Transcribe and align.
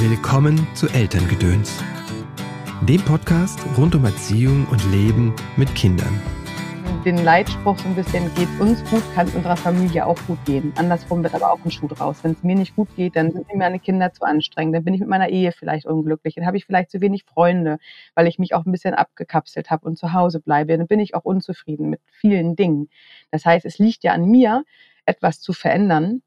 Willkommen 0.00 0.64
zu 0.76 0.86
Elterngedöns, 0.86 1.82
dem 2.82 3.00
Podcast 3.02 3.58
rund 3.76 3.96
um 3.96 4.04
Erziehung 4.04 4.64
und 4.68 4.80
Leben 4.92 5.34
mit 5.56 5.74
Kindern. 5.74 6.22
Den 7.04 7.24
Leitspruch 7.24 7.76
so 7.76 7.88
ein 7.88 7.96
bisschen, 7.96 8.32
geht 8.36 8.48
uns 8.60 8.78
gut, 8.90 9.02
kann 9.16 9.26
es 9.26 9.34
unserer 9.34 9.56
Familie 9.56 10.06
auch 10.06 10.16
gut 10.28 10.38
gehen. 10.44 10.72
Andersrum 10.76 11.24
wird 11.24 11.34
aber 11.34 11.50
auch 11.50 11.58
ein 11.64 11.72
Schuh 11.72 11.88
draus. 11.88 12.22
Wenn 12.22 12.30
es 12.30 12.44
mir 12.44 12.54
nicht 12.54 12.76
gut 12.76 12.94
geht, 12.94 13.16
dann 13.16 13.32
sind 13.32 13.48
mir 13.48 13.58
meine 13.58 13.80
Kinder 13.80 14.12
zu 14.12 14.22
anstrengend, 14.22 14.76
dann 14.76 14.84
bin 14.84 14.94
ich 14.94 15.00
mit 15.00 15.08
meiner 15.08 15.30
Ehe 15.30 15.50
vielleicht 15.50 15.84
unglücklich, 15.84 16.36
dann 16.36 16.46
habe 16.46 16.56
ich 16.56 16.64
vielleicht 16.64 16.92
zu 16.92 17.00
wenig 17.00 17.24
Freunde, 17.24 17.78
weil 18.14 18.28
ich 18.28 18.38
mich 18.38 18.54
auch 18.54 18.64
ein 18.66 18.70
bisschen 18.70 18.94
abgekapselt 18.94 19.68
habe 19.68 19.84
und 19.84 19.98
zu 19.98 20.12
Hause 20.12 20.38
bleibe. 20.38 20.78
Dann 20.78 20.86
bin 20.86 21.00
ich 21.00 21.16
auch 21.16 21.24
unzufrieden 21.24 21.90
mit 21.90 22.00
vielen 22.12 22.54
Dingen. 22.54 22.88
Das 23.32 23.44
heißt, 23.44 23.66
es 23.66 23.78
liegt 23.78 24.04
ja 24.04 24.12
an 24.12 24.26
mir, 24.26 24.62
etwas 25.06 25.40
zu 25.40 25.52
verändern 25.52 26.22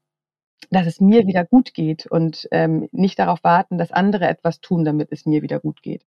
dass 0.70 0.86
es 0.86 1.00
mir 1.00 1.26
wieder 1.26 1.44
gut 1.44 1.74
geht 1.74 2.06
und 2.06 2.48
ähm, 2.50 2.88
nicht 2.92 3.18
darauf 3.18 3.42
warten, 3.44 3.78
dass 3.78 3.92
andere 3.92 4.28
etwas 4.28 4.60
tun, 4.60 4.84
damit 4.84 5.12
es 5.12 5.26
mir 5.26 5.42
wieder 5.42 5.60
gut 5.60 5.82
geht. 5.82 6.04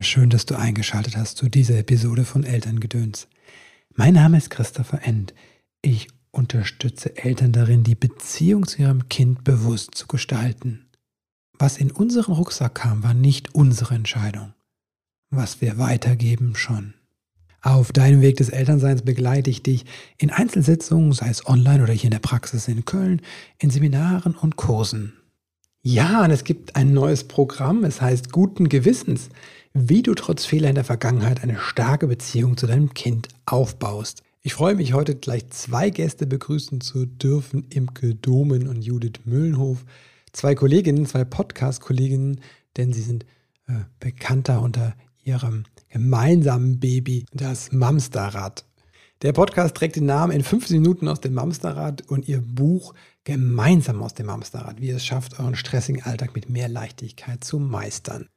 Schön, 0.00 0.30
dass 0.30 0.46
du 0.46 0.56
eingeschaltet 0.56 1.16
hast 1.16 1.36
zu 1.38 1.48
dieser 1.48 1.78
Episode 1.78 2.24
von 2.24 2.44
Elterngedöns. 2.44 3.28
Mein 3.94 4.14
Name 4.14 4.36
ist 4.38 4.50
Christopher 4.50 5.00
End. 5.04 5.34
Ich 5.82 6.08
unterstütze 6.30 7.16
Eltern 7.16 7.52
darin, 7.52 7.82
die 7.82 7.96
Beziehung 7.96 8.66
zu 8.66 8.82
ihrem 8.82 9.08
Kind 9.08 9.42
bewusst 9.44 9.94
zu 9.94 10.06
gestalten. 10.06 10.88
Was 11.58 11.78
in 11.78 11.90
unseren 11.90 12.34
Rucksack 12.34 12.76
kam, 12.76 13.02
war 13.02 13.14
nicht 13.14 13.54
unsere 13.54 13.96
Entscheidung. 13.96 14.54
Was 15.30 15.60
wir 15.60 15.78
weitergeben, 15.78 16.54
schon. 16.54 16.94
Auf 17.60 17.90
deinem 17.90 18.20
Weg 18.20 18.36
des 18.36 18.50
Elternseins 18.50 19.02
begleite 19.02 19.50
ich 19.50 19.62
dich 19.62 19.84
in 20.16 20.30
Einzelsitzungen, 20.30 21.12
sei 21.12 21.28
es 21.28 21.46
online 21.46 21.82
oder 21.82 21.92
hier 21.92 22.04
in 22.04 22.12
der 22.12 22.20
Praxis 22.20 22.68
in 22.68 22.84
Köln, 22.84 23.20
in 23.58 23.70
Seminaren 23.70 24.34
und 24.36 24.56
Kursen. 24.56 25.14
Ja, 25.82 26.24
und 26.24 26.30
es 26.30 26.44
gibt 26.44 26.76
ein 26.76 26.92
neues 26.92 27.24
Programm, 27.24 27.84
es 27.84 28.00
heißt 28.00 28.30
Guten 28.30 28.68
Gewissens, 28.68 29.28
wie 29.74 30.02
du 30.02 30.14
trotz 30.14 30.44
Fehler 30.44 30.68
in 30.68 30.74
der 30.74 30.84
Vergangenheit 30.84 31.42
eine 31.42 31.58
starke 31.58 32.06
Beziehung 32.06 32.56
zu 32.56 32.66
deinem 32.66 32.94
Kind 32.94 33.28
aufbaust. 33.46 34.22
Ich 34.42 34.54
freue 34.54 34.76
mich 34.76 34.92
heute 34.92 35.16
gleich 35.16 35.48
zwei 35.50 35.90
Gäste 35.90 36.26
begrüßen 36.26 36.80
zu 36.80 37.06
dürfen, 37.06 37.66
Imke 37.70 38.14
Domen 38.14 38.68
und 38.68 38.82
Judith 38.82 39.20
Müllenhof. 39.24 39.84
Zwei 40.32 40.54
Kolleginnen, 40.54 41.06
zwei 41.06 41.24
Podcast-Kolleginnen, 41.24 42.40
denn 42.76 42.92
sie 42.92 43.02
sind 43.02 43.24
äh, 43.66 43.72
bekannter 43.98 44.62
unter 44.62 44.94
ihrem 45.24 45.64
gemeinsamen 45.88 46.78
Baby, 46.80 47.26
das 47.32 47.72
Mamsterrad. 47.72 48.64
Der 49.22 49.32
Podcast 49.32 49.74
trägt 49.74 49.96
den 49.96 50.06
Namen 50.06 50.32
in 50.32 50.44
15 50.44 50.80
Minuten 50.80 51.08
aus 51.08 51.20
dem 51.20 51.34
Mamsterrad 51.34 52.02
und 52.08 52.28
ihr 52.28 52.40
Buch 52.40 52.94
gemeinsam 53.24 54.02
aus 54.02 54.14
dem 54.14 54.26
Mamsterrad, 54.26 54.80
wie 54.80 54.90
es 54.90 55.04
schafft, 55.04 55.40
euren 55.40 55.56
stressigen 55.56 56.02
Alltag 56.02 56.34
mit 56.34 56.48
mehr 56.48 56.68
Leichtigkeit 56.68 57.42
zu 57.42 57.58
meistern. 57.58 58.28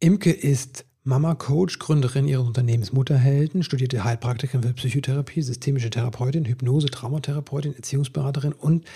Imke 0.00 0.32
ist 0.32 0.86
Mama-Coach, 1.02 1.78
Gründerin 1.78 2.26
ihres 2.26 2.46
Unternehmens 2.46 2.92
Mutterhelden, 2.92 3.62
studierte 3.62 4.04
Heilpraktikerin 4.04 4.62
für 4.62 4.72
Psychotherapie, 4.72 5.42
systemische 5.42 5.90
Therapeutin, 5.90 6.46
Hypnose, 6.46 6.86
Traumatherapeutin, 6.86 7.76
Erziehungsberaterin 7.76 8.54
und 8.54 8.86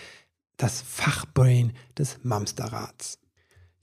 das 0.57 0.81
Fachbrain 0.81 1.73
des 1.99 2.19
Mamsterrads. 2.23 3.19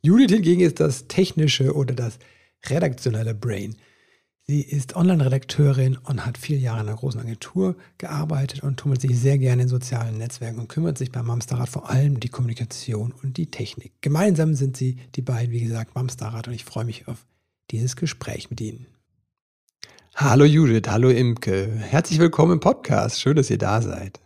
Judith 0.01 0.31
hingegen 0.31 0.61
ist 0.61 0.79
das 0.79 1.07
technische 1.07 1.75
oder 1.75 1.93
das 1.93 2.17
redaktionelle 2.67 3.35
Brain. 3.35 3.75
Sie 4.47 4.61
ist 4.61 4.95
Online-Redakteurin 4.95 5.97
und 5.97 6.23
hat 6.23 6.37
vier 6.37 6.59
Jahre 6.59 6.81
in 6.81 6.87
einer 6.87 6.97
großen 6.97 7.19
Agentur 7.19 7.75
gearbeitet 7.97 8.61
und 8.61 8.77
tummelt 8.77 9.01
sich 9.01 9.19
sehr 9.19 9.39
gerne 9.39 9.63
in 9.63 9.67
sozialen 9.67 10.19
Netzwerken 10.19 10.59
und 10.59 10.67
kümmert 10.67 10.99
sich 10.99 11.11
beim 11.11 11.25
Mamsterrad 11.25 11.67
vor 11.67 11.89
allem 11.89 12.13
um 12.13 12.19
die 12.19 12.29
Kommunikation 12.29 13.11
und 13.23 13.37
die 13.37 13.49
Technik. 13.49 13.93
Gemeinsam 14.01 14.53
sind 14.53 14.77
sie 14.77 14.97
die 15.15 15.23
beiden, 15.23 15.51
wie 15.51 15.61
gesagt, 15.61 15.95
Mamsterrad 15.95 16.47
und 16.47 16.53
ich 16.53 16.63
freue 16.63 16.85
mich 16.85 17.07
auf 17.07 17.25
dieses 17.71 17.95
Gespräch 17.95 18.51
mit 18.51 18.61
Ihnen. 18.61 18.85
Hallo 20.13 20.45
Judith, 20.45 20.83
hallo 20.89 21.09
Imke. 21.09 21.67
Herzlich 21.67 22.19
willkommen 22.19 22.53
im 22.53 22.59
Podcast. 22.59 23.19
Schön, 23.19 23.37
dass 23.37 23.49
ihr 23.49 23.57
da 23.57 23.81
seid. 23.81 24.21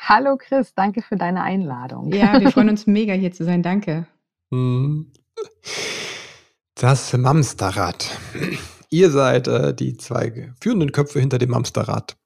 Hallo 0.00 0.38
Chris, 0.38 0.72
danke 0.74 1.02
für 1.02 1.16
deine 1.16 1.42
Einladung. 1.42 2.10
Ja, 2.10 2.40
wir 2.40 2.50
freuen 2.52 2.70
uns 2.70 2.86
mega 2.86 3.12
hier 3.12 3.32
zu 3.32 3.44
sein. 3.44 3.62
Danke. 3.62 4.06
Hm. 4.50 5.12
Das 6.74 7.12
Mamsterrad. 7.12 8.18
Ihr 8.90 9.10
seid 9.10 9.46
äh, 9.48 9.74
die 9.74 9.96
zwei 9.96 10.52
führenden 10.60 10.92
Köpfe 10.92 11.20
hinter 11.20 11.38
dem 11.38 11.50
Mamsterrad, 11.50 12.16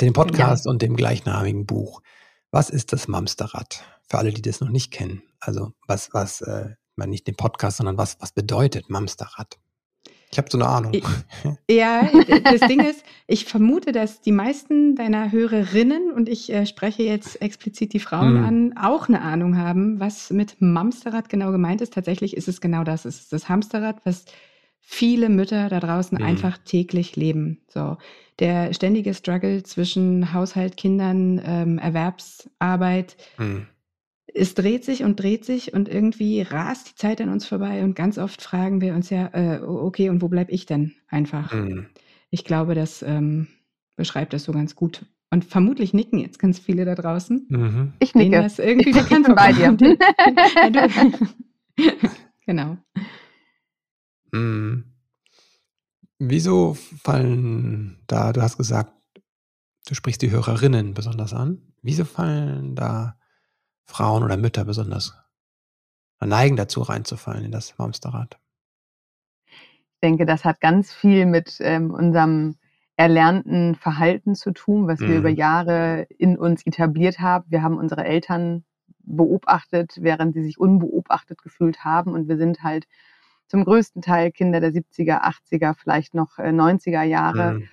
dem 0.00 0.12
Podcast 0.12 0.66
ja. 0.66 0.70
und 0.70 0.82
dem 0.82 0.94
gleichnamigen 0.94 1.66
Buch. 1.66 2.02
Was 2.50 2.70
ist 2.70 2.92
das 2.92 3.08
Mamsterrad? 3.08 3.82
Für 4.08 4.18
alle, 4.18 4.32
die 4.32 4.42
das 4.42 4.60
noch 4.60 4.68
nicht 4.68 4.90
kennen. 4.90 5.22
Also 5.40 5.72
was, 5.86 6.12
was, 6.12 6.42
äh, 6.42 6.70
man 7.00 7.10
nicht 7.10 7.26
den 7.26 7.34
Podcast, 7.34 7.78
sondern 7.78 7.98
was, 7.98 8.20
was 8.20 8.32
bedeutet 8.32 8.88
Mamsterrad? 8.88 9.58
Ich 10.30 10.38
habe 10.38 10.48
so 10.48 10.58
eine 10.58 10.68
Ahnung. 10.68 10.92
Ja, 11.68 12.08
das 12.44 12.60
Ding 12.68 12.80
ist, 12.80 13.02
ich 13.26 13.46
vermute, 13.46 13.90
dass 13.90 14.20
die 14.20 14.30
meisten 14.30 14.94
deiner 14.94 15.32
Hörerinnen, 15.32 16.12
und 16.12 16.28
ich 16.28 16.52
äh, 16.52 16.66
spreche 16.66 17.02
jetzt 17.02 17.40
explizit 17.42 17.92
die 17.92 17.98
Frauen 18.00 18.40
mm. 18.40 18.44
an, 18.44 18.74
auch 18.76 19.08
eine 19.08 19.22
Ahnung 19.22 19.56
haben, 19.56 19.98
was 19.98 20.30
mit 20.30 20.60
Mamsterrad 20.60 21.28
genau 21.28 21.50
gemeint 21.50 21.80
ist. 21.80 21.94
Tatsächlich 21.94 22.36
ist 22.36 22.46
es 22.46 22.60
genau 22.60 22.84
das. 22.84 23.04
Es 23.04 23.22
ist 23.22 23.32
das 23.32 23.48
Hamsterrad, 23.48 24.04
was 24.04 24.26
viele 24.80 25.28
Mütter 25.28 25.68
da 25.68 25.80
draußen 25.80 26.18
mhm. 26.18 26.24
einfach 26.24 26.58
täglich 26.58 27.16
leben. 27.16 27.62
So 27.68 27.96
der 28.38 28.72
ständige 28.72 29.14
Struggle 29.14 29.62
zwischen 29.62 30.32
Haushalt, 30.32 30.76
Kindern, 30.76 31.40
ähm, 31.44 31.78
Erwerbsarbeit. 31.78 33.16
Mhm. 33.38 33.66
Es 34.32 34.54
dreht 34.54 34.84
sich 34.84 35.02
und 35.02 35.20
dreht 35.20 35.44
sich 35.44 35.74
und 35.74 35.88
irgendwie 35.88 36.42
rast 36.42 36.90
die 36.90 36.94
Zeit 36.94 37.20
an 37.20 37.30
uns 37.30 37.46
vorbei 37.46 37.82
und 37.82 37.96
ganz 37.96 38.16
oft 38.16 38.40
fragen 38.40 38.80
wir 38.80 38.94
uns 38.94 39.10
ja, 39.10 39.30
äh, 39.32 39.60
okay, 39.60 40.08
und 40.08 40.22
wo 40.22 40.28
bleibe 40.28 40.52
ich 40.52 40.66
denn 40.66 40.94
einfach? 41.08 41.52
Mhm. 41.52 41.86
Ich 42.30 42.44
glaube, 42.44 42.74
das 42.74 43.02
ähm, 43.02 43.48
beschreibt 43.96 44.32
das 44.32 44.44
so 44.44 44.52
ganz 44.52 44.76
gut. 44.76 45.04
Und 45.32 45.44
vermutlich 45.44 45.94
nicken 45.94 46.18
jetzt 46.18 46.38
ganz 46.38 46.58
viele 46.58 46.84
da 46.84 46.94
draußen. 46.94 47.46
Mhm. 47.48 47.92
Ich 48.00 48.14
nicke. 48.14 48.42
Das 48.42 48.58
irgendwie 48.58 48.90
ich 48.90 48.96
bekannt 48.96 49.28
bei 49.34 49.52
dir. 49.52 49.76
genau. 52.46 52.78
Mhm. 54.32 54.84
Wieso 56.18 56.74
fallen 56.74 58.02
da, 58.06 58.32
du 58.32 58.42
hast 58.42 58.58
gesagt, 58.58 58.92
du 59.86 59.94
sprichst 59.94 60.22
die 60.22 60.30
Hörerinnen 60.30 60.92
besonders 60.94 61.32
an. 61.32 61.72
Wieso 61.82 62.04
fallen 62.04 62.76
da 62.76 63.16
Frauen 63.86 64.22
oder 64.22 64.36
Mütter 64.36 64.64
besonders 64.64 65.14
neigen 66.20 66.56
dazu 66.56 66.82
reinzufallen 66.82 67.46
in 67.46 67.50
das 67.50 67.78
Mamsterrad? 67.78 68.38
Ich 69.46 70.00
denke, 70.02 70.26
das 70.26 70.44
hat 70.44 70.60
ganz 70.60 70.92
viel 70.92 71.26
mit 71.26 71.56
ähm, 71.60 71.90
unserem 71.90 72.56
erlernten 72.96 73.76
Verhalten 73.76 74.34
zu 74.34 74.52
tun, 74.52 74.86
was 74.86 75.00
mhm. 75.00 75.08
wir 75.08 75.16
über 75.18 75.30
mhm. 75.30 75.36
Jahre 75.36 76.06
in 76.18 76.36
uns 76.36 76.66
etabliert 76.66 77.18
haben. 77.18 77.46
Wir 77.48 77.62
haben 77.62 77.78
unsere 77.78 78.04
Eltern 78.04 78.64
beobachtet, 78.98 79.94
während 80.00 80.34
sie 80.34 80.42
sich 80.42 80.58
unbeobachtet 80.58 81.42
gefühlt 81.42 81.82
haben 81.84 82.12
und 82.12 82.28
wir 82.28 82.36
sind 82.36 82.62
halt 82.62 82.86
zum 83.50 83.64
größten 83.64 84.00
Teil 84.00 84.30
Kinder 84.30 84.60
der 84.60 84.72
70er, 84.72 85.22
80er, 85.22 85.74
vielleicht 85.74 86.14
noch 86.14 86.38
90er 86.38 87.02
äh, 87.02 87.08
Jahre. 87.08 87.54
Mhm. 87.54 87.68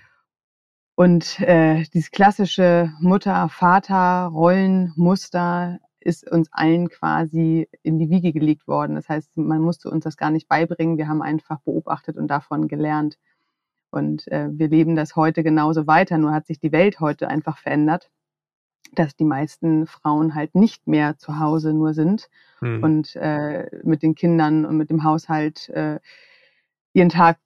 Und 0.95 1.39
äh, 1.41 1.83
dieses 1.93 2.09
klassische 2.09 2.91
Mutter-Vater-Rollenmuster 2.99 5.77
ist 5.99 6.27
uns 6.29 6.49
allen 6.51 6.89
quasi 6.89 7.69
in 7.83 7.99
die 7.99 8.09
Wiege 8.09 8.33
gelegt 8.33 8.67
worden. 8.67 8.95
Das 8.95 9.07
heißt, 9.07 9.37
man 9.37 9.61
musste 9.61 9.91
uns 9.91 10.03
das 10.03 10.17
gar 10.17 10.31
nicht 10.31 10.47
beibringen. 10.47 10.97
Wir 10.97 11.07
haben 11.07 11.21
einfach 11.21 11.59
beobachtet 11.59 12.17
und 12.17 12.27
davon 12.27 12.67
gelernt. 12.67 13.19
Und 13.91 14.27
äh, 14.29 14.49
wir 14.51 14.69
leben 14.69 14.95
das 14.95 15.15
heute 15.15 15.43
genauso 15.43 15.85
weiter. 15.85 16.17
Nur 16.17 16.31
hat 16.31 16.47
sich 16.47 16.59
die 16.59 16.71
Welt 16.71 16.99
heute 16.99 17.27
einfach 17.27 17.59
verändert 17.59 18.09
dass 18.95 19.15
die 19.15 19.25
meisten 19.25 19.87
Frauen 19.87 20.35
halt 20.35 20.55
nicht 20.55 20.87
mehr 20.87 21.17
zu 21.17 21.39
Hause 21.39 21.73
nur 21.73 21.93
sind 21.93 22.29
mhm. 22.61 22.83
und 22.83 23.15
äh, 23.15 23.69
mit 23.83 24.03
den 24.03 24.15
Kindern 24.15 24.65
und 24.65 24.77
mit 24.77 24.89
dem 24.89 25.03
Haushalt 25.03 25.69
äh, 25.69 25.99
ihren 26.93 27.09
Tag 27.09 27.37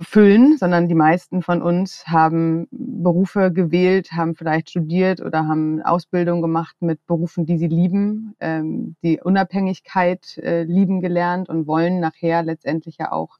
füllen, 0.00 0.56
sondern 0.56 0.88
die 0.88 0.94
meisten 0.94 1.42
von 1.42 1.60
uns 1.60 2.06
haben 2.06 2.68
Berufe 2.70 3.52
gewählt, 3.52 4.12
haben 4.12 4.36
vielleicht 4.36 4.70
studiert 4.70 5.20
oder 5.20 5.48
haben 5.48 5.82
Ausbildung 5.82 6.40
gemacht 6.40 6.76
mit 6.80 7.04
Berufen, 7.06 7.46
die 7.46 7.58
sie 7.58 7.66
lieben, 7.66 8.34
ähm, 8.38 8.94
die 9.02 9.20
Unabhängigkeit 9.20 10.38
äh, 10.38 10.62
lieben 10.62 11.00
gelernt 11.00 11.48
und 11.48 11.66
wollen 11.66 11.98
nachher 11.98 12.42
letztendlich 12.44 12.98
ja 12.98 13.10
auch 13.10 13.38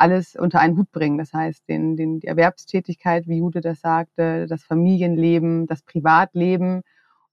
alles 0.00 0.36
unter 0.36 0.60
einen 0.60 0.76
Hut 0.76 0.90
bringen. 0.92 1.18
Das 1.18 1.32
heißt, 1.32 1.68
den, 1.68 1.96
den, 1.96 2.20
die 2.20 2.26
Erwerbstätigkeit, 2.26 3.26
wie 3.26 3.38
Jude 3.38 3.60
das 3.60 3.80
sagte, 3.80 4.46
das 4.46 4.62
Familienleben, 4.64 5.66
das 5.66 5.82
Privatleben 5.82 6.82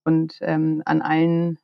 und 0.03 0.37
ähm, 0.41 0.81
an 0.85 1.01
allen 1.01 1.57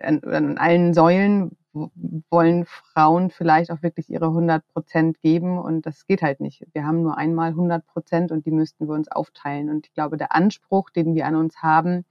an, 0.00 0.22
an 0.24 0.58
allen 0.58 0.94
Säulen 0.94 1.56
wollen 1.72 2.64
Frauen 2.64 3.30
vielleicht 3.30 3.70
auch 3.70 3.82
wirklich 3.82 4.10
ihre 4.10 4.26
100 4.26 4.66
Prozent 4.68 5.20
geben 5.20 5.58
und 5.58 5.86
das 5.86 6.06
geht 6.06 6.22
halt 6.22 6.40
nicht. 6.40 6.66
Wir 6.72 6.84
haben 6.84 7.02
nur 7.02 7.16
einmal 7.16 7.50
100 7.50 7.86
Prozent 7.86 8.32
und 8.32 8.44
die 8.44 8.50
müssten 8.50 8.88
wir 8.88 8.94
uns 8.94 9.08
aufteilen. 9.08 9.70
Und 9.70 9.86
ich 9.86 9.94
glaube, 9.94 10.16
der 10.16 10.34
Anspruch, 10.34 10.90
den 10.90 11.14
wir 11.14 11.26
an 11.26 11.36
uns 11.36 11.62
haben, 11.62 12.04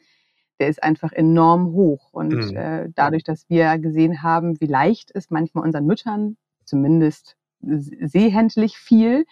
der 0.59 0.69
ist 0.69 0.81
einfach 0.81 1.12
enorm 1.12 1.73
hoch. 1.73 2.13
Und 2.13 2.51
mhm. 2.51 2.55
äh, 2.55 2.89
dadurch, 2.95 3.23
dass 3.23 3.50
wir 3.50 3.77
gesehen 3.79 4.23
haben, 4.23 4.59
wie 4.62 4.65
leicht 4.65 5.12
es 5.13 5.29
manchmal 5.29 5.65
unseren 5.65 5.85
Müttern, 5.85 6.38
zumindest 6.63 7.35
sehhändlich 7.61 8.77
viel, 8.77 9.25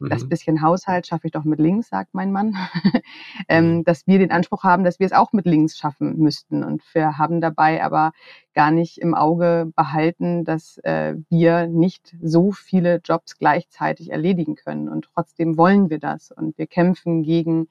das 0.00 0.24
mhm. 0.24 0.28
bisschen 0.28 0.62
Haushalt 0.62 1.06
schaffe 1.06 1.26
ich 1.26 1.32
doch 1.32 1.44
mit 1.44 1.58
links, 1.58 1.88
sagt 1.88 2.14
mein 2.14 2.32
Mann. 2.32 2.56
ähm, 3.48 3.76
mhm. 3.76 3.84
dass 3.84 4.06
wir 4.06 4.18
den 4.18 4.30
Anspruch 4.30 4.64
haben, 4.64 4.84
dass 4.84 4.98
wir 4.98 5.06
es 5.06 5.12
auch 5.12 5.32
mit 5.32 5.46
links 5.46 5.76
schaffen 5.76 6.18
müssten. 6.18 6.64
Und 6.64 6.82
wir 6.94 7.18
haben 7.18 7.40
dabei 7.40 7.82
aber 7.82 8.12
gar 8.54 8.70
nicht 8.70 8.98
im 8.98 9.14
Auge 9.14 9.70
behalten, 9.76 10.44
dass 10.44 10.78
äh, 10.78 11.14
wir 11.30 11.66
nicht 11.66 12.16
so 12.22 12.52
viele 12.52 13.00
Jobs 13.04 13.38
gleichzeitig 13.38 14.10
erledigen 14.10 14.56
können. 14.56 14.88
Und 14.88 15.08
trotzdem 15.14 15.56
wollen 15.56 15.90
wir 15.90 15.98
das. 15.98 16.30
Und 16.30 16.58
wir 16.58 16.66
kämpfen 16.66 17.22
gegen 17.22 17.68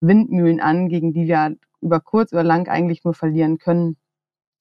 Windmühlen 0.00 0.60
an, 0.60 0.88
gegen 0.88 1.12
die 1.12 1.26
wir 1.26 1.56
über 1.80 2.00
kurz 2.00 2.32
oder 2.32 2.44
lang 2.44 2.68
eigentlich 2.68 3.04
nur 3.04 3.14
verlieren 3.14 3.58
können. 3.58 3.96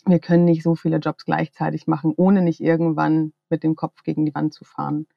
Wir 0.06 0.20
können 0.20 0.46
nicht 0.46 0.64
so 0.64 0.76
viele 0.76 0.98
Jobs 0.98 1.26
gleichzeitig 1.26 1.88
machen, 1.88 2.14
ohne 2.16 2.42
nicht 2.42 2.62
irgendwann 2.62 3.34
mit 3.50 3.64
dem 3.64 3.76
Kopf 3.76 4.04
gegen 4.04 4.26
die 4.26 4.34
Wand 4.34 4.54
zu 4.54 4.64
fahren. 4.64 5.08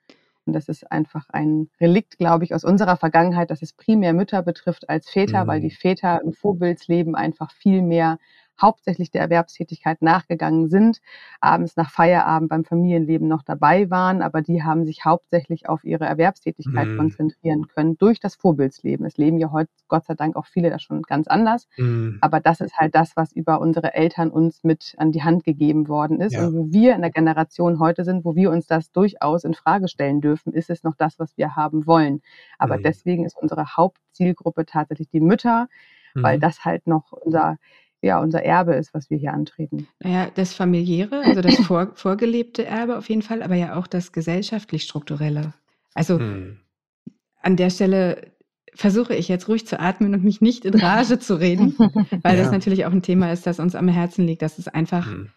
Und 0.44 0.54
das 0.54 0.68
ist 0.68 0.90
einfach 0.90 1.28
ein 1.30 1.70
Relikt, 1.80 2.18
glaube 2.18 2.44
ich, 2.44 2.54
aus 2.54 2.64
unserer 2.64 2.96
Vergangenheit, 2.96 3.50
dass 3.50 3.62
es 3.62 3.72
primär 3.72 4.12
Mütter 4.12 4.42
betrifft 4.42 4.88
als 4.88 5.08
Väter, 5.08 5.44
mhm. 5.44 5.48
weil 5.48 5.60
die 5.60 5.70
Väter 5.70 6.20
im 6.22 6.32
Vorbildsleben 6.32 7.14
einfach 7.14 7.52
viel 7.52 7.82
mehr 7.82 8.18
hauptsächlich 8.62 9.10
der 9.10 9.20
Erwerbstätigkeit 9.22 10.00
nachgegangen 10.00 10.68
sind, 10.68 11.00
abends 11.40 11.76
nach 11.76 11.90
Feierabend 11.90 12.48
beim 12.48 12.64
Familienleben 12.64 13.28
noch 13.28 13.42
dabei 13.42 13.90
waren, 13.90 14.22
aber 14.22 14.40
die 14.40 14.62
haben 14.62 14.84
sich 14.84 15.04
hauptsächlich 15.04 15.68
auf 15.68 15.84
ihre 15.84 16.04
Erwerbstätigkeit 16.04 16.88
mhm. 16.88 16.96
konzentrieren 16.96 17.66
können 17.66 17.98
durch 17.98 18.20
das 18.20 18.36
Vorbildsleben. 18.36 19.04
Es 19.04 19.16
leben 19.16 19.38
ja 19.38 19.50
heute 19.50 19.70
Gott 19.88 20.06
sei 20.06 20.14
Dank 20.14 20.36
auch 20.36 20.46
viele 20.46 20.70
da 20.70 20.78
schon 20.78 21.02
ganz 21.02 21.26
anders, 21.26 21.68
mhm. 21.76 22.18
aber 22.20 22.40
das 22.40 22.60
ist 22.60 22.76
halt 22.78 22.94
das, 22.94 23.16
was 23.16 23.32
über 23.32 23.60
unsere 23.60 23.94
Eltern 23.94 24.30
uns 24.30 24.64
mit 24.64 24.94
an 24.96 25.12
die 25.12 25.22
Hand 25.22 25.44
gegeben 25.44 25.88
worden 25.88 26.20
ist 26.20 26.34
ja. 26.34 26.46
und 26.46 26.54
wo 26.54 26.72
wir 26.72 26.94
in 26.94 27.02
der 27.02 27.10
Generation 27.10 27.78
heute 27.80 28.04
sind, 28.04 28.24
wo 28.24 28.34
wir 28.36 28.50
uns 28.50 28.66
das 28.66 28.92
durchaus 28.92 29.44
in 29.44 29.54
Frage 29.54 29.88
stellen 29.88 30.20
dürfen, 30.20 30.52
ist 30.52 30.70
es 30.70 30.82
noch 30.82 30.94
das, 30.96 31.18
was 31.18 31.36
wir 31.36 31.56
haben 31.56 31.86
wollen. 31.86 32.22
Aber 32.58 32.78
mhm. 32.78 32.82
deswegen 32.82 33.24
ist 33.24 33.36
unsere 33.36 33.76
Hauptzielgruppe 33.76 34.66
tatsächlich 34.66 35.08
die 35.10 35.20
Mütter, 35.20 35.68
weil 36.14 36.36
mhm. 36.36 36.40
das 36.40 36.64
halt 36.64 36.86
noch 36.86 37.12
unser 37.12 37.58
ja, 38.02 38.20
unser 38.20 38.42
Erbe 38.44 38.74
ist, 38.74 38.92
was 38.92 39.10
wir 39.10 39.16
hier 39.16 39.32
antreten. 39.32 39.86
Naja, 40.00 40.28
das 40.34 40.52
familiäre, 40.52 41.22
also 41.24 41.40
das 41.40 41.54
vor, 41.60 41.92
vorgelebte 41.94 42.66
Erbe 42.66 42.98
auf 42.98 43.08
jeden 43.08 43.22
Fall, 43.22 43.42
aber 43.42 43.54
ja 43.54 43.76
auch 43.76 43.86
das 43.86 44.10
gesellschaftlich-strukturelle. 44.10 45.54
Also 45.94 46.18
hm. 46.18 46.58
an 47.40 47.56
der 47.56 47.70
Stelle 47.70 48.32
versuche 48.74 49.14
ich 49.14 49.28
jetzt 49.28 49.48
ruhig 49.48 49.66
zu 49.66 49.78
atmen 49.78 50.14
und 50.14 50.24
mich 50.24 50.40
nicht 50.40 50.64
in 50.64 50.74
Rage 50.74 51.20
zu 51.20 51.38
reden, 51.38 51.76
weil 51.78 52.36
ja. 52.36 52.42
das 52.42 52.50
natürlich 52.50 52.86
auch 52.86 52.92
ein 52.92 53.02
Thema 53.02 53.32
ist, 53.32 53.46
das 53.46 53.60
uns 53.60 53.76
am 53.76 53.86
Herzen 53.86 54.26
liegt. 54.26 54.42
Das 54.42 54.58
ist 54.58 54.74
einfach, 54.74 55.06
hm. 55.06 55.28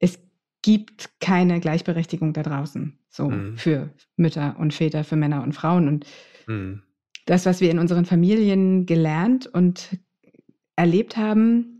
es 0.00 0.18
gibt 0.62 1.20
keine 1.20 1.60
Gleichberechtigung 1.60 2.32
da 2.32 2.42
draußen, 2.42 2.98
so 3.08 3.30
hm. 3.30 3.56
für 3.56 3.90
Mütter 4.16 4.56
und 4.58 4.74
Väter, 4.74 5.04
für 5.04 5.16
Männer 5.16 5.44
und 5.44 5.52
Frauen. 5.52 5.86
Und 5.86 6.06
hm. 6.46 6.82
das, 7.26 7.46
was 7.46 7.60
wir 7.60 7.70
in 7.70 7.78
unseren 7.78 8.06
Familien 8.06 8.86
gelernt 8.86 9.46
und 9.46 9.98
erlebt 10.74 11.16
haben, 11.16 11.77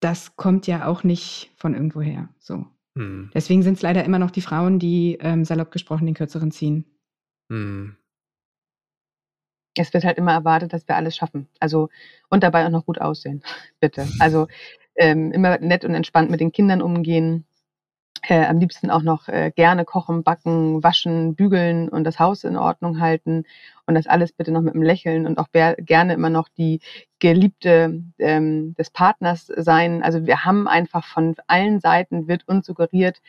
das 0.00 0.36
kommt 0.36 0.66
ja 0.66 0.86
auch 0.86 1.04
nicht 1.04 1.52
von 1.56 1.74
irgendwoher. 1.74 2.28
So. 2.38 2.66
Hm. 2.96 3.30
Deswegen 3.34 3.62
sind 3.62 3.74
es 3.74 3.82
leider 3.82 4.04
immer 4.04 4.18
noch 4.18 4.30
die 4.30 4.40
Frauen, 4.40 4.78
die 4.78 5.18
ähm, 5.20 5.44
salopp 5.44 5.70
gesprochen 5.70 6.06
den 6.06 6.14
kürzeren 6.14 6.50
ziehen. 6.50 6.84
Hm. 7.50 7.96
Es 9.76 9.94
wird 9.94 10.04
halt 10.04 10.18
immer 10.18 10.32
erwartet, 10.32 10.72
dass 10.72 10.88
wir 10.88 10.96
alles 10.96 11.16
schaffen. 11.16 11.48
Also 11.60 11.88
und 12.28 12.42
dabei 12.42 12.66
auch 12.66 12.70
noch 12.70 12.86
gut 12.86 13.00
aussehen, 13.00 13.42
bitte. 13.80 14.08
Also 14.18 14.48
ähm, 14.96 15.32
immer 15.32 15.58
nett 15.58 15.84
und 15.84 15.94
entspannt 15.94 16.30
mit 16.30 16.40
den 16.40 16.52
Kindern 16.52 16.82
umgehen, 16.82 17.46
äh, 18.28 18.44
am 18.44 18.58
liebsten 18.58 18.90
auch 18.90 19.02
noch 19.02 19.28
äh, 19.28 19.50
gerne 19.54 19.84
kochen, 19.84 20.22
backen, 20.22 20.82
waschen, 20.82 21.34
bügeln 21.34 21.88
und 21.88 22.04
das 22.04 22.18
Haus 22.18 22.44
in 22.44 22.56
Ordnung 22.56 23.00
halten 23.00 23.44
und 23.86 23.94
das 23.94 24.06
alles 24.06 24.32
bitte 24.32 24.52
noch 24.52 24.62
mit 24.62 24.74
einem 24.74 24.82
Lächeln 24.82 25.26
und 25.26 25.38
auch 25.38 25.48
gerne 25.52 26.14
immer 26.14 26.30
noch 26.30 26.48
die 26.48 26.80
Geliebte 27.18 28.02
ähm, 28.18 28.74
des 28.74 28.90
Partners 28.90 29.46
sein. 29.46 30.02
Also 30.02 30.26
wir 30.26 30.44
haben 30.44 30.68
einfach 30.68 31.04
von 31.04 31.34
allen 31.46 31.80
Seiten 31.80 32.28
wird 32.28 32.46
uns 32.48 32.66
suggeriert, 32.66 33.20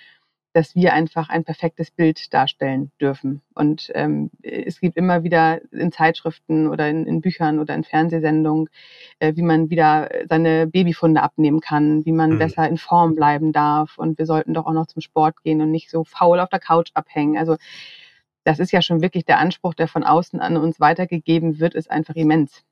dass 0.53 0.75
wir 0.75 0.93
einfach 0.93 1.29
ein 1.29 1.43
perfektes 1.43 1.91
Bild 1.91 2.33
darstellen 2.33 2.91
dürfen. 2.99 3.41
Und 3.53 3.91
ähm, 3.95 4.31
es 4.41 4.79
gibt 4.81 4.97
immer 4.97 5.23
wieder 5.23 5.61
in 5.71 5.91
Zeitschriften 5.91 6.67
oder 6.67 6.89
in, 6.89 7.05
in 7.05 7.21
Büchern 7.21 7.59
oder 7.59 7.73
in 7.73 7.83
Fernsehsendungen, 7.83 8.69
äh, 9.19 9.33
wie 9.35 9.43
man 9.43 9.69
wieder 9.69 10.09
seine 10.27 10.67
Babyfunde 10.67 11.21
abnehmen 11.23 11.61
kann, 11.61 12.05
wie 12.05 12.11
man 12.11 12.31
mhm. 12.31 12.39
besser 12.39 12.67
in 12.67 12.77
Form 12.77 13.15
bleiben 13.15 13.53
darf. 13.53 13.97
Und 13.97 14.17
wir 14.17 14.25
sollten 14.25 14.53
doch 14.53 14.65
auch 14.65 14.73
noch 14.73 14.87
zum 14.87 15.01
Sport 15.01 15.41
gehen 15.43 15.61
und 15.61 15.71
nicht 15.71 15.89
so 15.89 16.03
faul 16.03 16.39
auf 16.39 16.49
der 16.49 16.59
Couch 16.59 16.91
abhängen. 16.93 17.37
Also 17.37 17.55
das 18.43 18.59
ist 18.59 18.71
ja 18.71 18.81
schon 18.81 19.01
wirklich 19.01 19.25
der 19.25 19.39
Anspruch, 19.39 19.73
der 19.73 19.87
von 19.87 20.03
außen 20.03 20.39
an 20.39 20.57
uns 20.57 20.79
weitergegeben 20.79 21.59
wird, 21.59 21.75
ist 21.75 21.89
einfach 21.89 22.15
immens. 22.15 22.63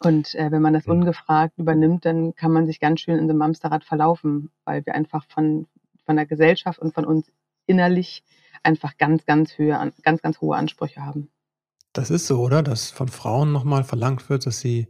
Und 0.00 0.34
äh, 0.34 0.50
wenn 0.50 0.62
man 0.62 0.74
das 0.74 0.86
mhm. 0.86 0.92
ungefragt 0.92 1.58
übernimmt, 1.58 2.04
dann 2.04 2.34
kann 2.34 2.52
man 2.52 2.66
sich 2.66 2.80
ganz 2.80 3.00
schön 3.00 3.18
in 3.18 3.26
so 3.26 3.32
einem 3.32 3.42
Hamsterrad 3.42 3.84
verlaufen, 3.84 4.50
weil 4.64 4.84
wir 4.84 4.94
einfach 4.94 5.24
von, 5.28 5.66
von 6.06 6.16
der 6.16 6.26
Gesellschaft 6.26 6.78
und 6.78 6.94
von 6.94 7.04
uns 7.04 7.30
innerlich 7.66 8.24
einfach 8.62 8.96
ganz, 8.96 9.26
ganz, 9.26 9.58
Höhe, 9.58 9.92
ganz, 10.02 10.22
ganz 10.22 10.40
hohe 10.40 10.56
Ansprüche 10.56 11.04
haben. 11.04 11.28
Das 11.92 12.10
ist 12.10 12.26
so, 12.26 12.40
oder? 12.40 12.62
Dass 12.62 12.90
von 12.90 13.08
Frauen 13.08 13.52
nochmal 13.52 13.84
verlangt 13.84 14.28
wird, 14.28 14.46
dass 14.46 14.60
sie 14.60 14.88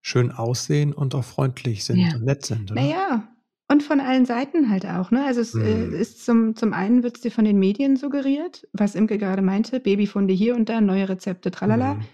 schön 0.00 0.30
aussehen 0.30 0.92
und 0.92 1.14
auch 1.14 1.24
freundlich 1.24 1.84
sind 1.84 1.98
ja. 1.98 2.14
und 2.14 2.24
nett 2.24 2.44
sind, 2.44 2.70
oder? 2.70 2.80
Naja, 2.80 3.28
und 3.68 3.82
von 3.82 4.00
allen 4.00 4.26
Seiten 4.26 4.70
halt 4.70 4.86
auch, 4.86 5.10
ne? 5.10 5.24
Also 5.26 5.40
es 5.40 5.54
mhm. 5.54 5.92
ist 5.92 6.24
zum, 6.24 6.54
zum 6.54 6.72
einen 6.72 7.02
wird 7.02 7.16
es 7.16 7.22
dir 7.22 7.32
von 7.32 7.44
den 7.44 7.58
Medien 7.58 7.96
suggeriert, 7.96 8.68
was 8.72 8.94
Imke 8.94 9.18
gerade 9.18 9.42
meinte, 9.42 9.80
Babyfunde 9.80 10.32
hier 10.32 10.54
und 10.54 10.68
da, 10.68 10.80
neue 10.80 11.08
Rezepte, 11.08 11.50
tralala. 11.50 11.94
Mhm. 11.94 12.04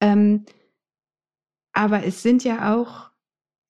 Ähm, 0.00 0.44
aber 1.72 2.04
es 2.04 2.22
sind 2.22 2.44
ja 2.44 2.74
auch 2.74 3.07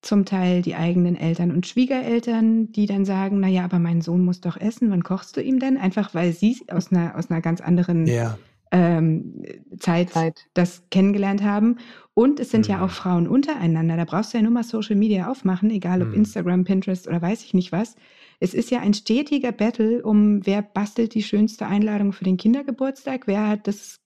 zum 0.00 0.24
Teil 0.24 0.62
die 0.62 0.76
eigenen 0.76 1.16
Eltern 1.16 1.50
und 1.50 1.66
Schwiegereltern, 1.66 2.70
die 2.70 2.86
dann 2.86 3.04
sagen, 3.04 3.40
naja, 3.40 3.64
aber 3.64 3.78
mein 3.78 4.00
Sohn 4.00 4.24
muss 4.24 4.40
doch 4.40 4.56
essen, 4.56 4.90
wann 4.90 5.02
kochst 5.02 5.36
du 5.36 5.42
ihm 5.42 5.58
denn? 5.58 5.76
Einfach 5.76 6.14
weil 6.14 6.32
sie 6.32 6.56
aus 6.70 6.92
einer, 6.92 7.16
aus 7.16 7.30
einer 7.30 7.40
ganz 7.40 7.60
anderen 7.60 8.06
ja. 8.06 8.38
ähm, 8.70 9.42
Zeit, 9.78 10.10
Zeit, 10.10 10.46
das 10.54 10.84
kennengelernt 10.90 11.42
haben. 11.42 11.78
Und 12.14 12.38
es 12.38 12.50
sind 12.50 12.68
mhm. 12.68 12.74
ja 12.74 12.84
auch 12.84 12.90
Frauen 12.90 13.26
untereinander. 13.26 13.96
Da 13.96 14.04
brauchst 14.04 14.32
du 14.32 14.38
ja 14.38 14.42
nur 14.42 14.52
mal 14.52 14.62
Social 14.62 14.96
Media 14.96 15.30
aufmachen, 15.30 15.70
egal 15.70 16.02
ob 16.02 16.08
mhm. 16.08 16.14
Instagram, 16.14 16.64
Pinterest 16.64 17.08
oder 17.08 17.20
weiß 17.20 17.44
ich 17.44 17.54
nicht 17.54 17.72
was. 17.72 17.96
Es 18.40 18.54
ist 18.54 18.70
ja 18.70 18.78
ein 18.80 18.94
stetiger 18.94 19.50
Battle 19.50 20.02
um, 20.04 20.46
wer 20.46 20.62
bastelt 20.62 21.14
die 21.14 21.24
schönste 21.24 21.66
Einladung 21.66 22.12
für 22.12 22.24
den 22.24 22.36
Kindergeburtstag, 22.36 23.26
wer 23.26 23.48
hat 23.48 23.66
das 23.66 24.00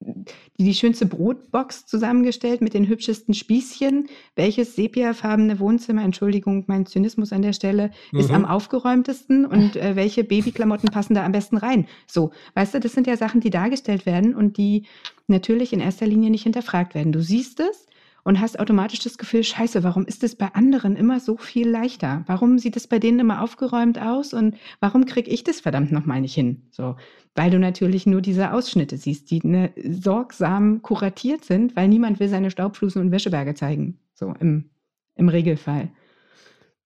die, 0.00 0.64
die 0.64 0.74
schönste 0.74 1.06
Brotbox 1.06 1.86
zusammengestellt 1.86 2.60
mit 2.60 2.74
den 2.74 2.88
hübschesten 2.88 3.34
Spießchen. 3.34 4.08
Welches 4.34 4.74
sepiafarbene 4.74 5.58
Wohnzimmer, 5.60 6.02
Entschuldigung, 6.02 6.64
mein 6.66 6.86
Zynismus 6.86 7.32
an 7.32 7.42
der 7.42 7.52
Stelle, 7.52 7.90
mhm. 8.12 8.20
ist 8.20 8.30
am 8.30 8.44
aufgeräumtesten 8.44 9.44
und 9.44 9.76
äh, 9.76 9.96
welche 9.96 10.24
Babyklamotten 10.24 10.90
passen 10.90 11.14
da 11.14 11.24
am 11.24 11.32
besten 11.32 11.56
rein? 11.56 11.86
So, 12.06 12.32
weißt 12.54 12.74
du, 12.74 12.80
das 12.80 12.92
sind 12.92 13.06
ja 13.06 13.16
Sachen, 13.16 13.40
die 13.40 13.50
dargestellt 13.50 14.06
werden 14.06 14.34
und 14.34 14.56
die 14.56 14.84
natürlich 15.26 15.72
in 15.72 15.80
erster 15.80 16.06
Linie 16.06 16.30
nicht 16.30 16.42
hinterfragt 16.42 16.94
werden. 16.94 17.12
Du 17.12 17.22
siehst 17.22 17.60
es 17.60 17.86
und 18.24 18.40
hast 18.40 18.58
automatisch 18.58 19.00
das 19.00 19.18
Gefühl, 19.18 19.44
scheiße, 19.44 19.82
warum 19.82 20.04
ist 20.04 20.22
es 20.24 20.34
bei 20.36 20.48
anderen 20.54 20.96
immer 20.96 21.20
so 21.20 21.36
viel 21.36 21.68
leichter? 21.68 22.24
Warum 22.26 22.58
sieht 22.58 22.76
es 22.76 22.86
bei 22.86 22.98
denen 22.98 23.20
immer 23.20 23.42
aufgeräumt 23.42 24.00
aus 24.00 24.34
und 24.34 24.56
warum 24.80 25.06
kriege 25.06 25.30
ich 25.30 25.44
das 25.44 25.60
verdammt 25.60 25.92
nochmal 25.92 26.20
nicht 26.20 26.34
hin? 26.34 26.62
So, 26.70 26.96
weil 27.34 27.50
du 27.50 27.58
natürlich 27.58 28.06
nur 28.06 28.20
diese 28.20 28.52
Ausschnitte 28.52 28.96
siehst, 28.96 29.30
die 29.30 29.40
ne, 29.46 29.72
sorgsam 29.88 30.82
kuratiert 30.82 31.44
sind, 31.44 31.76
weil 31.76 31.88
niemand 31.88 32.20
will 32.20 32.28
seine 32.28 32.50
Staubflusen 32.50 33.02
und 33.02 33.10
Wäscheberge 33.10 33.54
zeigen. 33.54 33.98
So 34.14 34.34
im, 34.40 34.70
im 35.14 35.28
Regelfall. 35.28 35.90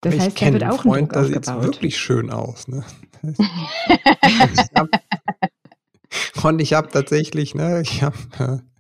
Das 0.01 0.19
heißt, 0.19 0.41
da 0.41 0.53
wird 0.53 0.65
auch 0.65 0.83
Freund, 0.83 1.15
ein 1.15 1.31
Druck 1.31 1.43
da 1.43 1.61
sieht 1.61 1.65
wirklich 1.65 1.97
schön 1.97 2.31
aus. 2.31 2.69
Ne? 2.69 2.85
und 6.43 6.61
ich 6.61 6.75
habe 6.75 6.89
tatsächlich, 6.89 7.55
ne, 7.55 7.81
ich 7.83 8.03
habe 8.03 8.17
äh, 8.39 8.59
ich 8.59 8.74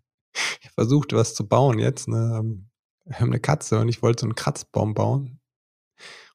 versucht, 0.74 1.12
was 1.12 1.34
zu 1.34 1.46
bauen 1.46 1.78
jetzt. 1.78 2.08
Ne? 2.08 2.36
Ähm, 2.38 2.68
wir 3.04 3.20
haben 3.20 3.28
eine 3.28 3.40
Katze 3.40 3.80
und 3.80 3.88
ich 3.88 4.02
wollte 4.02 4.22
so 4.22 4.26
einen 4.26 4.34
Kratzbaum 4.34 4.94
bauen. 4.94 5.40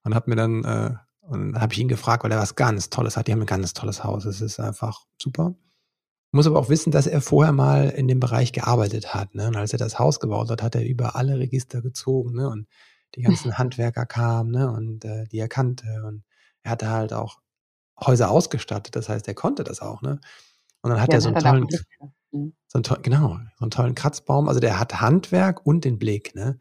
Und 0.04 0.16
habe 0.16 0.30
mir 0.30 0.36
dann, 0.36 0.64
äh, 0.64 0.94
und 1.22 1.60
habe 1.60 1.74
ich 1.74 1.80
ihn 1.80 1.88
gefragt, 1.88 2.24
weil 2.24 2.32
er 2.32 2.40
was 2.40 2.56
ganz 2.56 2.90
Tolles 2.90 3.18
hat. 3.18 3.28
Die 3.28 3.32
haben 3.32 3.42
ein 3.42 3.46
ganz 3.46 3.74
tolles 3.74 4.04
Haus. 4.04 4.26
Es 4.26 4.42
ist 4.42 4.60
einfach 4.60 5.06
super. 5.22 5.56
Muss 6.32 6.48
aber 6.48 6.60
auch 6.60 6.70
wissen, 6.70 6.92
dass 6.92 7.08
er 7.08 7.22
vorher 7.22 7.52
mal 7.52 7.90
in 7.90 8.08
dem 8.08 8.20
Bereich 8.20 8.54
gearbeitet 8.54 9.14
hat. 9.14 9.36
Ne? 9.36 9.48
Und 9.48 9.56
als 9.56 9.74
er 9.74 9.80
das 9.80 10.00
Haus 10.00 10.20
gebaut 10.20 10.50
hat, 10.50 10.62
hat 10.62 10.76
er 10.76 10.86
über 10.86 11.16
alle 11.16 11.40
Register 11.40 11.82
gezogen. 11.82 12.36
Ne? 12.36 12.48
Und 12.48 12.68
die 13.16 13.22
ganzen 13.24 13.58
Handwerker 13.58 14.06
kamen 14.06 14.52
ne? 14.52 14.72
und 14.72 15.06
äh, 15.06 15.26
die 15.26 15.40
er 15.40 15.50
kannte. 15.50 16.04
Und 16.06 16.24
er 16.64 16.72
hatte 16.72 16.90
halt 16.90 17.14
auch 17.14 17.40
Häuser 18.00 18.30
ausgestattet. 18.30 18.96
Das 18.96 19.10
heißt, 19.10 19.28
er 19.28 19.34
konnte 19.34 19.64
das 19.64 19.82
auch. 19.82 20.02
Ne? 20.02 20.20
Und 20.82 20.92
dann 20.92 21.02
hat 21.02 21.10
ja, 21.10 21.16
er 21.16 21.22
so 21.22 21.30
einen 21.30 21.40
tollen, 21.40 21.68
Mhm. 22.32 22.54
So 22.68 22.80
einen, 22.80 23.02
genau, 23.02 23.38
so 23.58 23.64
einen 23.64 23.72
tollen 23.72 23.96
Kratzbaum. 23.96 24.48
Also 24.48 24.60
der 24.60 24.80
hat 24.80 25.02
Handwerk 25.02 25.66
und 25.66 25.86
den 25.86 25.98
Blick, 25.98 26.36
ne? 26.36 26.60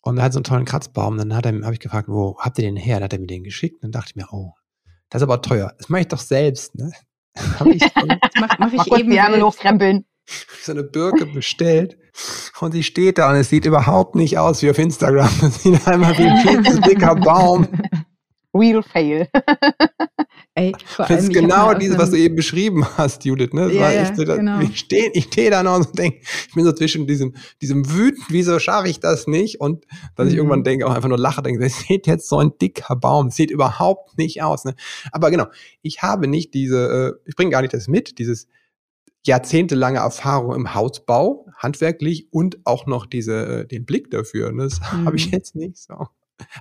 Und 0.00 0.18
er 0.18 0.24
hat 0.24 0.32
so 0.32 0.38
einen 0.38 0.44
tollen 0.44 0.64
Kratzbaum. 0.64 1.18
Dann 1.18 1.34
habe 1.34 1.72
ich 1.72 1.80
gefragt, 1.80 2.08
wo 2.08 2.36
habt 2.38 2.58
ihr 2.58 2.64
den 2.64 2.76
her? 2.76 2.96
Dann 2.96 3.04
hat 3.04 3.12
er 3.12 3.18
mir 3.18 3.26
den 3.26 3.42
geschickt. 3.42 3.82
Dann 3.82 3.90
dachte 3.90 4.10
ich 4.10 4.16
mir, 4.16 4.28
oh, 4.30 4.52
das 5.10 5.20
ist 5.20 5.24
aber 5.24 5.42
teuer. 5.42 5.74
Das 5.78 5.88
mache 5.88 6.02
ich 6.02 6.08
doch 6.08 6.20
selbst. 6.20 6.74
Ne? 6.76 6.92
ich 7.72 7.82
so, 7.82 8.06
mach, 8.38 8.58
mach 8.58 8.72
ich 8.72 8.92
eben 8.92 9.10
die 9.10 9.16
Ärmel 9.16 9.42
hochkrempeln. 9.42 10.04
So 10.62 10.72
eine 10.72 10.82
Birke 10.82 11.26
bestellt 11.26 11.96
und 12.60 12.72
sie 12.72 12.82
steht 12.82 13.18
da 13.18 13.30
und 13.30 13.36
es 13.36 13.48
sieht 13.48 13.64
überhaupt 13.64 14.16
nicht 14.16 14.38
aus 14.38 14.62
wie 14.62 14.70
auf 14.70 14.78
Instagram. 14.78 15.30
Es 15.42 15.62
sieht 15.62 15.86
einfach 15.86 16.18
wie 16.18 16.24
ein 16.24 16.64
viel 16.64 16.80
dicker 16.80 17.14
Baum. 17.14 17.68
Real 18.54 18.82
Fail. 18.82 19.28
Ey, 20.58 20.72
vor 20.86 21.04
das 21.04 21.24
ist 21.24 21.34
genau 21.34 21.74
dieses, 21.74 21.98
was 21.98 22.10
du 22.10 22.16
eben 22.16 22.34
beschrieben 22.34 22.86
hast, 22.96 23.26
Judith. 23.26 23.52
Ne? 23.52 23.70
Ja, 23.74 23.92
ja, 23.92 24.10
ich, 24.10 24.14
genau. 24.14 24.58
ich 24.60 24.78
stehe 24.78 25.10
ich 25.12 25.24
steh 25.24 25.50
da 25.50 25.62
noch 25.62 25.76
und 25.76 25.98
denke, 25.98 26.20
ich 26.48 26.54
bin 26.54 26.64
so 26.64 26.72
zwischen 26.72 27.06
diesem, 27.06 27.34
diesem 27.60 27.92
wütend, 27.92 28.24
wieso 28.30 28.58
schaffe 28.58 28.88
ich 28.88 28.98
das 28.98 29.26
nicht? 29.26 29.60
Und 29.60 29.84
dass 30.14 30.24
mhm. 30.24 30.30
ich 30.30 30.36
irgendwann 30.38 30.64
denke, 30.64 30.86
auch 30.86 30.94
einfach 30.94 31.10
nur 31.10 31.18
lache, 31.18 31.42
denke, 31.42 31.62
es 31.62 31.80
sieht 31.80 32.06
jetzt 32.06 32.30
so 32.30 32.38
ein 32.38 32.52
dicker 32.58 32.96
Baum, 32.96 33.28
sieht 33.28 33.50
überhaupt 33.50 34.16
nicht 34.16 34.42
aus. 34.42 34.64
Ne? 34.64 34.74
Aber 35.12 35.30
genau, 35.30 35.44
ich 35.82 36.00
habe 36.00 36.26
nicht 36.26 36.54
diese, 36.54 37.18
äh, 37.26 37.28
ich 37.28 37.36
bringe 37.36 37.50
gar 37.50 37.60
nicht 37.60 37.74
das 37.74 37.86
mit, 37.86 38.18
dieses 38.18 38.48
jahrzehntelange 39.26 39.98
Erfahrung 39.98 40.54
im 40.54 40.74
Hausbau, 40.74 41.44
handwerklich 41.58 42.28
und 42.32 42.60
auch 42.64 42.86
noch 42.86 43.04
diese, 43.04 43.46
äh, 43.46 43.66
den 43.66 43.84
Blick 43.84 44.10
dafür. 44.10 44.52
Ne? 44.52 44.62
Das 44.64 44.80
mhm. 44.92 45.04
habe 45.04 45.16
ich 45.16 45.30
jetzt 45.30 45.54
nicht 45.54 45.76
so. 45.76 46.06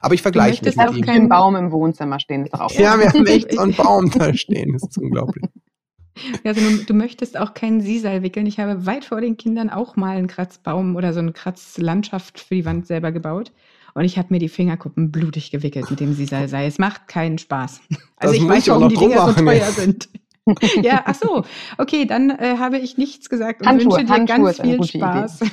Aber 0.02 0.14
ich 0.14 0.22
vergleiche 0.22 0.64
nicht 0.64 0.78
mit 0.78 0.96
ihm. 0.96 1.04
keinen 1.04 1.30
Baum 1.30 1.56
im 1.56 1.72
Wohnzimmer 1.72 2.20
stehen. 2.20 2.46
Ist 2.46 2.54
doch 2.54 2.62
auch 2.62 2.72
ja, 2.72 2.98
wir 3.00 3.10
haben 3.10 3.26
echt 3.26 3.54
so 3.54 3.62
einen 3.62 3.74
Baum 3.76 4.10
da 4.10 4.34
stehen. 4.34 4.74
Das 4.74 4.84
ist 4.84 4.98
unglaublich. 4.98 5.46
Also 6.46 6.62
du, 6.62 6.86
du, 6.86 6.94
möchtest 6.94 7.38
auch 7.38 7.54
keinen 7.54 7.82
Sisal 7.82 8.24
wickeln. 8.24 8.46
Ich 8.46 8.60
habe 8.60 8.86
weit 8.86 9.04
vor 9.04 9.20
den 9.20 9.36
Kindern 9.36 9.70
auch 9.70 9.98
mal 9.98 10.18
einen 10.18 10.28
Kratzbaum 10.28 10.96
oder 10.96 11.12
so 11.12 11.20
eine 11.20 11.34
Kratzlandschaft 11.34 12.40
für 12.40 12.56
die 12.56 12.66
Wand 12.66 12.88
selber 12.88 13.12
gebaut. 13.12 13.52
Und 13.96 14.04
ich 14.04 14.18
habe 14.18 14.28
mir 14.32 14.40
die 14.40 14.50
Fingerkuppen 14.50 15.12
blutig 15.12 15.52
gewickelt 15.52 15.90
mit 15.90 16.00
dem 16.00 16.14
Sisal. 16.14 16.48
Sei. 16.48 16.66
Es 16.66 16.78
macht 16.78 17.08
keinen 17.08 17.38
Spaß. 17.38 17.82
Also 18.18 18.34
das 18.34 18.44
ich 18.44 18.48
weiß, 18.48 18.68
warum 18.70 18.90
die 18.90 18.96
Dinger 18.96 19.28
so 19.28 19.34
teuer 19.34 19.66
sind. 19.66 20.10
ja, 20.82 21.04
ach 21.06 21.16
so. 21.16 21.44
Okay, 21.78 22.06
dann 22.06 22.30
äh, 22.30 22.58
habe 22.60 22.78
ich 22.78 22.98
nichts 22.98 23.30
gesagt 23.30 23.62
und 23.62 23.68
Handschuhe, 23.68 23.98
wünsche 23.98 24.06
dir 24.06 24.14
Handschuhe 24.14 24.54
ganz 24.54 24.62
viel 24.62 24.84
Spaß. 24.84 25.42
Idee. 25.42 25.52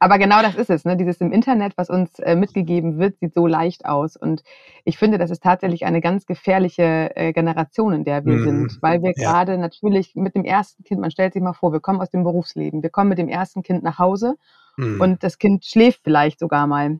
Aber 0.00 0.18
genau 0.18 0.42
das 0.42 0.54
ist 0.54 0.70
es. 0.70 0.84
Ne? 0.84 0.96
Dieses 0.96 1.20
im 1.20 1.32
Internet, 1.32 1.74
was 1.76 1.90
uns 1.90 2.18
äh, 2.18 2.36
mitgegeben 2.36 2.98
wird, 2.98 3.18
sieht 3.18 3.34
so 3.34 3.46
leicht 3.46 3.84
aus. 3.84 4.16
Und 4.16 4.42
ich 4.84 4.98
finde, 4.98 5.18
das 5.18 5.30
ist 5.30 5.42
tatsächlich 5.42 5.84
eine 5.84 6.00
ganz 6.00 6.26
gefährliche 6.26 7.14
äh, 7.16 7.32
Generation, 7.32 7.92
in 7.92 8.04
der 8.04 8.24
wir 8.24 8.34
mm, 8.34 8.44
sind. 8.44 8.78
Weil 8.82 9.02
wir 9.02 9.12
ja. 9.16 9.30
gerade 9.30 9.58
natürlich 9.58 10.14
mit 10.14 10.34
dem 10.34 10.44
ersten 10.44 10.84
Kind, 10.84 11.00
man 11.00 11.10
stellt 11.10 11.32
sich 11.32 11.42
mal 11.42 11.52
vor, 11.52 11.72
wir 11.72 11.80
kommen 11.80 12.00
aus 12.00 12.10
dem 12.10 12.24
Berufsleben, 12.24 12.82
wir 12.82 12.90
kommen 12.90 13.08
mit 13.08 13.18
dem 13.18 13.28
ersten 13.28 13.62
Kind 13.62 13.82
nach 13.82 13.98
Hause 13.98 14.36
mm. 14.76 15.00
und 15.00 15.22
das 15.22 15.38
Kind 15.38 15.64
schläft 15.64 16.00
vielleicht 16.04 16.38
sogar 16.38 16.66
mal. 16.66 16.98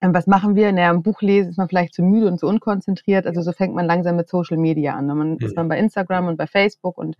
Ähm, 0.00 0.14
was 0.14 0.26
machen 0.26 0.54
wir? 0.54 0.70
Naja, 0.72 0.90
im 0.90 1.02
Buch 1.02 1.22
lesen 1.22 1.50
ist 1.50 1.58
man 1.58 1.68
vielleicht 1.68 1.94
zu 1.94 2.02
müde 2.02 2.28
und 2.28 2.38
zu 2.38 2.46
unkonzentriert. 2.46 3.26
Also 3.26 3.42
so 3.42 3.52
fängt 3.52 3.74
man 3.74 3.86
langsam 3.86 4.16
mit 4.16 4.28
Social 4.28 4.56
Media 4.56 4.94
an. 4.94 5.06
Man 5.06 5.30
mhm. 5.32 5.38
ist 5.40 5.56
dann 5.56 5.68
bei 5.68 5.78
Instagram 5.78 6.28
und 6.28 6.36
bei 6.36 6.46
Facebook 6.46 6.98
und 6.98 7.16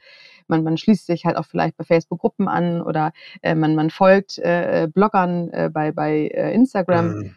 man, 0.46 0.62
man 0.62 0.76
schließt 0.76 1.06
sich 1.06 1.24
halt 1.24 1.36
auch 1.36 1.46
vielleicht 1.46 1.76
bei 1.76 1.84
Facebook 1.84 2.20
Gruppen 2.20 2.48
an 2.48 2.80
oder 2.80 3.12
äh, 3.42 3.54
man, 3.54 3.74
man 3.74 3.90
folgt 3.90 4.38
äh, 4.38 4.88
Bloggern 4.92 5.50
äh, 5.50 5.70
bei, 5.72 5.92
bei 5.92 6.28
äh, 6.28 6.54
Instagram. 6.54 7.08
Mhm. 7.08 7.34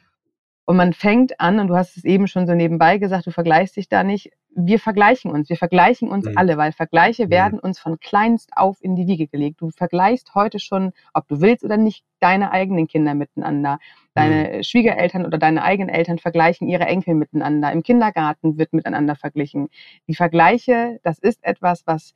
Und 0.66 0.78
man 0.78 0.94
fängt 0.94 1.40
an, 1.40 1.60
und 1.60 1.68
du 1.68 1.76
hast 1.76 1.98
es 1.98 2.06
eben 2.06 2.28
schon 2.28 2.48
so 2.48 2.54
nebenbei 2.54 2.98
gesagt, 2.98 3.26
du 3.26 3.32
vergleichst 3.32 3.76
dich 3.76 3.90
da 3.90 4.04
nicht. 4.04 4.32
Wir 4.54 4.80
vergleichen 4.80 5.32
uns, 5.32 5.50
wir 5.50 5.56
vergleichen 5.56 6.10
uns 6.10 6.26
mhm. 6.26 6.38
alle, 6.38 6.58
weil 6.58 6.74
Vergleiche 6.74 7.28
mhm. 7.28 7.30
werden 7.30 7.60
uns 7.60 7.80
von 7.80 8.00
kleinst 8.00 8.52
auf 8.56 8.78
in 8.82 8.96
die 8.96 9.08
Wiege 9.08 9.28
gelegt. 9.28 9.62
Du 9.62 9.70
vergleichst 9.70 10.36
heute 10.36 10.60
schon, 10.60 10.92
ob 11.14 11.28
du 11.28 11.40
willst 11.40 11.64
oder 11.64 11.78
nicht, 11.78 12.04
deine 12.20 12.52
eigenen 12.52 12.88
Kinder 12.88 13.14
miteinander. 13.14 13.80
Deine 14.14 14.58
mhm. 14.58 14.64
Schwiegereltern 14.64 15.26
oder 15.26 15.38
deine 15.38 15.64
eigenen 15.64 15.90
Eltern 15.90 16.20
vergleichen 16.20 16.68
ihre 16.68 16.86
Enkel 16.86 17.16
miteinander. 17.16 17.72
Im 17.72 17.82
Kindergarten 17.82 18.58
wird 18.58 18.74
miteinander 18.74 19.16
verglichen. 19.16 19.70
Die 20.08 20.16
Vergleiche, 20.16 21.00
das 21.04 21.18
ist 21.18 21.44
etwas, 21.44 21.84
was 21.88 22.14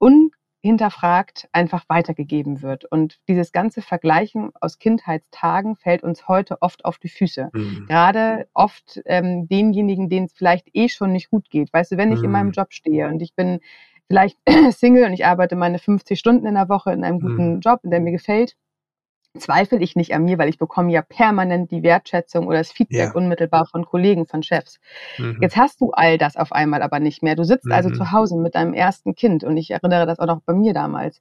un 0.00 0.32
hinterfragt 0.62 1.48
einfach 1.52 1.84
weitergegeben 1.88 2.62
wird. 2.62 2.84
Und 2.84 3.18
dieses 3.28 3.50
ganze 3.50 3.82
Vergleichen 3.82 4.52
aus 4.60 4.78
Kindheitstagen 4.78 5.74
fällt 5.74 6.04
uns 6.04 6.28
heute 6.28 6.62
oft 6.62 6.84
auf 6.84 6.98
die 6.98 7.08
Füße. 7.08 7.50
Mhm. 7.52 7.86
Gerade 7.88 8.46
oft 8.54 9.00
ähm, 9.06 9.48
denjenigen, 9.48 10.08
denen 10.08 10.26
es 10.26 10.32
vielleicht 10.32 10.68
eh 10.72 10.88
schon 10.88 11.12
nicht 11.12 11.30
gut 11.30 11.50
geht. 11.50 11.72
Weißt 11.72 11.92
du, 11.92 11.96
wenn 11.96 12.12
ich 12.12 12.20
mhm. 12.20 12.26
in 12.26 12.30
meinem 12.30 12.46
mhm. 12.46 12.52
Job 12.52 12.72
stehe 12.72 13.08
und 13.08 13.20
ich 13.22 13.34
bin 13.34 13.58
vielleicht 14.06 14.38
Single 14.70 15.04
und 15.04 15.12
ich 15.12 15.26
arbeite 15.26 15.56
meine 15.56 15.80
50 15.80 16.18
Stunden 16.18 16.46
in 16.46 16.54
der 16.54 16.68
Woche 16.68 16.92
in 16.92 17.02
einem 17.02 17.18
guten 17.18 17.54
mhm. 17.54 17.60
Job, 17.60 17.80
in 17.82 17.90
der 17.90 18.00
mir 18.00 18.12
gefällt, 18.12 18.56
zweifle 19.38 19.78
ich 19.78 19.96
nicht 19.96 20.14
an 20.14 20.24
mir, 20.24 20.38
weil 20.38 20.48
ich 20.48 20.58
bekomme 20.58 20.92
ja 20.92 21.02
permanent 21.02 21.70
die 21.70 21.82
Wertschätzung 21.82 22.46
oder 22.46 22.58
das 22.58 22.72
Feedback 22.72 22.98
ja. 22.98 23.12
unmittelbar 23.12 23.66
von 23.66 23.84
Kollegen, 23.84 24.26
von 24.26 24.42
Chefs. 24.42 24.78
Mhm. 25.18 25.38
Jetzt 25.40 25.56
hast 25.56 25.80
du 25.80 25.90
all 25.92 26.18
das 26.18 26.36
auf 26.36 26.52
einmal 26.52 26.82
aber 26.82 27.00
nicht 27.00 27.22
mehr. 27.22 27.34
Du 27.34 27.44
sitzt 27.44 27.70
also 27.70 27.88
mhm. 27.88 27.94
also 27.94 28.04
zu 28.04 28.12
Hause 28.12 28.36
mit 28.36 28.54
deinem 28.54 28.74
ersten 28.74 29.14
Kind 29.14 29.44
und 29.44 29.56
ich 29.56 29.70
erinnere 29.70 30.06
das 30.06 30.18
auch 30.18 30.26
noch 30.26 30.42
bei 30.42 30.52
mir 30.52 30.74
damals. 30.74 31.20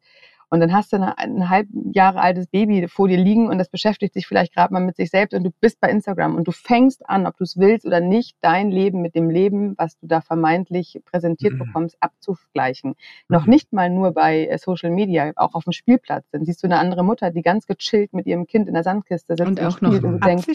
Und 0.51 0.60
dann 0.60 0.74
hast 0.74 0.91
du 0.91 0.98
eine, 0.98 1.17
ein 1.17 1.50
halb 1.50 1.67
Jahre 1.93 2.20
altes 2.20 2.46
Baby 2.48 2.86
vor 2.89 3.08
dir 3.08 3.17
liegen 3.17 3.48
und 3.48 3.58
das 3.58 3.70
beschäftigt 3.70 4.13
sich 4.13 4.27
vielleicht 4.27 4.53
gerade 4.53 4.74
mal 4.74 4.81
mit 4.81 4.98
sich 4.98 5.10
selbst 5.10 5.34
und 5.34 5.46
du 5.46 5.50
bist 5.62 5.79
bei 5.79 5.89
Instagram 5.89 6.36
und 6.36 6.46
du 6.46 6.51
fängst 6.51 7.08
an, 7.10 7.25
ob 7.25 7.38
du 7.38 7.46
es 7.46 7.58
willst 7.58 7.86
oder 7.86 8.01
nicht, 8.01 8.36
dein 8.41 8.70
Leben 8.70 9.01
mit 9.01 9.15
dem 9.15 9.29
Leben, 9.29 9.75
was 9.77 9.98
du 9.98 10.08
da 10.08 10.20
vermeintlich 10.20 11.01
präsentiert 11.05 11.53
mhm. 11.53 11.60
bekommst, 11.60 11.96
abzugleichen. 12.01 12.91
Mhm. 12.91 12.96
Noch 13.29 13.46
nicht 13.46 13.72
mal 13.72 13.89
nur 13.89 14.12
bei 14.12 14.46
äh, 14.46 14.58
Social 14.58 14.91
Media, 14.91 15.31
auch 15.38 15.53
auf 15.53 15.63
dem 15.63 15.72
Spielplatz. 15.72 16.25
Dann 16.31 16.43
siehst 16.43 16.62
du 16.63 16.67
eine 16.67 16.79
andere 16.79 17.05
Mutter, 17.05 17.31
die 17.31 17.43
ganz 17.43 17.65
gechillt 17.65 18.12
mit 18.13 18.25
ihrem 18.25 18.46
Kind 18.46 18.67
in 18.67 18.74
der 18.74 18.84
Sandkiste 18.84 19.36
sitzt 19.38 19.48
und, 19.48 19.62
auch 19.62 19.79
noch 19.79 20.03
und 20.03 20.25
denkst, 20.25 20.48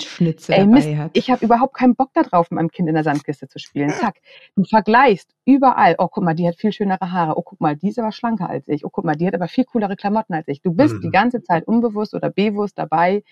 ey 0.48 0.66
Mist, 0.66 0.94
hat. 0.94 1.10
ich 1.14 1.30
habe 1.30 1.42
überhaupt 1.42 1.74
keinen 1.74 1.94
Bock 1.96 2.10
darauf, 2.12 2.50
mit 2.50 2.56
meinem 2.56 2.70
Kind 2.70 2.88
in 2.90 2.94
der 2.94 3.04
Sandkiste 3.04 3.48
zu 3.48 3.58
spielen. 3.58 3.88
Zack, 4.00 4.16
du 4.56 4.64
vergleichst 4.64 5.30
überall. 5.46 5.94
Oh, 5.98 6.08
guck 6.08 6.22
mal, 6.22 6.34
die 6.34 6.46
hat 6.46 6.56
viel 6.56 6.72
schönere 6.72 7.12
Haare. 7.12 7.38
Oh, 7.38 7.42
guck 7.42 7.60
mal, 7.60 7.76
die 7.76 7.88
ist 7.88 7.98
aber 7.98 8.12
schlanker 8.12 8.50
als 8.50 8.68
ich. 8.68 8.84
Oh, 8.84 8.90
guck 8.90 9.04
mal, 9.04 9.16
die 9.16 9.26
hat 9.26 9.34
aber 9.34 9.48
viel 9.48 9.64
coolere 9.86 9.96
Klamotten 9.96 10.34
als 10.34 10.48
ich. 10.48 10.62
Du 10.62 10.72
bist 10.72 10.96
mhm. 10.96 11.00
die 11.02 11.10
ganze 11.10 11.42
Zeit 11.42 11.66
unbewusst 11.66 12.14
oder 12.14 12.30
bewusst 12.30 12.78
dabei, 12.78 13.22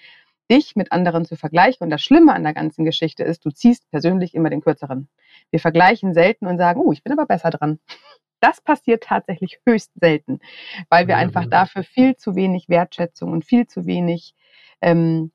dich 0.51 0.77
mit 0.77 0.93
anderen 0.93 1.25
zu 1.25 1.37
vergleichen. 1.37 1.85
Und 1.85 1.91
das 1.91 2.03
Schlimme 2.03 2.35
an 2.35 2.45
der 2.45 2.55
ganzen 2.55 2.85
Geschichte 2.85 3.25
ist, 3.25 3.45
du 3.45 3.51
ziehst 3.51 3.91
persönlich 3.91 4.35
immer 4.35 4.51
den 4.51 4.61
kürzeren. 4.61 5.09
Wir 5.51 5.61
vergleichen 5.61 6.15
selten 6.15 6.47
und 6.47 6.59
sagen, 6.59 6.81
oh, 6.81 6.93
ich 6.93 7.03
bin 7.03 7.13
aber 7.13 7.27
besser 7.27 7.51
dran. 7.51 7.79
Das 8.41 8.61
passiert 8.61 9.05
tatsächlich 9.05 9.61
höchst 9.67 9.93
selten, 9.99 10.41
weil 10.91 11.09
wir 11.09 11.17
mhm. 11.17 11.23
einfach 11.23 11.47
dafür 11.47 11.83
viel 11.83 12.17
zu 12.17 12.37
wenig 12.37 12.69
Wertschätzung 12.69 13.33
und 13.33 13.45
viel 13.45 13.67
zu 13.67 13.87
wenig 13.87 14.35
ähm, 14.83 15.33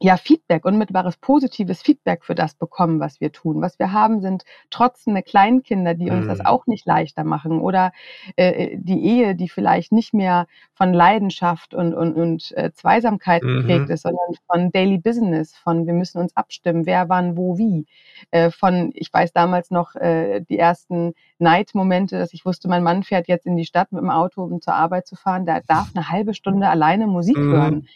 ja, 0.00 0.16
Feedback, 0.16 0.64
unmittelbares 0.64 1.16
positives 1.16 1.80
Feedback 1.80 2.24
für 2.24 2.34
das 2.34 2.54
bekommen, 2.54 3.00
was 3.00 3.20
wir 3.20 3.32
tun. 3.32 3.62
Was 3.62 3.78
wir 3.78 3.92
haben, 3.92 4.20
sind 4.20 4.44
trotzende 4.70 5.22
Kleinkinder, 5.22 5.94
die 5.94 6.10
uns 6.10 6.24
mhm. 6.24 6.28
das 6.28 6.44
auch 6.44 6.66
nicht 6.66 6.86
leichter 6.86 7.24
machen 7.24 7.60
oder 7.60 7.92
äh, 8.36 8.76
die 8.76 9.04
Ehe, 9.04 9.34
die 9.34 9.48
vielleicht 9.48 9.92
nicht 9.92 10.12
mehr 10.12 10.46
von 10.74 10.92
Leidenschaft 10.92 11.72
und, 11.72 11.94
und, 11.94 12.14
und 12.14 12.52
äh, 12.56 12.72
Zweisamkeit 12.72 13.42
mhm. 13.42 13.60
geprägt 13.60 13.90
ist, 13.90 14.02
sondern 14.02 14.34
von 14.50 14.70
Daily 14.70 14.98
Business, 14.98 15.54
von 15.56 15.86
wir 15.86 15.94
müssen 15.94 16.20
uns 16.20 16.36
abstimmen, 16.36 16.84
wer 16.84 17.08
wann, 17.08 17.36
wo, 17.36 17.56
wie. 17.56 17.86
Äh, 18.30 18.50
von, 18.50 18.90
ich 18.94 19.10
weiß 19.10 19.32
damals 19.32 19.70
noch 19.70 19.94
äh, 19.94 20.42
die 20.42 20.58
ersten 20.58 21.14
Neidmomente, 21.38 22.18
dass 22.18 22.34
ich 22.34 22.44
wusste, 22.44 22.68
mein 22.68 22.82
Mann 22.82 23.02
fährt 23.02 23.28
jetzt 23.28 23.46
in 23.46 23.56
die 23.56 23.66
Stadt 23.66 23.92
mit 23.92 24.02
dem 24.02 24.10
Auto, 24.10 24.42
um 24.42 24.60
zur 24.60 24.74
Arbeit 24.74 25.06
zu 25.06 25.16
fahren, 25.16 25.46
der 25.46 25.62
darf 25.66 25.90
eine 25.94 26.10
halbe 26.10 26.34
Stunde 26.34 26.68
alleine 26.68 27.06
Musik 27.06 27.38
mhm. 27.38 27.52
hören 27.52 27.88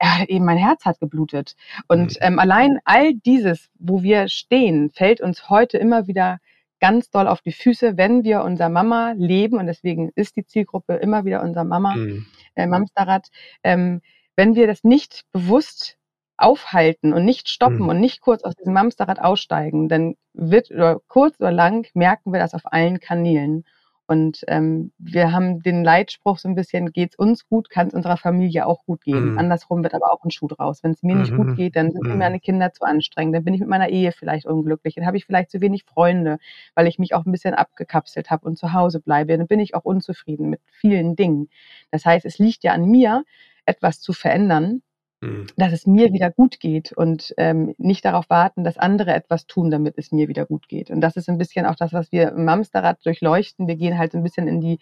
ja, 0.00 0.24
eben 0.26 0.44
mein 0.44 0.58
Herz 0.58 0.84
hat 0.84 1.00
geblutet. 1.00 1.56
Und 1.88 2.12
mhm. 2.12 2.16
ähm, 2.20 2.38
allein 2.38 2.78
all 2.84 3.14
dieses, 3.14 3.70
wo 3.78 4.02
wir 4.02 4.28
stehen, 4.28 4.90
fällt 4.90 5.20
uns 5.20 5.48
heute 5.48 5.78
immer 5.78 6.06
wieder 6.06 6.38
ganz 6.80 7.10
doll 7.10 7.26
auf 7.26 7.40
die 7.40 7.52
Füße, 7.52 7.96
wenn 7.96 8.24
wir 8.24 8.42
unser 8.42 8.68
Mama 8.68 9.14
leben, 9.16 9.58
und 9.58 9.66
deswegen 9.66 10.10
ist 10.14 10.36
die 10.36 10.46
Zielgruppe 10.46 10.94
immer 10.94 11.24
wieder 11.24 11.42
unser 11.42 11.64
Mama, 11.64 11.96
mhm. 11.96 12.26
äh, 12.54 12.66
Mamsterrad, 12.66 13.28
ähm, 13.64 14.00
wenn 14.36 14.54
wir 14.54 14.66
das 14.68 14.84
nicht 14.84 15.24
bewusst 15.32 15.96
aufhalten 16.36 17.12
und 17.12 17.24
nicht 17.24 17.48
stoppen 17.48 17.80
mhm. 17.82 17.88
und 17.88 18.00
nicht 18.00 18.20
kurz 18.20 18.44
aus 18.44 18.54
diesem 18.54 18.72
Mamsterrad 18.72 19.20
aussteigen, 19.20 19.88
dann 19.88 20.14
wird 20.32 20.70
oder 20.70 21.00
kurz 21.08 21.40
oder 21.40 21.50
lang 21.50 21.88
merken 21.94 22.32
wir 22.32 22.38
das 22.38 22.54
auf 22.54 22.62
allen 22.64 23.00
Kanälen. 23.00 23.64
Und 24.08 24.42
ähm, 24.48 24.90
wir 24.96 25.32
haben 25.32 25.62
den 25.62 25.84
Leitspruch 25.84 26.38
so 26.38 26.48
ein 26.48 26.54
bisschen, 26.54 26.92
geht's 26.92 27.14
uns 27.14 27.46
gut, 27.46 27.68
kann 27.68 27.88
es 27.88 27.94
unserer 27.94 28.16
Familie 28.16 28.64
auch 28.66 28.86
gut 28.86 29.02
gehen. 29.02 29.32
Mhm. 29.32 29.38
Andersrum 29.38 29.82
wird 29.82 29.92
aber 29.92 30.10
auch 30.10 30.24
ein 30.24 30.30
Schuh 30.30 30.48
draus. 30.48 30.82
Wenn 30.82 30.92
es 30.92 31.02
mir 31.02 31.14
mhm. 31.14 31.20
nicht 31.20 31.36
gut 31.36 31.46
mhm. 31.48 31.54
geht, 31.56 31.76
dann 31.76 31.92
sind 31.92 32.04
mhm. 32.04 32.12
mir 32.12 32.16
meine 32.16 32.40
Kinder 32.40 32.72
zu 32.72 32.84
anstrengend. 32.84 33.36
Dann 33.36 33.44
bin 33.44 33.52
ich 33.52 33.60
mit 33.60 33.68
meiner 33.68 33.90
Ehe 33.90 34.12
vielleicht 34.12 34.46
unglücklich. 34.46 34.94
Dann 34.94 35.04
habe 35.04 35.18
ich 35.18 35.26
vielleicht 35.26 35.50
zu 35.50 35.60
wenig 35.60 35.84
Freunde, 35.84 36.38
weil 36.74 36.86
ich 36.86 36.98
mich 36.98 37.14
auch 37.14 37.26
ein 37.26 37.32
bisschen 37.32 37.52
abgekapselt 37.52 38.30
habe 38.30 38.46
und 38.46 38.56
zu 38.56 38.72
Hause 38.72 38.98
bleibe. 38.98 39.36
Dann 39.36 39.46
bin 39.46 39.60
ich 39.60 39.74
auch 39.74 39.84
unzufrieden 39.84 40.48
mit 40.48 40.62
vielen 40.70 41.14
Dingen. 41.14 41.50
Das 41.90 42.06
heißt, 42.06 42.24
es 42.24 42.38
liegt 42.38 42.64
ja 42.64 42.72
an 42.72 42.86
mir, 42.86 43.24
etwas 43.66 44.00
zu 44.00 44.14
verändern 44.14 44.80
mhm. 45.20 45.46
dass 45.56 45.72
es 45.72 45.86
mir 45.86 46.12
wieder 46.12 46.30
gut 46.30 46.60
geht 46.60 46.92
und 46.92 47.34
ähm, 47.36 47.74
nicht 47.78 48.04
darauf 48.04 48.28
warten, 48.30 48.64
dass 48.64 48.78
andere 48.78 49.14
etwas 49.14 49.46
tun, 49.46 49.70
damit 49.70 49.98
es 49.98 50.12
mir 50.12 50.28
wieder 50.28 50.46
gut 50.46 50.68
geht. 50.68 50.90
Und 50.90 51.00
das 51.00 51.16
ist 51.16 51.28
ein 51.28 51.38
bisschen 51.38 51.66
auch 51.66 51.74
das, 51.74 51.92
was 51.92 52.12
wir 52.12 52.30
im 52.30 52.44
Mamsterrad 52.44 53.04
durchleuchten. 53.04 53.66
Wir 53.66 53.76
gehen 53.76 53.98
halt 53.98 54.14
ein 54.14 54.22
bisschen 54.22 54.48
in 54.48 54.60
die 54.60 54.78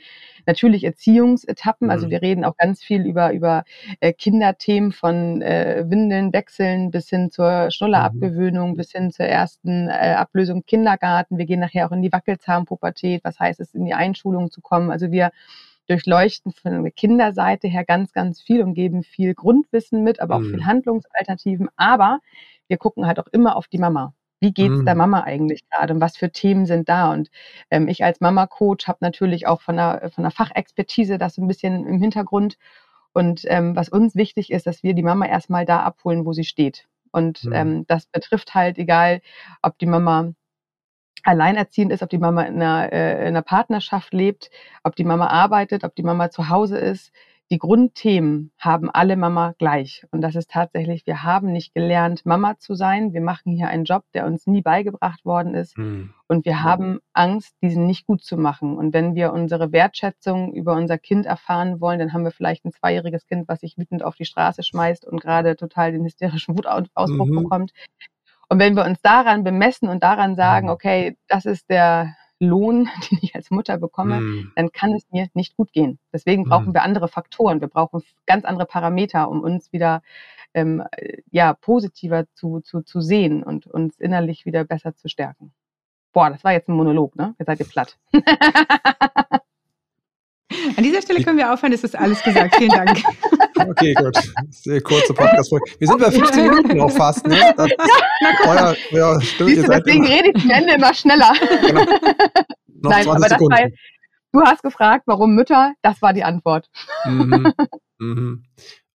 natürlich 0.46 0.84
Erziehungsetappen. 0.84 1.90
Also 1.90 2.06
mhm. 2.06 2.10
wir 2.10 2.22
reden 2.22 2.44
auch 2.44 2.56
ganz 2.56 2.82
viel 2.82 3.06
über, 3.06 3.32
über 3.32 3.64
äh, 4.00 4.12
Kinderthemen 4.12 4.92
von 4.92 5.42
äh, 5.42 5.84
Windeln 5.88 6.32
wechseln 6.32 6.90
bis 6.90 7.08
hin 7.08 7.30
zur 7.30 7.70
Schnullerabgewöhnung, 7.70 8.72
mhm. 8.72 8.76
bis 8.76 8.92
hin 8.92 9.10
zur 9.10 9.26
ersten 9.26 9.88
äh, 9.88 10.14
Ablösung 10.16 10.64
Kindergarten. 10.64 11.38
Wir 11.38 11.46
gehen 11.46 11.60
nachher 11.60 11.86
auch 11.86 11.92
in 11.92 12.02
die 12.02 12.12
Wackelzahnpubertät. 12.12 13.24
Was 13.24 13.38
heißt 13.40 13.60
es, 13.60 13.74
in 13.74 13.84
die 13.84 13.94
Einschulung 13.94 14.50
zu 14.50 14.60
kommen? 14.60 14.90
Also 14.90 15.10
wir 15.10 15.30
durchleuchten 15.88 16.52
von 16.52 16.82
der 16.82 16.92
Kinderseite 16.92 17.68
her 17.68 17.84
ganz, 17.84 18.12
ganz 18.12 18.40
viel 18.40 18.62
und 18.62 18.74
geben 18.74 19.02
viel 19.02 19.34
Grundwissen 19.34 20.02
mit, 20.02 20.20
aber 20.20 20.36
auch 20.36 20.40
mhm. 20.40 20.50
viel 20.50 20.66
Handlungsalternativen. 20.66 21.68
Aber 21.76 22.20
wir 22.68 22.76
gucken 22.76 23.06
halt 23.06 23.18
auch 23.18 23.28
immer 23.28 23.56
auf 23.56 23.68
die 23.68 23.78
Mama. 23.78 24.14
Wie 24.40 24.52
geht's 24.52 24.76
mhm. 24.76 24.84
der 24.84 24.94
Mama 24.94 25.22
eigentlich 25.22 25.62
gerade 25.70 25.94
und 25.94 26.00
was 26.00 26.16
für 26.16 26.30
Themen 26.30 26.66
sind 26.66 26.88
da? 26.88 27.12
Und 27.12 27.30
ähm, 27.70 27.88
ich 27.88 28.04
als 28.04 28.20
Mama-Coach 28.20 28.86
habe 28.86 28.98
natürlich 29.00 29.46
auch 29.46 29.62
von 29.62 29.76
der, 29.76 30.10
von 30.14 30.22
der 30.24 30.30
Fachexpertise 30.30 31.18
das 31.18 31.38
ein 31.38 31.48
bisschen 31.48 31.86
im 31.86 32.00
Hintergrund. 32.00 32.58
Und 33.12 33.44
ähm, 33.46 33.74
was 33.74 33.88
uns 33.88 34.14
wichtig 34.14 34.52
ist, 34.52 34.66
dass 34.66 34.82
wir 34.82 34.92
die 34.92 35.02
Mama 35.02 35.26
erstmal 35.26 35.64
da 35.64 35.80
abholen, 35.80 36.26
wo 36.26 36.34
sie 36.34 36.44
steht. 36.44 36.86
Und 37.12 37.44
mhm. 37.44 37.52
ähm, 37.54 37.84
das 37.86 38.06
betrifft 38.06 38.54
halt, 38.54 38.76
egal, 38.76 39.22
ob 39.62 39.78
die 39.78 39.86
Mama 39.86 40.32
alleinerziehend 41.26 41.92
ist, 41.92 42.02
ob 42.02 42.10
die 42.10 42.18
Mama 42.18 42.42
in 42.42 42.62
einer, 42.62 42.92
äh, 42.92 43.20
in 43.22 43.28
einer 43.28 43.42
Partnerschaft 43.42 44.12
lebt, 44.12 44.50
ob 44.84 44.96
die 44.96 45.04
Mama 45.04 45.26
arbeitet, 45.26 45.84
ob 45.84 45.94
die 45.94 46.02
Mama 46.02 46.30
zu 46.30 46.48
Hause 46.48 46.78
ist. 46.78 47.12
Die 47.50 47.58
Grundthemen 47.58 48.50
haben 48.58 48.90
alle 48.90 49.16
Mama 49.16 49.54
gleich. 49.58 50.04
Und 50.10 50.20
das 50.20 50.34
ist 50.34 50.50
tatsächlich, 50.50 51.06
wir 51.06 51.22
haben 51.22 51.52
nicht 51.52 51.74
gelernt, 51.74 52.26
Mama 52.26 52.58
zu 52.58 52.74
sein. 52.74 53.12
Wir 53.12 53.20
machen 53.20 53.52
hier 53.52 53.68
einen 53.68 53.84
Job, 53.84 54.02
der 54.14 54.26
uns 54.26 54.48
nie 54.48 54.62
beigebracht 54.62 55.24
worden 55.24 55.54
ist. 55.54 55.78
Mhm. 55.78 56.12
Und 56.26 56.44
wir 56.44 56.64
haben 56.64 56.98
Angst, 57.12 57.54
diesen 57.62 57.86
nicht 57.86 58.04
gut 58.06 58.24
zu 58.24 58.36
machen. 58.36 58.76
Und 58.76 58.92
wenn 58.92 59.14
wir 59.14 59.32
unsere 59.32 59.70
Wertschätzung 59.70 60.52
über 60.54 60.74
unser 60.74 60.98
Kind 60.98 61.24
erfahren 61.24 61.80
wollen, 61.80 62.00
dann 62.00 62.12
haben 62.12 62.24
wir 62.24 62.32
vielleicht 62.32 62.64
ein 62.64 62.72
zweijähriges 62.72 63.26
Kind, 63.26 63.46
was 63.46 63.60
sich 63.60 63.78
wütend 63.78 64.02
auf 64.02 64.16
die 64.16 64.24
Straße 64.24 64.64
schmeißt 64.64 65.04
und 65.06 65.20
gerade 65.20 65.54
total 65.54 65.92
den 65.92 66.04
hysterischen 66.04 66.58
Wutausbruch 66.58 67.26
mhm. 67.26 67.42
bekommt. 67.44 67.72
Und 68.48 68.58
wenn 68.58 68.76
wir 68.76 68.84
uns 68.84 69.00
daran 69.02 69.44
bemessen 69.44 69.88
und 69.88 70.02
daran 70.02 70.36
sagen, 70.36 70.66
mhm. 70.66 70.72
okay, 70.72 71.18
das 71.28 71.46
ist 71.46 71.68
der 71.68 72.14
Lohn, 72.38 72.88
den 73.10 73.18
ich 73.22 73.34
als 73.34 73.50
Mutter 73.50 73.78
bekomme, 73.78 74.20
mm. 74.20 74.52
dann 74.56 74.70
kann 74.70 74.92
es 74.92 75.06
mir 75.10 75.28
nicht 75.32 75.56
gut 75.56 75.72
gehen. 75.72 75.98
Deswegen 76.12 76.44
brauchen 76.44 76.70
mm. 76.70 76.74
wir 76.74 76.82
andere 76.82 77.08
Faktoren. 77.08 77.60
Wir 77.60 77.68
brauchen 77.68 78.02
ganz 78.26 78.44
andere 78.44 78.66
Parameter, 78.66 79.30
um 79.30 79.40
uns 79.40 79.72
wieder 79.72 80.02
ähm, 80.52 80.82
ja, 81.30 81.54
positiver 81.54 82.26
zu, 82.34 82.60
zu, 82.60 82.82
zu 82.82 83.00
sehen 83.00 83.42
und 83.42 83.66
uns 83.66 83.98
innerlich 83.98 84.44
wieder 84.44 84.64
besser 84.64 84.94
zu 84.94 85.08
stärken. 85.08 85.52
Boah, 86.12 86.30
das 86.30 86.44
war 86.44 86.52
jetzt 86.52 86.68
ein 86.68 86.76
Monolog, 86.76 87.16
ne? 87.16 87.34
Ihr 87.38 87.44
seid 87.44 87.60
ihr 87.60 87.66
platt. 87.66 87.98
An 90.76 90.82
dieser 90.82 91.02
Stelle 91.02 91.22
können 91.24 91.38
wir 91.38 91.52
aufhören, 91.52 91.72
es 91.72 91.82
ist 91.82 91.96
alles 91.96 92.22
gesagt. 92.22 92.56
Vielen 92.56 92.70
Dank. 92.70 93.02
Okay, 93.58 93.94
gut. 93.94 94.14
Sehr 94.50 94.82
kurze 94.82 95.14
podcast 95.14 95.50
-Folge. 95.50 95.62
Wir 95.78 95.88
sind 95.88 95.98
bei 95.98 96.10
15 96.12 96.42
Minuten 96.46 96.76
noch 96.76 96.90
fast. 96.90 97.26
Ne? 97.26 97.54
Das, 97.56 97.70
ja, 98.44 98.74
ja, 98.90 99.20
stimmt, 99.22 99.50
Siehst 99.50 99.66
du, 99.66 99.70
deswegen 99.72 100.04
immer. 100.04 100.14
rede 100.14 100.32
ich 100.34 100.44
am 100.44 100.50
Ende 100.50 100.74
immer 100.74 100.94
schneller. 100.94 101.32
Genau. 101.40 101.84
Nein, 102.82 103.08
aber 103.08 103.28
das 103.28 103.40
war, 103.40 103.70
du 104.32 104.40
hast 104.42 104.62
gefragt, 104.62 105.04
warum 105.06 105.34
Mütter, 105.34 105.72
das 105.82 106.02
war 106.02 106.12
die 106.12 106.22
Antwort. 106.22 106.68
Mhm. 107.06 107.52
Mhm. 107.98 108.44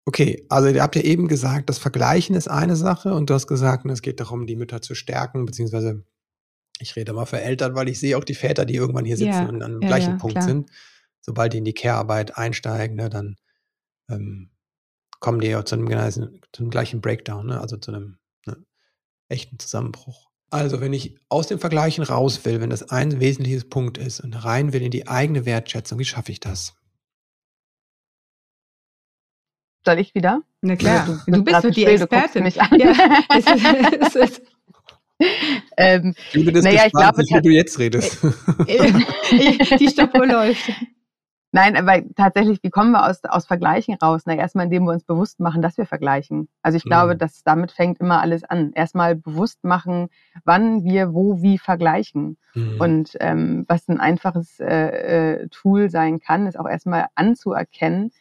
Okay, 0.03 0.45
also 0.49 0.67
ihr 0.67 0.83
habt 0.83 0.97
ja 0.97 1.03
eben 1.03 1.29
gesagt, 1.29 1.69
das 1.69 1.77
Vergleichen 1.77 2.35
ist 2.35 2.49
eine 2.49 2.75
Sache 2.75 3.13
und 3.13 3.29
du 3.29 3.33
hast 3.33 3.47
gesagt, 3.47 3.85
es 3.85 4.01
geht 4.01 4.19
darum, 4.19 4.45
die 4.45 4.57
Mütter 4.57 4.81
zu 4.81 4.93
stärken, 4.93 5.45
beziehungsweise 5.45 6.03
ich 6.81 6.97
rede 6.97 7.13
mal 7.13 7.25
für 7.25 7.39
Eltern, 7.39 7.75
weil 7.75 7.87
ich 7.87 7.97
sehe 7.97 8.17
auch 8.17 8.25
die 8.25 8.35
Väter, 8.35 8.65
die 8.65 8.75
irgendwann 8.75 9.05
hier 9.05 9.15
sitzen 9.15 9.31
ja, 9.31 9.47
und 9.47 9.63
an 9.63 9.71
dem 9.71 9.81
ja, 9.83 9.87
gleichen 9.87 10.11
ja, 10.11 10.17
Punkt 10.17 10.35
klar. 10.35 10.43
sind 10.43 10.69
sobald 11.21 11.53
die 11.53 11.59
in 11.59 11.65
die 11.65 11.73
Care-Arbeit 11.73 12.37
einsteigen, 12.37 12.95
ne, 12.95 13.09
dann 13.09 13.35
ähm, 14.09 14.51
kommen 15.19 15.39
die 15.39 15.47
ja 15.47 15.63
zu 15.65 15.75
einem, 15.75 15.87
zu 16.51 16.63
einem 16.63 16.69
gleichen 16.69 17.01
Breakdown, 17.01 17.47
ne, 17.47 17.61
also 17.61 17.77
zu 17.77 17.91
einem 17.91 18.19
ne, 18.45 18.57
echten 19.27 19.59
Zusammenbruch. 19.59 20.29
Also, 20.51 20.81
wenn 20.81 20.93
ich 20.93 21.15
aus 21.29 21.47
dem 21.47 21.59
Vergleichen 21.59 22.03
raus 22.03 22.43
will, 22.43 22.59
wenn 22.59 22.71
das 22.71 22.89
ein 22.89 23.19
wesentliches 23.19 23.69
Punkt 23.69 23.99
ist 23.99 24.19
und 24.19 24.33
rein 24.33 24.73
will 24.73 24.81
in 24.81 24.89
die 24.89 25.07
eigene 25.07 25.45
Wertschätzung, 25.45 25.99
wie 25.99 26.05
schaffe 26.05 26.31
ich 26.31 26.39
das? 26.39 26.73
Soll 29.85 29.99
ich 29.99 30.15
wieder? 30.15 30.41
Na 30.61 30.75
klar, 30.75 31.05
du, 31.05 31.31
du, 31.31 31.37
du 31.37 31.43
bist 31.43 31.61
so 31.61 31.69
die 31.69 31.85
Expertin. 31.85 32.43
Mich 32.43 32.59
an. 32.61 32.79
Ja, 32.79 32.91
es 33.29 33.45
ist, 33.45 34.01
es 34.01 34.15
ist, 34.15 34.41
ähm, 35.77 36.15
Judith 36.31 36.55
ist 36.55 36.63
naja, 36.63 36.83
gespannt, 36.85 37.19
ich 37.19 37.27
glaube, 37.27 37.43
wie 37.43 37.47
du 37.49 37.55
jetzt 37.55 37.79
redest. 37.79 38.17
die 39.79 39.87
Stoppuhr 39.89 40.25
läuft. 40.25 40.71
Nein, 41.51 41.75
aber 41.75 42.03
tatsächlich, 42.15 42.61
wie 42.61 42.69
kommen 42.69 42.91
wir 42.91 43.07
aus, 43.07 43.23
aus 43.23 43.47
Vergleichen 43.47 43.95
raus? 43.95 44.21
Na, 44.25 44.35
erstmal, 44.35 44.65
indem 44.65 44.83
wir 44.83 44.91
uns 44.91 45.03
bewusst 45.03 45.39
machen, 45.39 45.63
dass 45.63 45.77
wir 45.77 45.87
vergleichen. 45.87 46.47
Also 46.61 46.77
ich 46.77 46.83
glaube, 46.83 47.15
mhm. 47.15 47.17
dass 47.17 47.43
damit 47.43 47.71
fängt 47.71 47.99
immer 47.99 48.21
alles 48.21 48.43
an. 48.43 48.71
Erstmal 48.73 49.15
bewusst 49.15 49.63
machen, 49.63 50.09
wann 50.43 50.83
wir 50.83 51.13
wo 51.13 51.41
wie 51.41 51.57
vergleichen. 51.57 52.37
Mhm. 52.53 52.75
Und 52.79 53.17
ähm, 53.19 53.65
was 53.67 53.87
ein 53.87 53.99
einfaches 53.99 54.59
äh, 54.59 55.39
äh, 55.39 55.47
Tool 55.47 55.89
sein 55.89 56.19
kann, 56.19 56.45
ist 56.45 56.59
auch 56.59 56.69
erstmal 56.69 57.07
anzuerkennen, 57.15 58.11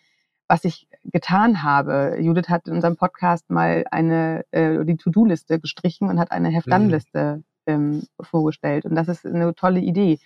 was 0.48 0.64
ich 0.64 0.88
getan 1.04 1.62
habe. 1.62 2.16
Judith 2.18 2.48
hat 2.48 2.66
in 2.66 2.74
unserem 2.74 2.96
Podcast 2.96 3.50
mal 3.50 3.84
eine 3.90 4.46
äh, 4.52 4.84
die 4.86 4.96
To-Do-Liste 4.96 5.60
gestrichen 5.60 6.08
und 6.08 6.18
hat 6.18 6.32
eine 6.32 6.48
Heft-Dann-Liste 6.48 7.42
mhm. 7.66 7.72
ähm, 7.74 8.02
vorgestellt. 8.22 8.86
Und 8.86 8.94
das 8.94 9.08
ist 9.08 9.26
eine 9.26 9.54
tolle 9.54 9.80
Idee. 9.80 10.18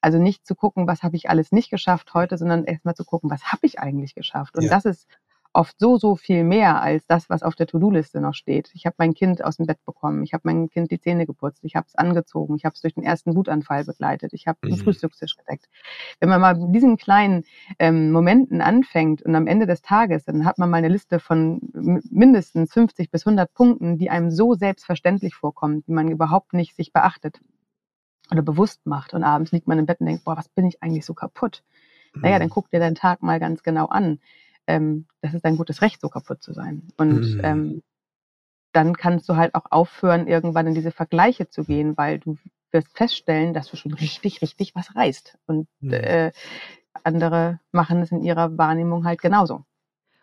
Also 0.00 0.18
nicht 0.18 0.46
zu 0.46 0.54
gucken, 0.54 0.86
was 0.86 1.02
habe 1.02 1.16
ich 1.16 1.28
alles 1.28 1.52
nicht 1.52 1.70
geschafft 1.70 2.14
heute, 2.14 2.38
sondern 2.38 2.64
erstmal 2.64 2.94
zu 2.94 3.04
gucken, 3.04 3.30
was 3.30 3.44
habe 3.52 3.66
ich 3.66 3.80
eigentlich 3.80 4.14
geschafft. 4.14 4.56
Und 4.56 4.64
ja. 4.64 4.70
das 4.70 4.84
ist 4.84 5.08
oft 5.52 5.78
so, 5.78 5.96
so 5.96 6.16
viel 6.16 6.44
mehr 6.44 6.80
als 6.82 7.06
das, 7.06 7.28
was 7.30 7.42
auf 7.42 7.54
der 7.54 7.66
To-Do-Liste 7.66 8.20
noch 8.20 8.34
steht. 8.34 8.70
Ich 8.74 8.86
habe 8.86 8.94
mein 8.98 9.14
Kind 9.14 9.42
aus 9.42 9.56
dem 9.56 9.66
Bett 9.66 9.84
bekommen, 9.84 10.22
ich 10.22 10.32
habe 10.32 10.42
mein 10.44 10.68
Kind 10.68 10.90
die 10.90 11.00
Zähne 11.00 11.26
geputzt, 11.26 11.64
ich 11.64 11.74
habe 11.74 11.86
es 11.88 11.94
angezogen, 11.96 12.54
ich 12.56 12.64
habe 12.64 12.74
es 12.74 12.80
durch 12.80 12.94
den 12.94 13.02
ersten 13.02 13.34
Wutanfall 13.34 13.84
begleitet, 13.84 14.32
ich 14.34 14.46
habe 14.46 14.58
mhm. 14.62 14.68
den 14.68 14.76
Frühstückstisch 14.78 15.36
gedeckt. 15.36 15.68
Wenn 16.20 16.28
man 16.28 16.40
mal 16.40 16.54
mit 16.54 16.74
diesen 16.74 16.96
kleinen 16.96 17.44
ähm, 17.78 18.12
Momenten 18.12 18.60
anfängt 18.60 19.22
und 19.22 19.34
am 19.34 19.46
Ende 19.46 19.66
des 19.66 19.82
Tages, 19.82 20.24
dann 20.24 20.44
hat 20.44 20.58
man 20.58 20.70
mal 20.70 20.78
eine 20.78 20.88
Liste 20.88 21.18
von 21.18 21.60
mindestens 21.72 22.72
50 22.72 23.10
bis 23.10 23.26
100 23.26 23.52
Punkten, 23.52 23.98
die 23.98 24.10
einem 24.10 24.30
so 24.30 24.54
selbstverständlich 24.54 25.34
vorkommen, 25.34 25.82
die 25.82 25.92
man 25.92 26.08
überhaupt 26.08 26.52
nicht 26.52 26.76
sich 26.76 26.92
beachtet 26.92 27.40
oder 28.30 28.42
bewusst 28.42 28.86
macht. 28.86 29.14
Und 29.14 29.24
abends 29.24 29.52
liegt 29.52 29.66
man 29.66 29.78
im 29.78 29.86
Bett 29.86 30.00
und 30.00 30.06
denkt, 30.06 30.24
boah, 30.24 30.36
was 30.36 30.48
bin 30.48 30.66
ich 30.66 30.82
eigentlich 30.82 31.04
so 31.04 31.14
kaputt? 31.14 31.62
Mhm. 32.14 32.22
Naja, 32.22 32.38
dann 32.38 32.50
guck 32.50 32.70
dir 32.70 32.80
deinen 32.80 32.94
Tag 32.94 33.22
mal 33.22 33.40
ganz 33.40 33.62
genau 33.62 33.86
an. 33.86 34.20
Ähm, 34.66 35.06
das 35.20 35.34
ist 35.34 35.44
dein 35.44 35.56
gutes 35.56 35.82
Recht, 35.82 36.00
so 36.00 36.08
kaputt 36.08 36.42
zu 36.42 36.52
sein. 36.52 36.88
Und 36.96 37.36
mhm. 37.36 37.40
ähm, 37.42 37.82
dann 38.72 38.96
kannst 38.96 39.28
du 39.28 39.36
halt 39.36 39.54
auch 39.54 39.64
aufhören, 39.70 40.26
irgendwann 40.26 40.66
in 40.66 40.74
diese 40.74 40.90
Vergleiche 40.90 41.48
zu 41.48 41.64
gehen, 41.64 41.96
weil 41.96 42.18
du 42.18 42.36
wirst 42.70 42.96
feststellen, 42.96 43.54
dass 43.54 43.70
du 43.70 43.76
schon 43.76 43.94
richtig, 43.94 44.42
richtig 44.42 44.74
was 44.74 44.94
reißt. 44.94 45.38
Und 45.46 45.68
mhm. 45.80 45.92
äh, 45.94 46.32
andere 47.02 47.60
machen 47.72 48.02
es 48.02 48.12
in 48.12 48.22
ihrer 48.22 48.58
Wahrnehmung 48.58 49.04
halt 49.04 49.22
genauso. 49.22 49.64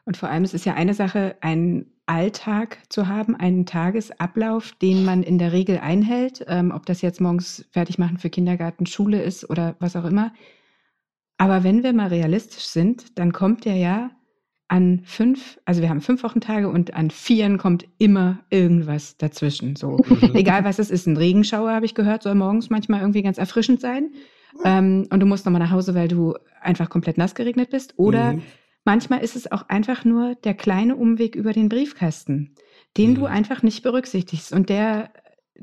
Und 0.05 0.17
vor 0.17 0.29
allem, 0.29 0.43
es 0.43 0.53
ist 0.53 0.65
ja 0.65 0.75
eine 0.75 0.93
Sache, 0.93 1.35
einen 1.41 1.94
Alltag 2.07 2.79
zu 2.89 3.07
haben, 3.07 3.35
einen 3.35 3.65
Tagesablauf, 3.65 4.73
den 4.73 5.05
man 5.05 5.23
in 5.23 5.37
der 5.37 5.51
Regel 5.51 5.79
einhält, 5.79 6.45
ähm, 6.47 6.71
ob 6.71 6.85
das 6.85 7.01
jetzt 7.01 7.21
morgens 7.21 7.65
fertig 7.71 7.97
machen 7.97 8.17
für 8.17 8.29
Kindergarten, 8.29 8.85
Schule 8.85 9.21
ist 9.21 9.49
oder 9.49 9.75
was 9.79 9.95
auch 9.95 10.05
immer. 10.05 10.31
Aber 11.37 11.63
wenn 11.63 11.83
wir 11.83 11.93
mal 11.93 12.07
realistisch 12.07 12.65
sind, 12.65 13.17
dann 13.17 13.33
kommt 13.33 13.65
der 13.65 13.75
ja 13.75 14.11
an 14.67 15.01
fünf, 15.03 15.59
also 15.65 15.81
wir 15.81 15.89
haben 15.89 16.01
fünf 16.01 16.23
Wochentage 16.23 16.69
und 16.69 16.93
an 16.93 17.11
vieren 17.11 17.57
kommt 17.57 17.85
immer 17.97 18.39
irgendwas 18.49 19.17
dazwischen. 19.17 19.75
So, 19.75 19.97
egal 20.33 20.63
was 20.63 20.79
es 20.79 20.89
ist, 20.89 21.07
ein 21.07 21.17
Regenschauer 21.17 21.71
habe 21.71 21.85
ich 21.85 21.93
gehört, 21.93 22.23
soll 22.23 22.35
morgens 22.35 22.69
manchmal 22.69 23.01
irgendwie 23.01 23.21
ganz 23.21 23.37
erfrischend 23.37 23.79
sein. 23.79 24.11
Ähm, 24.63 25.07
und 25.11 25.19
du 25.19 25.25
musst 25.25 25.45
nochmal 25.45 25.61
nach 25.61 25.71
Hause, 25.71 25.95
weil 25.95 26.07
du 26.07 26.35
einfach 26.61 26.89
komplett 26.89 27.17
nass 27.17 27.35
geregnet 27.35 27.69
bist. 27.69 27.93
Oder 27.97 28.33
mhm. 28.33 28.41
Manchmal 28.85 29.23
ist 29.23 29.35
es 29.35 29.51
auch 29.51 29.67
einfach 29.67 30.05
nur 30.05 30.35
der 30.35 30.53
kleine 30.53 30.95
Umweg 30.95 31.35
über 31.35 31.51
den 31.51 31.69
Briefkasten, 31.69 32.55
den 32.97 33.11
mhm. 33.11 33.15
du 33.15 33.25
einfach 33.25 33.63
nicht 33.63 33.83
berücksichtigst 33.83 34.53
und 34.53 34.69
der 34.69 35.09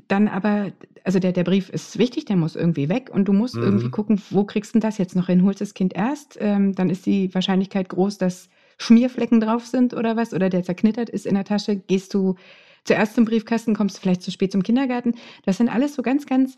dann 0.08 0.26
aber, 0.26 0.72
also 1.04 1.18
der, 1.18 1.32
der 1.32 1.44
Brief 1.44 1.68
ist 1.68 1.98
wichtig, 1.98 2.24
der 2.24 2.36
muss 2.36 2.56
irgendwie 2.56 2.88
weg 2.88 3.10
und 3.12 3.26
du 3.26 3.32
musst 3.32 3.54
mhm. 3.54 3.62
irgendwie 3.62 3.90
gucken, 3.90 4.20
wo 4.30 4.44
kriegst 4.44 4.74
du 4.74 4.80
das 4.80 4.98
jetzt 4.98 5.14
noch 5.14 5.26
hin? 5.26 5.44
Holst 5.44 5.60
das 5.60 5.74
Kind 5.74 5.94
erst, 5.94 6.36
ähm, 6.40 6.74
dann 6.74 6.90
ist 6.90 7.06
die 7.06 7.32
Wahrscheinlichkeit 7.34 7.88
groß, 7.88 8.18
dass 8.18 8.48
Schmierflecken 8.78 9.40
drauf 9.40 9.66
sind 9.66 9.94
oder 9.94 10.16
was 10.16 10.34
oder 10.34 10.48
der 10.48 10.64
zerknittert 10.64 11.08
ist 11.08 11.26
in 11.26 11.34
der 11.34 11.44
Tasche. 11.44 11.76
Gehst 11.76 12.14
du 12.14 12.34
zuerst 12.84 13.14
zum 13.14 13.24
Briefkasten, 13.24 13.76
kommst 13.76 13.96
du 13.96 14.00
vielleicht 14.00 14.22
zu 14.22 14.30
spät 14.30 14.50
zum 14.50 14.62
Kindergarten. 14.62 15.14
Das 15.44 15.58
sind 15.58 15.68
alles 15.68 15.94
so 15.94 16.02
ganz, 16.02 16.26
ganz 16.26 16.56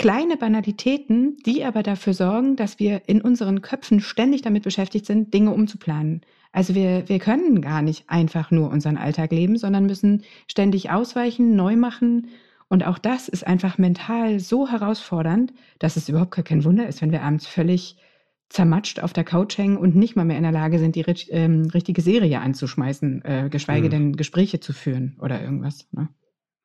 kleine 0.00 0.38
Banalitäten, 0.38 1.36
die 1.44 1.62
aber 1.62 1.82
dafür 1.82 2.14
sorgen, 2.14 2.56
dass 2.56 2.78
wir 2.78 3.02
in 3.06 3.20
unseren 3.20 3.60
Köpfen 3.60 4.00
ständig 4.00 4.40
damit 4.40 4.62
beschäftigt 4.62 5.04
sind, 5.04 5.34
Dinge 5.34 5.50
umzuplanen. 5.50 6.22
Also 6.52 6.74
wir, 6.74 7.06
wir 7.10 7.18
können 7.18 7.60
gar 7.60 7.82
nicht 7.82 8.08
einfach 8.08 8.50
nur 8.50 8.70
unseren 8.70 8.96
Alltag 8.96 9.30
leben, 9.30 9.58
sondern 9.58 9.84
müssen 9.84 10.22
ständig 10.48 10.90
ausweichen, 10.90 11.54
neu 11.54 11.76
machen. 11.76 12.28
Und 12.68 12.86
auch 12.86 12.96
das 12.96 13.28
ist 13.28 13.46
einfach 13.46 13.76
mental 13.76 14.40
so 14.40 14.66
herausfordernd, 14.66 15.52
dass 15.78 15.96
es 15.96 16.08
überhaupt 16.08 16.30
kein 16.46 16.64
Wunder 16.64 16.88
ist, 16.88 17.02
wenn 17.02 17.12
wir 17.12 17.20
abends 17.20 17.46
völlig 17.46 17.98
zermatscht 18.48 19.00
auf 19.00 19.12
der 19.12 19.24
Couch 19.24 19.58
hängen 19.58 19.76
und 19.76 19.96
nicht 19.96 20.16
mal 20.16 20.24
mehr 20.24 20.38
in 20.38 20.44
der 20.44 20.50
Lage 20.50 20.78
sind, 20.78 20.96
die 20.96 21.04
ähm, 21.28 21.68
richtige 21.74 22.00
Serie 22.00 22.40
anzuschmeißen, 22.40 23.22
äh, 23.22 23.48
geschweige 23.50 23.84
hm. 23.84 23.90
denn 23.90 24.16
Gespräche 24.16 24.60
zu 24.60 24.72
führen 24.72 25.18
oder 25.20 25.42
irgendwas. 25.42 25.88
Ne? 25.92 26.08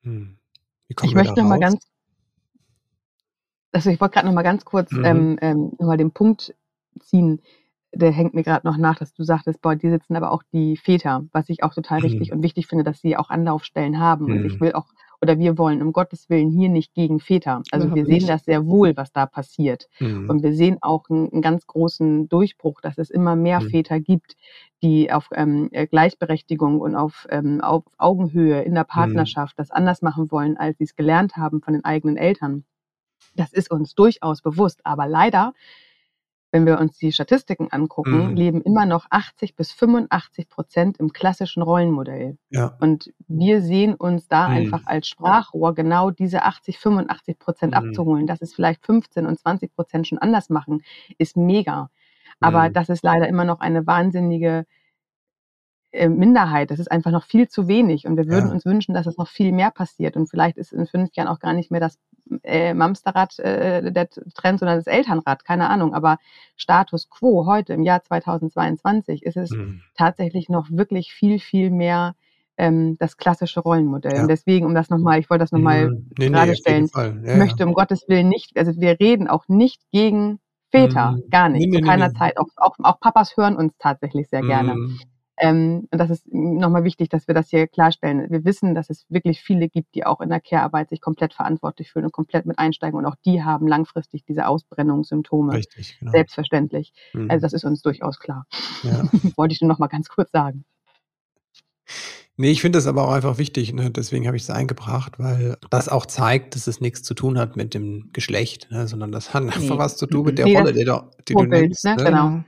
Hm. 0.03 0.37
ich 0.87 1.13
möchte 1.13 1.41
noch 1.41 1.49
mal 1.49 1.59
ganz, 1.59 1.85
also 3.75 3.89
ich 3.89 3.99
wollte 3.99 4.13
gerade 4.13 4.27
noch 4.27 4.33
mal 4.33 4.41
ganz 4.41 4.63
kurz 4.63 4.91
mhm. 4.91 5.05
ähm, 5.05 5.37
ähm, 5.41 5.71
noch 5.77 5.87
mal 5.87 5.97
den 5.97 6.11
Punkt 6.11 6.55
ziehen, 6.99 7.41
der 7.93 8.11
hängt 8.11 8.33
mir 8.33 8.43
gerade 8.43 8.65
noch 8.65 8.77
nach, 8.77 8.97
dass 8.97 9.13
du 9.13 9.23
sagtest, 9.23 9.61
boah, 9.61 9.75
die 9.75 9.89
sitzen 9.89 10.15
aber 10.15 10.31
auch 10.31 10.43
die 10.53 10.77
Väter, 10.77 11.25
was 11.33 11.49
ich 11.49 11.61
auch 11.63 11.73
total 11.73 11.99
mhm. 11.99 12.05
richtig 12.05 12.31
und 12.31 12.41
wichtig 12.41 12.67
finde, 12.67 12.85
dass 12.85 13.01
sie 13.01 13.17
auch 13.17 13.29
Anlaufstellen 13.29 13.99
haben. 13.99 14.25
Mhm. 14.25 14.31
Und 14.31 14.45
ich 14.45 14.55
mhm. 14.55 14.59
will 14.61 14.73
auch, 14.73 14.87
oder 15.21 15.39
wir 15.39 15.57
wollen 15.57 15.81
um 15.81 15.91
Gottes 15.91 16.29
Willen 16.29 16.51
hier 16.51 16.69
nicht 16.69 16.93
gegen 16.93 17.19
Väter. 17.19 17.63
Also 17.71 17.87
Überhaupt 17.87 17.95
wir 17.95 18.05
sehen 18.05 18.15
nicht. 18.15 18.29
das 18.29 18.45
sehr 18.45 18.65
wohl, 18.65 18.95
was 18.95 19.11
da 19.11 19.25
passiert. 19.25 19.89
Mhm. 19.99 20.29
Und 20.29 20.43
wir 20.43 20.53
sehen 20.53 20.77
auch 20.81 21.09
einen, 21.09 21.31
einen, 21.31 21.41
ganz 21.41 21.67
großen 21.67 22.29
Durchbruch, 22.29 22.79
dass 22.79 22.97
es 22.97 23.09
immer 23.09 23.35
mehr 23.35 23.59
mhm. 23.59 23.69
Väter 23.69 23.99
gibt, 23.99 24.35
die 24.83 25.11
auf 25.11 25.29
ähm, 25.33 25.69
äh, 25.71 25.85
Gleichberechtigung 25.85 26.79
und 26.79 26.95
auf, 26.95 27.27
ähm, 27.29 27.59
auf 27.59 27.83
Augenhöhe 27.97 28.61
in 28.61 28.73
der 28.73 28.83
mhm. 28.83 28.89
Partnerschaft 28.89 29.59
das 29.59 29.71
anders 29.71 30.01
machen 30.01 30.31
wollen, 30.31 30.55
als 30.57 30.77
sie 30.77 30.85
es 30.85 30.95
gelernt 30.95 31.35
haben 31.35 31.61
von 31.61 31.73
den 31.73 31.83
eigenen 31.83 32.17
Eltern. 32.17 32.65
Das 33.33 33.53
ist 33.53 33.71
uns 33.71 33.95
durchaus 33.95 34.41
bewusst. 34.41 34.81
Aber 34.83 35.07
leider 35.07 35.53
wenn 36.55 36.65
wir 36.65 36.79
uns 36.79 36.97
die 36.97 37.11
Statistiken 37.11 37.67
angucken, 37.69 38.29
mhm. 38.29 38.35
leben 38.37 38.61
immer 38.61 38.85
noch 38.85 39.07
80 39.09 39.57
bis 39.57 39.73
85 39.73 40.47
Prozent 40.47 40.97
im 41.01 41.11
klassischen 41.11 41.61
Rollenmodell. 41.61 42.37
Ja. 42.49 42.77
Und 42.79 43.11
wir 43.27 43.61
sehen 43.61 43.93
uns 43.93 44.29
da 44.29 44.47
mhm. 44.47 44.55
einfach 44.55 44.81
als 44.85 45.09
Sprachrohr 45.09 45.75
genau 45.75 46.11
diese 46.11 46.43
80, 46.43 46.79
85 46.79 47.39
Prozent 47.39 47.73
mhm. 47.73 47.77
abzuholen. 47.77 48.25
Dass 48.25 48.41
es 48.41 48.53
vielleicht 48.53 48.85
15 48.85 49.25
und 49.25 49.37
20 49.37 49.75
Prozent 49.75 50.07
schon 50.07 50.17
anders 50.17 50.49
machen, 50.49 50.81
ist 51.17 51.35
mega. 51.35 51.89
Aber 52.39 52.69
mhm. 52.69 52.73
das 52.73 52.87
ist 52.87 53.03
leider 53.03 53.27
immer 53.27 53.43
noch 53.43 53.59
eine 53.59 53.85
wahnsinnige 53.85 54.65
Minderheit. 56.09 56.71
Das 56.71 56.79
ist 56.79 56.91
einfach 56.91 57.11
noch 57.11 57.23
viel 57.23 57.47
zu 57.47 57.67
wenig. 57.67 58.05
Und 58.05 58.17
wir 58.17 58.27
würden 58.27 58.47
ja. 58.47 58.53
uns 58.53 58.65
wünschen, 58.65 58.93
dass 58.93 59.07
es 59.07 59.17
noch 59.17 59.27
viel 59.27 59.51
mehr 59.51 59.71
passiert. 59.71 60.15
Und 60.15 60.29
vielleicht 60.29 60.57
ist 60.57 60.73
in 60.73 60.87
fünf 60.87 61.15
Jahren 61.15 61.27
auch 61.27 61.39
gar 61.39 61.53
nicht 61.53 61.71
mehr 61.71 61.79
das 61.79 61.97
äh, 62.43 62.73
Mamsterrad 62.73 63.37
äh, 63.39 63.91
der 63.91 64.09
Trend, 64.09 64.59
sondern 64.59 64.77
das 64.77 64.87
Elternrad. 64.87 65.45
Keine 65.45 65.69
Ahnung. 65.69 65.93
Aber 65.93 66.17
Status 66.55 67.09
quo 67.09 67.45
heute 67.45 67.73
im 67.73 67.83
Jahr 67.83 68.01
2022 68.03 69.23
ist 69.23 69.37
es 69.37 69.51
mhm. 69.51 69.81
tatsächlich 69.95 70.49
noch 70.49 70.69
wirklich 70.69 71.13
viel, 71.13 71.39
viel 71.39 71.69
mehr 71.69 72.15
ähm, 72.57 72.97
das 72.99 73.17
klassische 73.17 73.59
Rollenmodell. 73.59 74.15
Ja. 74.15 74.21
Und 74.21 74.27
deswegen, 74.27 74.65
um 74.65 74.73
das 74.73 74.89
nochmal, 74.89 75.19
ich 75.19 75.29
wollte 75.29 75.43
das 75.43 75.51
nochmal 75.51 75.89
mhm. 75.89 76.09
nee, 76.17 76.29
gerade 76.29 76.51
nee, 76.51 76.57
stellen, 76.57 76.89
ja, 76.95 77.35
möchte 77.35 77.65
um 77.65 77.73
Gottes 77.73 78.05
Willen 78.07 78.29
nicht, 78.29 78.57
also 78.57 78.79
wir 78.79 78.99
reden 78.99 79.27
auch 79.27 79.47
nicht 79.47 79.81
gegen 79.91 80.39
Väter, 80.71 81.11
mhm. 81.11 81.29
gar 81.29 81.49
nicht, 81.49 81.69
nee, 81.69 81.79
zu 81.79 81.85
keiner 81.85 82.13
Zeit. 82.13 82.37
Auch, 82.37 82.47
auch, 82.55 82.75
auch 82.79 82.99
Papas 82.99 83.37
hören 83.37 83.55
uns 83.55 83.73
tatsächlich 83.77 84.29
sehr 84.29 84.41
gerne. 84.41 84.75
Ähm, 85.37 85.87
und 85.91 85.99
das 85.99 86.09
ist 86.09 86.25
nochmal 86.31 86.83
wichtig, 86.83 87.09
dass 87.09 87.27
wir 87.27 87.35
das 87.35 87.49
hier 87.49 87.67
klarstellen. 87.67 88.29
Wir 88.29 88.45
wissen, 88.45 88.73
dass 88.73 88.89
es 88.89 89.05
wirklich 89.09 89.41
viele 89.41 89.67
gibt, 89.67 89.93
die 89.95 90.05
auch 90.05 90.21
in 90.21 90.29
der 90.29 90.39
Care-Arbeit 90.39 90.89
sich 90.89 91.01
komplett 91.01 91.33
verantwortlich 91.33 91.91
fühlen 91.91 92.05
und 92.05 92.13
komplett 92.13 92.45
mit 92.45 92.57
einsteigen. 92.57 92.97
Und 92.97 93.05
auch 93.05 93.15
die 93.25 93.43
haben 93.43 93.67
langfristig 93.67 94.23
diese 94.25 94.47
Ausbrennungssymptome. 94.47 95.53
Richtig, 95.53 95.99
genau. 95.99 96.11
Selbstverständlich. 96.11 96.93
Mhm. 97.13 97.29
Also 97.29 97.41
das 97.41 97.53
ist 97.53 97.65
uns 97.65 97.81
durchaus 97.81 98.19
klar. 98.19 98.45
Ja. 98.83 99.03
Wollte 99.35 99.53
ich 99.53 99.61
nur 99.61 99.69
noch 99.69 99.79
mal 99.79 99.87
ganz 99.87 100.07
kurz 100.07 100.31
sagen. 100.31 100.63
Nee, 102.37 102.51
ich 102.51 102.61
finde 102.61 102.77
das 102.77 102.87
aber 102.87 103.07
auch 103.07 103.13
einfach 103.13 103.37
wichtig, 103.37 103.71
ne? 103.71 103.91
deswegen 103.91 104.27
habe 104.27 104.35
ich 104.35 104.43
es 104.43 104.49
eingebracht, 104.49 105.19
weil 105.19 105.55
das 105.69 105.87
auch 105.87 106.05
zeigt, 106.05 106.55
dass 106.55 106.67
es 106.67 106.81
nichts 106.81 107.01
zu 107.03 107.13
tun 107.13 107.37
hat 107.37 107.55
mit 107.55 107.73
dem 107.73 108.09
Geschlecht, 108.11 108.69
ne? 108.71 108.89
sondern 108.89 109.13
das 109.13 109.33
hat 109.33 109.43
einfach 109.43 109.61
nee. 109.61 109.77
was 109.77 109.95
zu 109.95 110.05
tun 110.05 110.25
mit 110.25 110.37
der 110.37 110.45
nee, 110.45 110.57
Rolle, 110.57 110.73
die, 110.73 110.85
die 111.29 111.33
du 111.33 111.43
nimmst. 111.43 111.85
Ne? 111.85 111.95
Ne? 111.95 112.03
Genau. 112.03 112.43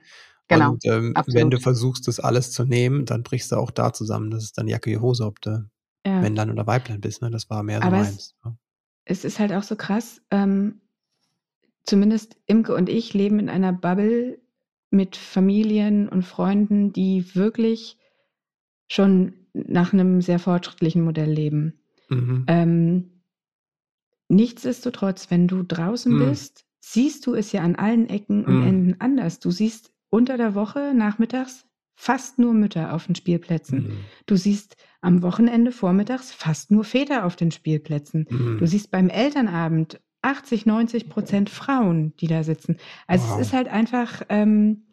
Genau. 0.48 0.72
Und 0.72 0.86
ähm, 0.86 1.14
wenn 1.28 1.50
du 1.50 1.60
versuchst, 1.60 2.08
das 2.08 2.20
alles 2.20 2.52
zu 2.52 2.64
nehmen, 2.64 3.06
dann 3.06 3.24
brichst 3.24 3.52
du 3.52 3.58
auch 3.58 3.72
da 3.72 3.92
zusammen. 3.92 4.32
Das 4.32 4.44
ist 4.44 4.58
dann 4.58 4.68
Jacke, 4.68 4.90
die 4.90 4.98
Hose, 4.98 5.26
ob 5.26 5.42
du 5.42 5.70
ja. 6.06 6.22
Männlein 6.22 6.52
oder 6.52 6.66
Weiblein 6.68 7.02
bist. 7.02 7.22
Ne? 7.22 7.30
Das 7.30 7.50
war 7.50 7.64
mehr 7.64 7.82
so 7.82 7.88
Aber 7.88 7.98
meins. 7.98 8.16
Es, 8.16 8.36
ja. 8.44 8.58
es 9.06 9.26
ist 9.26 9.40
halt 9.40 9.52
auch 9.52 9.64
so 9.64 9.76
krass. 9.76 10.22
Ähm, 10.32 10.82
zumindest 11.84 12.38
Imke 12.46 12.74
und 12.76 12.90
ich 12.90 13.14
leben 13.14 13.40
in 13.40 13.50
einer 13.50 13.74
Bubble 13.74 14.40
mit 14.90 15.18
Familien 15.18 16.08
und 16.08 16.24
Freunden, 16.24 16.94
die 16.94 17.36
wirklich 17.36 17.98
schon 18.90 19.34
nach 19.54 19.92
einem 19.92 20.22
sehr 20.22 20.40
fortschrittlichen 20.40 21.02
Modell 21.02 21.30
leben. 21.30 21.80
Mhm. 22.10 22.46
Ähm, 22.48 23.22
nichtsdestotrotz, 24.30 25.30
wenn 25.30 25.48
du 25.48 25.64
draußen 25.64 26.14
mhm. 26.14 26.20
bist, 26.20 26.66
siehst 26.80 27.26
du 27.26 27.34
es 27.34 27.52
ja 27.52 27.62
an 27.64 27.76
allen 27.76 28.08
Ecken 28.08 28.46
und 28.46 28.62
mhm. 28.62 28.68
Enden 28.68 28.96
anders. 29.00 29.40
Du 29.40 29.52
siehst 29.52 29.92
unter 30.10 30.38
der 30.38 30.56
Woche 30.56 30.93
nachmittags 30.96 31.65
fast 31.96 32.38
nur 32.38 32.54
Mütter 32.54 32.93
auf 32.93 33.08
den 33.08 33.15
Spielplätzen. 33.15 33.80
Mhm. 33.80 33.98
Du 34.28 34.36
siehst 34.36 34.78
am 35.02 35.24
Wochenende 35.24 35.72
vormittags 35.72 36.32
fast 36.32 36.70
nur 36.70 36.84
Väter 36.84 37.26
auf 37.26 37.36
den 37.36 37.52
Spielplätzen. 37.52 38.28
Mhm. 38.30 38.58
Du 38.60 38.67
siehst 38.67 38.91
beim 38.91 39.10
Elternabend 39.10 40.00
80, 40.22 40.65
90 40.65 41.10
Prozent 41.10 41.50
Frauen, 41.50 42.15
die 42.17 42.28
da 42.28 42.43
sitzen. 42.43 42.78
Also 43.08 43.28
wow. 43.28 43.39
es 43.39 43.48
ist 43.48 43.54
halt 43.54 43.67
einfach 43.67 44.22
ähm, 44.30 44.84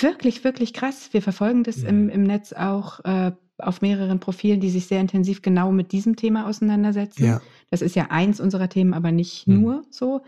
wirklich, 0.00 0.42
wirklich 0.44 0.72
krass. 0.72 1.12
Wir 1.12 1.22
verfolgen 1.22 1.62
das 1.62 1.78
mhm. 1.78 1.88
im, 1.88 2.08
im 2.08 2.22
Netz 2.24 2.52
auch 2.52 3.00
äh, 3.04 3.32
auf 3.58 3.80
mehreren 3.80 4.18
Profilen, 4.18 4.60
die 4.60 4.70
sich 4.70 4.86
sehr 4.86 5.00
intensiv 5.00 5.42
genau 5.42 5.70
mit 5.70 5.92
diesem 5.92 6.16
Thema 6.16 6.48
auseinandersetzen. 6.48 7.24
Ja. 7.24 7.40
Das 7.70 7.82
ist 7.82 7.94
ja 7.94 8.06
eins 8.10 8.40
unserer 8.40 8.68
Themen, 8.68 8.94
aber 8.94 9.12
nicht 9.12 9.46
mhm. 9.46 9.60
nur 9.60 9.82
so. 9.90 10.22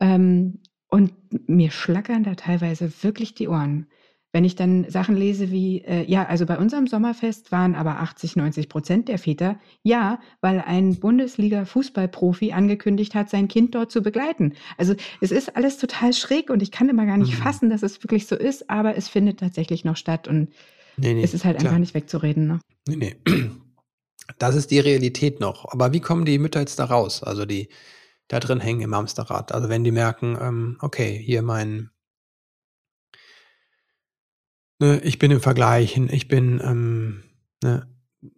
Ähm, 0.00 0.60
und 0.92 1.14
mir 1.48 1.70
schlackern 1.70 2.22
da 2.22 2.34
teilweise 2.34 2.92
wirklich 3.02 3.34
die 3.34 3.48
Ohren. 3.48 3.86
Wenn 4.30 4.44
ich 4.44 4.56
dann 4.56 4.90
Sachen 4.90 5.16
lese 5.16 5.50
wie, 5.50 5.78
äh, 5.78 6.04
ja, 6.04 6.26
also 6.26 6.44
bei 6.44 6.58
unserem 6.58 6.86
Sommerfest 6.86 7.50
waren 7.50 7.74
aber 7.74 8.00
80, 8.00 8.36
90 8.36 8.68
Prozent 8.68 9.08
der 9.08 9.18
Väter, 9.18 9.58
ja, 9.82 10.20
weil 10.42 10.60
ein 10.60 11.00
Bundesliga-Fußballprofi 11.00 12.52
angekündigt 12.52 13.14
hat, 13.14 13.30
sein 13.30 13.48
Kind 13.48 13.74
dort 13.74 13.90
zu 13.90 14.02
begleiten. 14.02 14.52
Also 14.76 14.94
es 15.22 15.30
ist 15.30 15.56
alles 15.56 15.78
total 15.78 16.12
schräg 16.12 16.50
und 16.50 16.62
ich 16.62 16.70
kann 16.70 16.90
immer 16.90 17.06
gar 17.06 17.16
nicht 17.16 17.38
mhm. 17.38 17.42
fassen, 17.42 17.70
dass 17.70 17.82
es 17.82 18.02
wirklich 18.04 18.26
so 18.26 18.36
ist, 18.36 18.68
aber 18.68 18.94
es 18.94 19.08
findet 19.08 19.40
tatsächlich 19.40 19.86
noch 19.86 19.96
statt 19.96 20.28
und 20.28 20.50
nee, 20.98 21.14
nee, 21.14 21.22
es 21.22 21.32
ist 21.32 21.46
halt 21.46 21.56
klar. 21.58 21.70
einfach 21.70 21.80
nicht 21.80 21.94
wegzureden. 21.94 22.46
Ne? 22.46 22.60
Nee, 22.86 22.96
nee. 22.96 23.16
Das 24.38 24.54
ist 24.54 24.70
die 24.70 24.78
Realität 24.78 25.40
noch. 25.40 25.70
Aber 25.72 25.92
wie 25.92 26.00
kommen 26.00 26.24
die 26.24 26.38
Mütter 26.38 26.60
jetzt 26.60 26.78
da 26.78 26.84
raus? 26.84 27.22
Also 27.22 27.44
die 27.44 27.68
da 28.32 28.40
drin 28.40 28.60
hängen 28.60 28.80
im 28.80 28.94
Hamsterrad. 28.94 29.52
Also 29.52 29.68
wenn 29.68 29.84
die 29.84 29.90
merken, 29.90 30.38
ähm, 30.40 30.78
okay, 30.80 31.22
hier 31.22 31.42
mein, 31.42 31.90
ne, 34.78 35.00
ich 35.04 35.18
bin 35.18 35.30
im 35.30 35.42
Vergleichen, 35.42 36.08
ich 36.10 36.28
bin, 36.28 36.58
ähm, 36.64 37.24
ne, 37.62 37.86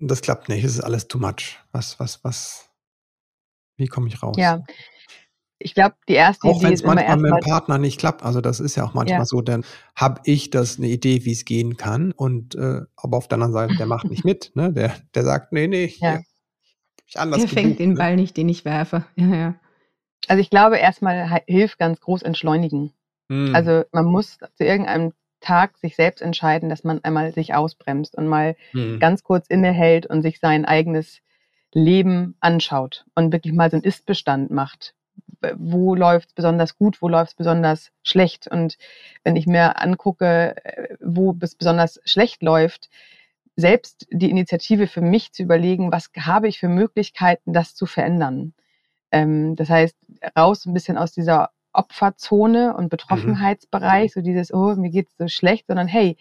das 0.01 0.21
klappt 0.21 0.49
nicht, 0.49 0.65
es 0.65 0.75
ist 0.75 0.81
alles 0.81 1.07
too 1.07 1.19
much. 1.19 1.61
Was, 1.71 2.01
was, 2.01 2.25
was, 2.25 2.71
wie 3.77 3.87
komme 3.87 4.09
ich 4.09 4.21
raus? 4.21 4.35
Ja. 4.37 4.65
Ich 5.61 5.75
glaube, 5.75 5.95
die 6.09 6.15
erste 6.15 6.49
auch 6.49 6.61
wenn 6.61 6.73
es 6.73 6.83
manchmal 6.83 7.17
mit 7.17 7.31
dem 7.31 7.41
Partner 7.41 7.79
nicht 7.79 8.01
klappt, 8.01 8.25
also 8.25 8.41
das 8.41 8.59
ist 8.59 8.75
ja 8.75 8.85
auch 8.85 8.95
manchmal 8.95 9.21
ja. 9.21 9.25
so, 9.25 9.43
dann 9.43 9.65
habe 9.95 10.21
ich 10.25 10.51
das 10.51 10.77
eine 10.77 10.89
Idee, 10.89 11.25
wie 11.25 11.31
es 11.31 11.45
gehen 11.45 11.77
kann, 11.77 12.11
und 12.11 12.57
äh, 12.57 12.81
aber 12.97 13.17
auf 13.17 13.29
der 13.29 13.37
anderen 13.37 13.53
Seite, 13.53 13.77
der 13.77 13.87
macht 13.87 14.11
nicht 14.11 14.25
mit, 14.25 14.51
ne? 14.57 14.73
Der, 14.73 14.97
der 15.15 15.23
sagt, 15.23 15.53
nee, 15.53 15.69
nee, 15.69 15.95
ja. 16.01 16.21
ich 17.07 17.19
anders. 17.19 17.39
Der 17.39 17.49
fängt 17.49 17.79
den 17.79 17.91
ne? 17.91 17.95
Ball 17.95 18.17
nicht, 18.17 18.37
den 18.37 18.49
ich 18.49 18.65
werfe. 18.65 19.07
Ja, 19.17 19.35
ja. 19.35 19.55
Also 20.29 20.41
ich 20.41 20.51
glaube, 20.51 20.79
erstmal 20.79 21.43
hilft 21.47 21.79
ganz 21.79 22.01
groß 22.01 22.23
entschleunigen. 22.23 22.93
Mhm. 23.29 23.55
Also 23.55 23.85
man 23.93 24.07
muss 24.07 24.39
zu 24.55 24.65
irgendeinem 24.65 25.13
Tag 25.41 25.77
sich 25.79 25.95
selbst 25.95 26.23
entscheiden, 26.23 26.69
dass 26.69 26.85
man 26.85 27.05
einmal 27.05 27.33
sich 27.33 27.55
ausbremst 27.55 28.15
und 28.17 28.27
mal 28.27 28.57
mhm. 28.73 28.99
ganz 28.99 29.23
kurz 29.23 29.47
innehält 29.47 30.07
und 30.07 30.23
sich 30.23 30.41
sein 30.41 30.65
eigenes 30.65 31.21
Leben 31.73 32.37
anschaut 32.41 33.05
und 33.15 33.33
wirklich 33.33 33.53
mal 33.53 33.71
so 33.71 33.77
einen 33.77 33.85
Ist-Bestand 33.85 34.51
macht. 34.51 34.95
Wo 35.57 35.95
läuft 35.95 36.29
es 36.29 36.35
besonders 36.35 36.79
gut, 36.79 37.03
wo 37.03 37.09
läuft 37.09 37.33
es 37.33 37.37
besonders 37.37 37.91
schlecht? 38.03 38.49
Und 38.49 38.79
wenn 39.25 39.37
ich 39.37 39.47
mir 39.47 39.81
angucke, 39.81 40.57
äh, 40.65 40.97
wo 41.01 41.37
es 41.41 41.55
besonders 41.55 42.01
schlecht 42.05 42.43
läuft, 42.43 42.89
selbst 43.57 44.07
die 44.11 44.31
Initiative 44.31 44.87
für 44.87 45.01
mich 45.01 45.33
zu 45.33 45.43
überlegen, 45.43 45.93
was 45.93 46.11
habe 46.19 46.49
ich 46.49 46.59
für 46.59 46.69
Möglichkeiten, 46.69 47.53
das 47.53 47.75
zu 47.75 47.87
verändern. 47.87 48.55
Ähm, 49.15 49.55
das 49.55 49.71
heißt, 49.71 49.97
raus 50.37 50.67
ein 50.67 50.75
bisschen 50.75 50.99
aus 50.99 51.13
dieser 51.13 51.51
Opferzone 51.73 52.75
und 52.75 52.85
mhm. 52.85 52.89
Betroffenheitsbereich, 52.89 54.15
mhm. 54.15 54.21
so 54.21 54.21
dieses, 54.23 54.53
oh, 54.53 54.75
mir 54.75 54.91
geht's 54.91 55.17
so 55.19 55.29
schlecht, 55.29 55.67
sondern 55.69 55.87
hey, 55.87 56.17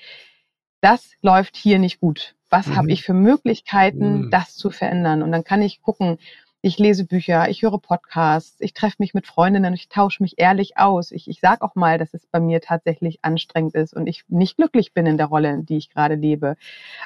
das 0.81 1.11
läuft 1.21 1.55
hier 1.55 1.79
nicht 1.79 1.99
gut. 1.99 2.35
Was 2.49 2.67
mhm. 2.67 2.75
habe 2.75 2.91
ich 2.91 3.03
für 3.03 3.13
Möglichkeiten, 3.13 4.25
mhm. 4.25 4.31
das 4.31 4.55
zu 4.55 4.69
verändern? 4.69 5.23
Und 5.23 5.31
dann 5.31 5.43
kann 5.43 5.61
ich 5.63 5.81
gucken, 5.81 6.19
ich 6.65 6.77
lese 6.77 7.03
Bücher, 7.03 7.49
ich 7.49 7.61
höre 7.63 7.77
Podcasts, 7.77 8.61
ich 8.61 8.73
treffe 8.73 8.95
mich 8.99 9.13
mit 9.13 9.27
Freundinnen, 9.27 9.73
ich 9.73 9.89
tausche 9.89 10.23
mich 10.23 10.35
ehrlich 10.37 10.77
aus. 10.77 11.11
Ich, 11.11 11.27
ich 11.27 11.41
sage 11.41 11.61
auch 11.61 11.75
mal, 11.75 11.97
dass 11.97 12.13
es 12.13 12.25
bei 12.27 12.39
mir 12.39 12.61
tatsächlich 12.61 13.19
anstrengend 13.21 13.75
ist 13.75 13.93
und 13.93 14.07
ich 14.07 14.23
nicht 14.29 14.55
glücklich 14.55 14.93
bin 14.93 15.05
in 15.05 15.17
der 15.17 15.25
Rolle, 15.25 15.49
in 15.49 15.65
die 15.65 15.75
ich 15.77 15.89
gerade 15.89 16.15
lebe. 16.15 16.55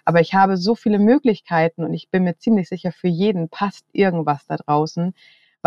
Aber 0.06 0.21
ich 0.21 0.36
habe 0.36 0.58
so 0.58 0.76
viele 0.76 1.00
Möglichkeiten 1.00 1.84
und 1.84 1.93
ich 1.93 2.10
bin 2.10 2.23
mir 2.23 2.38
ziemlich 2.38 2.69
sicher, 2.69 2.91
für 2.91 3.08
jeden 3.08 3.50
passt 3.50 3.86
irgendwas 3.93 4.45
da 4.45 4.58
draußen, 4.58 5.15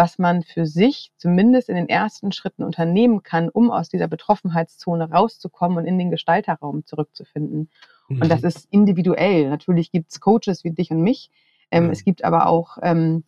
was 0.01 0.19
man 0.19 0.43
für 0.43 0.65
sich 0.65 1.13
zumindest 1.19 1.69
in 1.69 1.77
den 1.77 1.91
ersten 1.91 2.33
Schritten 2.33 2.65
unternehmen 2.65 3.23
kann, 3.23 3.51
um 3.51 3.71
aus 3.71 3.91
dieser 3.91 4.09
Betroffenheitszone 4.09 5.11
rauszukommen 5.11 5.77
und 5.77 5.85
in 5.85 5.99
den 5.99 6.11
Gestalterraum 6.11 6.87
zurückzufinden. 6.87 7.69
Mhm. 8.09 8.23
Und 8.23 8.31
das 8.31 8.41
mhm. 8.41 8.49
ist 8.49 8.69
individuell. 8.71 9.51
Natürlich 9.51 9.93
gibt 9.93 10.11
es 10.11 10.19
Coaches 10.19 10.65
wie 10.65 10.71
dich 10.71 10.91
und 10.91 11.03
mich. 11.03 11.31
Ähm, 11.71 11.85
mhm. 11.85 11.91
Es 11.91 12.03
gibt 12.03 12.25
aber 12.25 12.47
auch 12.47 12.79
ähm, 12.81 13.25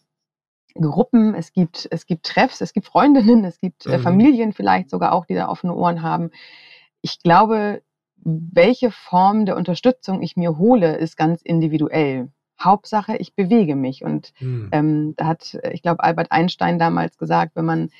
Gruppen, 0.73 1.35
es 1.35 1.53
gibt, 1.53 1.87
es 1.91 2.07
gibt 2.07 2.25
Treffs, 2.25 2.63
es 2.63 2.73
gibt 2.73 2.87
Freundinnen, 2.87 3.45
es 3.45 3.61
gibt 3.61 3.85
äh, 3.85 3.99
mhm. 3.99 4.03
Familien 4.03 4.53
vielleicht 4.55 4.89
sogar 4.89 5.13
auch, 5.13 5.27
die 5.27 5.35
da 5.35 5.51
offene 5.51 5.75
Ohren 5.75 6.01
haben. 6.01 6.31
Ich 7.03 7.19
glaube, 7.19 7.83
welche 8.17 8.91
Form 8.91 9.45
der 9.45 9.59
Unterstützung 9.59 10.23
ich 10.23 10.39
mir 10.39 10.57
hole, 10.57 10.97
ist 10.97 11.19
ganz 11.19 11.43
individuell. 11.43 12.31
Hauptsache, 12.65 13.17
ich 13.17 13.35
bewege 13.35 13.77
mich. 13.77 14.05
Und 14.05 14.33
mhm. 14.41 14.69
ähm, 14.73 15.15
da 15.17 15.27
hat, 15.27 15.59
ich 15.73 15.83
glaube, 15.83 16.03
Albert 16.03 16.33
Einstein 16.33 16.79
damals 16.79 17.19
gesagt, 17.19 17.57
wenn 17.57 17.65
man 17.65 17.91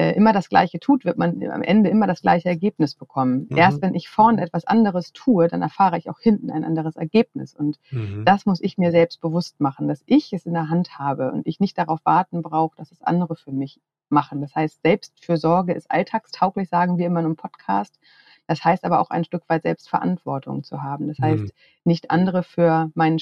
äh, 0.00 0.14
immer 0.14 0.32
das 0.32 0.48
Gleiche 0.48 0.80
tut, 0.80 1.04
wird 1.04 1.18
man 1.18 1.42
am 1.50 1.62
Ende 1.62 1.90
immer 1.90 2.06
das 2.06 2.22
gleiche 2.22 2.48
Ergebnis 2.48 2.94
bekommen. 2.94 3.46
Mhm. 3.50 3.56
Erst 3.58 3.82
wenn 3.82 3.94
ich 3.94 4.08
vorne 4.08 4.40
etwas 4.40 4.64
anderes 4.64 5.12
tue, 5.12 5.46
dann 5.46 5.60
erfahre 5.60 5.98
ich 5.98 6.08
auch 6.08 6.18
hinten 6.20 6.50
ein 6.50 6.64
anderes 6.64 6.96
Ergebnis. 6.96 7.54
Und 7.54 7.78
mhm. 7.90 8.24
das 8.24 8.46
muss 8.46 8.62
ich 8.62 8.78
mir 8.78 8.92
selbst 8.92 9.20
bewusst 9.20 9.60
machen, 9.60 9.88
dass 9.88 10.02
ich 10.06 10.32
es 10.32 10.46
in 10.46 10.54
der 10.54 10.70
Hand 10.70 10.98
habe 10.98 11.32
und 11.32 11.46
ich 11.46 11.60
nicht 11.60 11.76
darauf 11.76 12.00
warten 12.04 12.40
brauche, 12.40 12.76
dass 12.76 12.92
es 12.92 13.02
andere 13.02 13.36
für 13.36 13.52
mich 13.52 13.80
machen. 14.08 14.40
Das 14.40 14.54
heißt, 14.54 14.80
Selbstfürsorge 14.82 15.74
ist 15.74 15.90
alltagstauglich, 15.90 16.68
sagen 16.68 16.96
wir 16.96 17.06
immer 17.06 17.20
in 17.20 17.26
einem 17.26 17.36
Podcast. 17.36 17.98
Das 18.46 18.64
heißt 18.64 18.84
aber 18.84 19.00
auch 19.00 19.10
ein 19.10 19.24
Stück 19.24 19.48
weit 19.48 19.62
Selbstverantwortung 19.62 20.64
zu 20.64 20.82
haben. 20.82 21.08
Das 21.08 21.18
heißt, 21.18 21.44
mhm. 21.44 21.50
nicht 21.84 22.10
andere 22.10 22.42
für 22.42 22.90
mein 22.94 23.18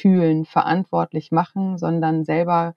Schlechtfühlen 0.00 0.44
verantwortlich 0.44 1.30
machen, 1.30 1.78
sondern 1.78 2.24
selber 2.24 2.74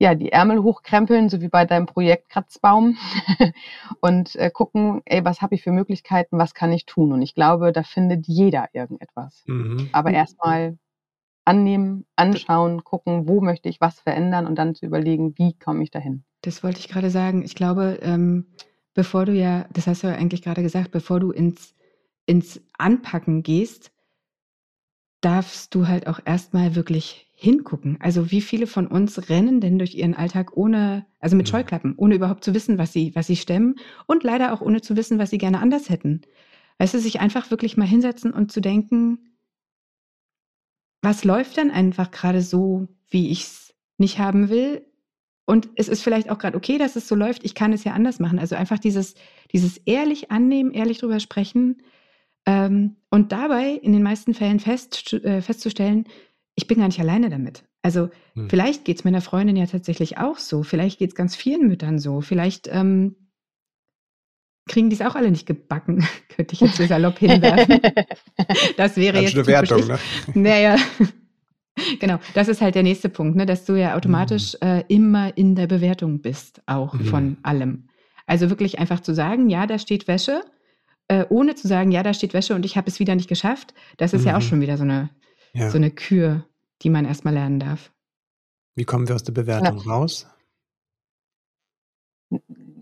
ja, 0.00 0.16
die 0.16 0.32
Ärmel 0.32 0.62
hochkrempeln, 0.62 1.28
so 1.28 1.40
wie 1.40 1.48
bei 1.48 1.64
deinem 1.64 1.86
Projekt 1.86 2.28
Kratzbaum 2.28 2.98
und 4.00 4.34
äh, 4.34 4.50
gucken, 4.50 5.02
ey, 5.04 5.24
was 5.24 5.40
habe 5.40 5.54
ich 5.54 5.62
für 5.62 5.70
Möglichkeiten, 5.70 6.36
was 6.36 6.52
kann 6.52 6.72
ich 6.72 6.84
tun? 6.84 7.12
Und 7.12 7.22
ich 7.22 7.34
glaube, 7.34 7.70
da 7.70 7.84
findet 7.84 8.26
jeder 8.26 8.68
irgendetwas. 8.72 9.44
Mhm. 9.46 9.88
Aber 9.92 10.10
erstmal 10.10 10.78
annehmen, 11.44 12.06
anschauen, 12.16 12.82
gucken, 12.82 13.28
wo 13.28 13.40
möchte 13.40 13.68
ich 13.68 13.80
was 13.80 14.00
verändern 14.00 14.46
und 14.46 14.56
dann 14.56 14.74
zu 14.74 14.84
überlegen, 14.84 15.38
wie 15.38 15.56
komme 15.56 15.84
ich 15.84 15.92
dahin. 15.92 16.24
Das 16.42 16.64
wollte 16.64 16.80
ich 16.80 16.88
gerade 16.88 17.10
sagen. 17.10 17.42
Ich 17.44 17.54
glaube, 17.54 18.00
ähm, 18.02 18.46
bevor 18.94 19.26
du 19.26 19.32
ja, 19.32 19.66
das 19.72 19.86
hast 19.86 20.02
du 20.02 20.08
ja 20.08 20.14
eigentlich 20.14 20.42
gerade 20.42 20.62
gesagt, 20.62 20.90
bevor 20.90 21.20
du 21.20 21.30
ins, 21.30 21.74
ins 22.26 22.60
Anpacken 22.78 23.44
gehst, 23.44 23.93
darfst 25.24 25.74
du 25.74 25.88
halt 25.88 26.06
auch 26.06 26.20
erstmal 26.24 26.74
wirklich 26.74 27.30
hingucken. 27.32 27.98
Also 28.00 28.30
wie 28.30 28.40
viele 28.40 28.66
von 28.66 28.86
uns 28.86 29.28
rennen 29.28 29.60
denn 29.60 29.78
durch 29.78 29.94
ihren 29.94 30.14
Alltag 30.14 30.56
ohne, 30.56 31.06
also 31.18 31.34
mit 31.36 31.48
Scheuklappen, 31.48 31.94
ohne 31.96 32.14
überhaupt 32.14 32.44
zu 32.44 32.54
wissen, 32.54 32.78
was 32.78 32.92
sie, 32.92 33.14
was 33.14 33.26
sie 33.26 33.36
stemmen 33.36 33.76
und 34.06 34.22
leider 34.22 34.52
auch 34.52 34.60
ohne 34.60 34.82
zu 34.82 34.96
wissen, 34.96 35.18
was 35.18 35.30
sie 35.30 35.38
gerne 35.38 35.60
anders 35.60 35.88
hätten. 35.88 36.22
Weißt 36.78 36.94
du, 36.94 36.98
sich 36.98 37.20
einfach 37.20 37.50
wirklich 37.50 37.76
mal 37.76 37.86
hinsetzen 37.86 38.32
und 38.32 38.52
zu 38.52 38.60
denken, 38.60 39.36
was 41.02 41.24
läuft 41.24 41.56
denn 41.56 41.70
einfach 41.70 42.10
gerade 42.10 42.42
so, 42.42 42.88
wie 43.08 43.30
ich 43.30 43.44
es 43.44 43.74
nicht 43.98 44.18
haben 44.18 44.48
will? 44.48 44.86
Und 45.46 45.68
es 45.76 45.88
ist 45.88 46.02
vielleicht 46.02 46.30
auch 46.30 46.38
gerade 46.38 46.56
okay, 46.56 46.78
dass 46.78 46.96
es 46.96 47.08
so 47.08 47.14
läuft. 47.14 47.44
Ich 47.44 47.54
kann 47.54 47.72
es 47.72 47.84
ja 47.84 47.92
anders 47.92 48.18
machen. 48.20 48.38
Also 48.38 48.56
einfach 48.56 48.78
dieses, 48.78 49.14
dieses 49.52 49.78
ehrlich 49.78 50.30
annehmen, 50.30 50.70
ehrlich 50.70 50.98
drüber 50.98 51.20
sprechen 51.20 51.76
ähm, 52.46 52.96
und 53.10 53.32
dabei 53.32 53.70
in 53.70 53.92
den 53.92 54.02
meisten 54.02 54.34
Fällen 54.34 54.60
fest, 54.60 55.12
äh, 55.12 55.40
festzustellen, 55.40 56.06
ich 56.54 56.66
bin 56.66 56.78
gar 56.78 56.86
nicht 56.86 57.00
alleine 57.00 57.30
damit. 57.30 57.64
Also 57.82 58.10
hm. 58.34 58.48
vielleicht 58.48 58.84
geht 58.84 58.98
es 58.98 59.04
meiner 59.04 59.20
Freundin 59.20 59.56
ja 59.56 59.66
tatsächlich 59.66 60.18
auch 60.18 60.38
so. 60.38 60.62
Vielleicht 60.62 60.98
geht 60.98 61.10
es 61.10 61.14
ganz 61.14 61.36
vielen 61.36 61.68
Müttern 61.68 61.98
so. 61.98 62.20
Vielleicht 62.20 62.68
ähm, 62.68 63.16
kriegen 64.66 64.88
die 64.88 64.96
es 64.96 65.02
auch 65.02 65.14
alle 65.14 65.30
nicht 65.30 65.46
gebacken, 65.46 66.06
könnte 66.34 66.54
ich 66.54 66.60
jetzt 66.60 66.76
so 66.76 66.86
salopp 66.86 67.18
hinwerfen. 67.18 67.80
das 68.76 68.96
wäre 68.96 69.20
jetzt 69.20 69.34
eine 69.34 69.46
Wertung, 69.46 69.86
ne? 69.86 69.98
Naja, 70.34 70.76
genau. 72.00 72.18
Das 72.34 72.48
ist 72.48 72.60
halt 72.60 72.74
der 72.74 72.82
nächste 72.82 73.08
Punkt, 73.08 73.36
ne? 73.36 73.46
dass 73.46 73.64
du 73.64 73.74
ja 73.74 73.96
automatisch 73.96 74.54
mhm. 74.60 74.68
äh, 74.68 74.84
immer 74.88 75.36
in 75.36 75.54
der 75.54 75.66
Bewertung 75.66 76.20
bist, 76.20 76.62
auch 76.66 76.94
mhm. 76.94 77.04
von 77.04 77.36
allem. 77.42 77.88
Also 78.26 78.48
wirklich 78.48 78.78
einfach 78.78 79.00
zu 79.00 79.14
sagen, 79.14 79.50
ja, 79.50 79.66
da 79.66 79.78
steht 79.78 80.08
Wäsche, 80.08 80.42
äh, 81.08 81.24
ohne 81.28 81.54
zu 81.54 81.68
sagen, 81.68 81.92
ja, 81.92 82.02
da 82.02 82.14
steht 82.14 82.34
Wäsche 82.34 82.54
und 82.54 82.64
ich 82.64 82.76
habe 82.76 82.88
es 82.88 82.98
wieder 82.98 83.14
nicht 83.14 83.28
geschafft. 83.28 83.74
Das 83.96 84.12
ist 84.12 84.22
mhm. 84.22 84.28
ja 84.28 84.36
auch 84.36 84.40
mhm. 84.40 84.46
schon 84.46 84.60
wieder 84.60 84.76
so 84.76 84.84
eine 84.84 85.10
ja. 85.54 85.70
so 85.70 85.78
eine 85.78 85.90
Kür, 85.90 86.44
die 86.82 86.90
man 86.90 87.04
erstmal 87.04 87.34
lernen 87.34 87.60
darf. 87.60 87.92
Wie 88.74 88.84
kommen 88.84 89.08
wir 89.08 89.14
aus 89.14 89.22
der 89.22 89.32
Bewertung 89.32 89.78
ja. 89.78 89.90
raus? 89.90 90.26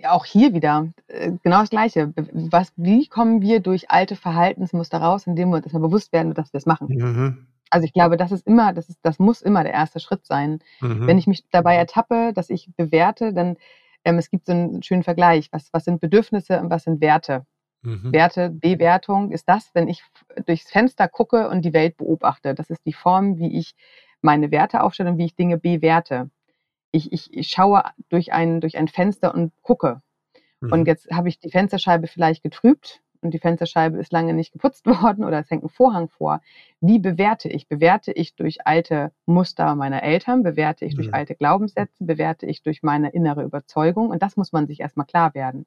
Auch 0.05 0.25
hier 0.25 0.55
wieder 0.55 0.89
äh, 1.07 1.33
genau 1.43 1.61
das 1.61 1.71
Gleiche. 1.71 2.13
Was, 2.33 2.73
wie 2.77 3.07
kommen 3.07 3.43
wir 3.43 3.61
durch 3.61 3.91
alte 3.91 4.17
Verhaltensmuster 4.17 4.99
raus, 4.99 5.27
indem 5.27 5.51
wir 5.51 5.57
uns 5.57 5.67
erstmal 5.67 5.83
bewusst 5.83 6.13
werden, 6.13 6.35
dass 6.35 6.53
wir 6.53 6.59
es 6.59 6.67
machen? 6.67 6.89
Mhm. 6.89 7.47
Also 7.71 7.85
ich 7.85 7.93
glaube, 7.93 8.17
das 8.17 8.33
ist 8.33 8.47
immer, 8.47 8.73
das 8.73 8.89
ist, 8.89 8.99
das 9.03 9.19
muss 9.19 9.43
immer 9.43 9.63
der 9.63 9.73
erste 9.73 10.01
Schritt 10.01 10.27
sein. 10.27 10.61
Mhm. 10.81 11.07
Wenn 11.07 11.19
ich 11.19 11.27
mich 11.27 11.45
dabei 11.51 11.77
ertappe, 11.77 12.33
dass 12.35 12.51
ich 12.51 12.71
bewerte, 12.77 13.33
dann 13.33 13.57
ähm, 14.05 14.19
es 14.19 14.31
gibt 14.31 14.47
so 14.47 14.53
einen 14.53 14.83
schönen 14.83 15.03
Vergleich. 15.03 15.49
Was, 15.53 15.69
was 15.73 15.85
sind 15.85 16.01
Bedürfnisse 16.01 16.61
und 16.61 16.71
was 16.71 16.85
sind 16.85 17.01
Werte? 17.01 17.47
Mhm. 17.83 18.12
Werte, 18.12 18.51
Bewertung 18.51 19.33
ist 19.33 19.49
das, 19.49 19.71
wenn 19.75 19.88
ich 19.88 20.03
durchs 20.47 20.71
Fenster 20.71 21.09
gucke 21.09 21.49
und 21.49 21.64
die 21.64 21.73
Welt 21.73 21.97
beobachte. 21.97 22.55
Das 22.55 22.71
ist 22.71 22.85
die 22.87 22.92
Form, 22.92 23.38
wie 23.38 23.59
ich 23.59 23.75
meine 24.21 24.51
Werte 24.51 24.83
aufstelle 24.83 25.11
und 25.11 25.18
wie 25.18 25.27
ich 25.27 25.35
Dinge 25.35 25.59
bewerte. 25.59 26.31
Ich, 26.92 27.12
ich, 27.12 27.33
ich 27.35 27.49
schaue 27.49 27.83
durch 28.09 28.33
ein, 28.33 28.61
durch 28.61 28.79
ein 28.79 28.88
Fenster 28.88 29.35
und 29.35 29.53
gucke. 29.62 30.01
Mhm. 30.61 30.73
Und 30.73 30.87
jetzt 30.87 31.11
habe 31.11 31.29
ich 31.29 31.40
die 31.40 31.51
Fensterscheibe 31.51 32.07
vielleicht 32.07 32.42
getrübt 32.42 33.03
und 33.23 33.35
die 33.35 33.38
Fensterscheibe 33.38 33.99
ist 33.99 34.12
lange 34.12 34.35
nicht 34.35 34.53
geputzt 34.53 34.87
worden 35.03 35.25
oder 35.25 35.40
es 35.40 35.51
hängt 35.51 35.64
ein 35.64 35.68
Vorhang 35.68 36.09
vor. 36.09 36.40
Wie 36.81 36.99
bewerte 37.01 37.49
ich? 37.49 37.68
Bewerte 37.68 38.12
ich 38.12 38.35
durch 38.37 38.66
alte 38.66 39.12
Muster 39.27 39.75
meiner 39.75 40.03
Eltern? 40.03 40.42
Bewerte 40.42 40.85
ich 40.85 40.92
mhm. 40.95 40.97
durch 40.97 41.14
alte 41.14 41.35
Glaubenssätze? 41.35 42.05
Bewerte 42.05 42.47
ich 42.47 42.62
durch 42.62 42.83
meine 42.83 43.11
innere 43.11 43.42
Überzeugung? 43.42 44.11
Und 44.11 44.23
das 44.23 44.37
muss 44.37 44.53
man 44.53 44.66
sich 44.66 44.81
erstmal 44.81 45.07
klar 45.07 45.35
werden. 45.35 45.66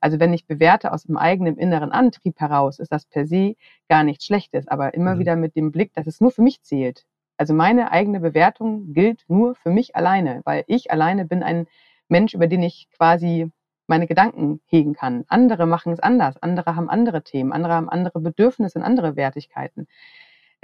Also 0.00 0.20
wenn 0.20 0.32
ich 0.32 0.46
bewerte 0.46 0.92
aus 0.92 1.04
dem 1.04 1.16
eigenen 1.16 1.56
inneren 1.56 1.92
Antrieb 1.92 2.40
heraus, 2.40 2.78
ist 2.78 2.92
das 2.92 3.06
per 3.06 3.26
se 3.26 3.56
gar 3.88 4.04
nichts 4.04 4.26
Schlechtes, 4.26 4.68
aber 4.68 4.94
immer 4.94 5.14
mhm. 5.14 5.18
wieder 5.20 5.36
mit 5.36 5.56
dem 5.56 5.72
Blick, 5.72 5.92
dass 5.94 6.06
es 6.06 6.20
nur 6.20 6.30
für 6.30 6.42
mich 6.42 6.62
zählt. 6.62 7.04
Also 7.36 7.54
meine 7.54 7.90
eigene 7.90 8.20
Bewertung 8.20 8.92
gilt 8.92 9.24
nur 9.28 9.54
für 9.56 9.70
mich 9.70 9.96
alleine, 9.96 10.42
weil 10.44 10.64
ich 10.66 10.90
alleine 10.90 11.24
bin 11.24 11.42
ein 11.42 11.66
Mensch, 12.08 12.34
über 12.34 12.46
den 12.46 12.62
ich 12.62 12.88
quasi 12.96 13.50
meine 13.86 14.06
Gedanken 14.06 14.60
hegen 14.66 14.94
kann. 14.94 15.24
Andere 15.28 15.66
machen 15.66 15.92
es 15.92 16.00
anders, 16.00 16.36
andere 16.42 16.76
haben 16.76 16.88
andere 16.88 17.22
Themen, 17.22 17.52
andere 17.52 17.74
haben 17.74 17.88
andere 17.88 18.20
Bedürfnisse 18.20 18.78
und 18.78 18.84
andere 18.84 19.16
Wertigkeiten 19.16 19.86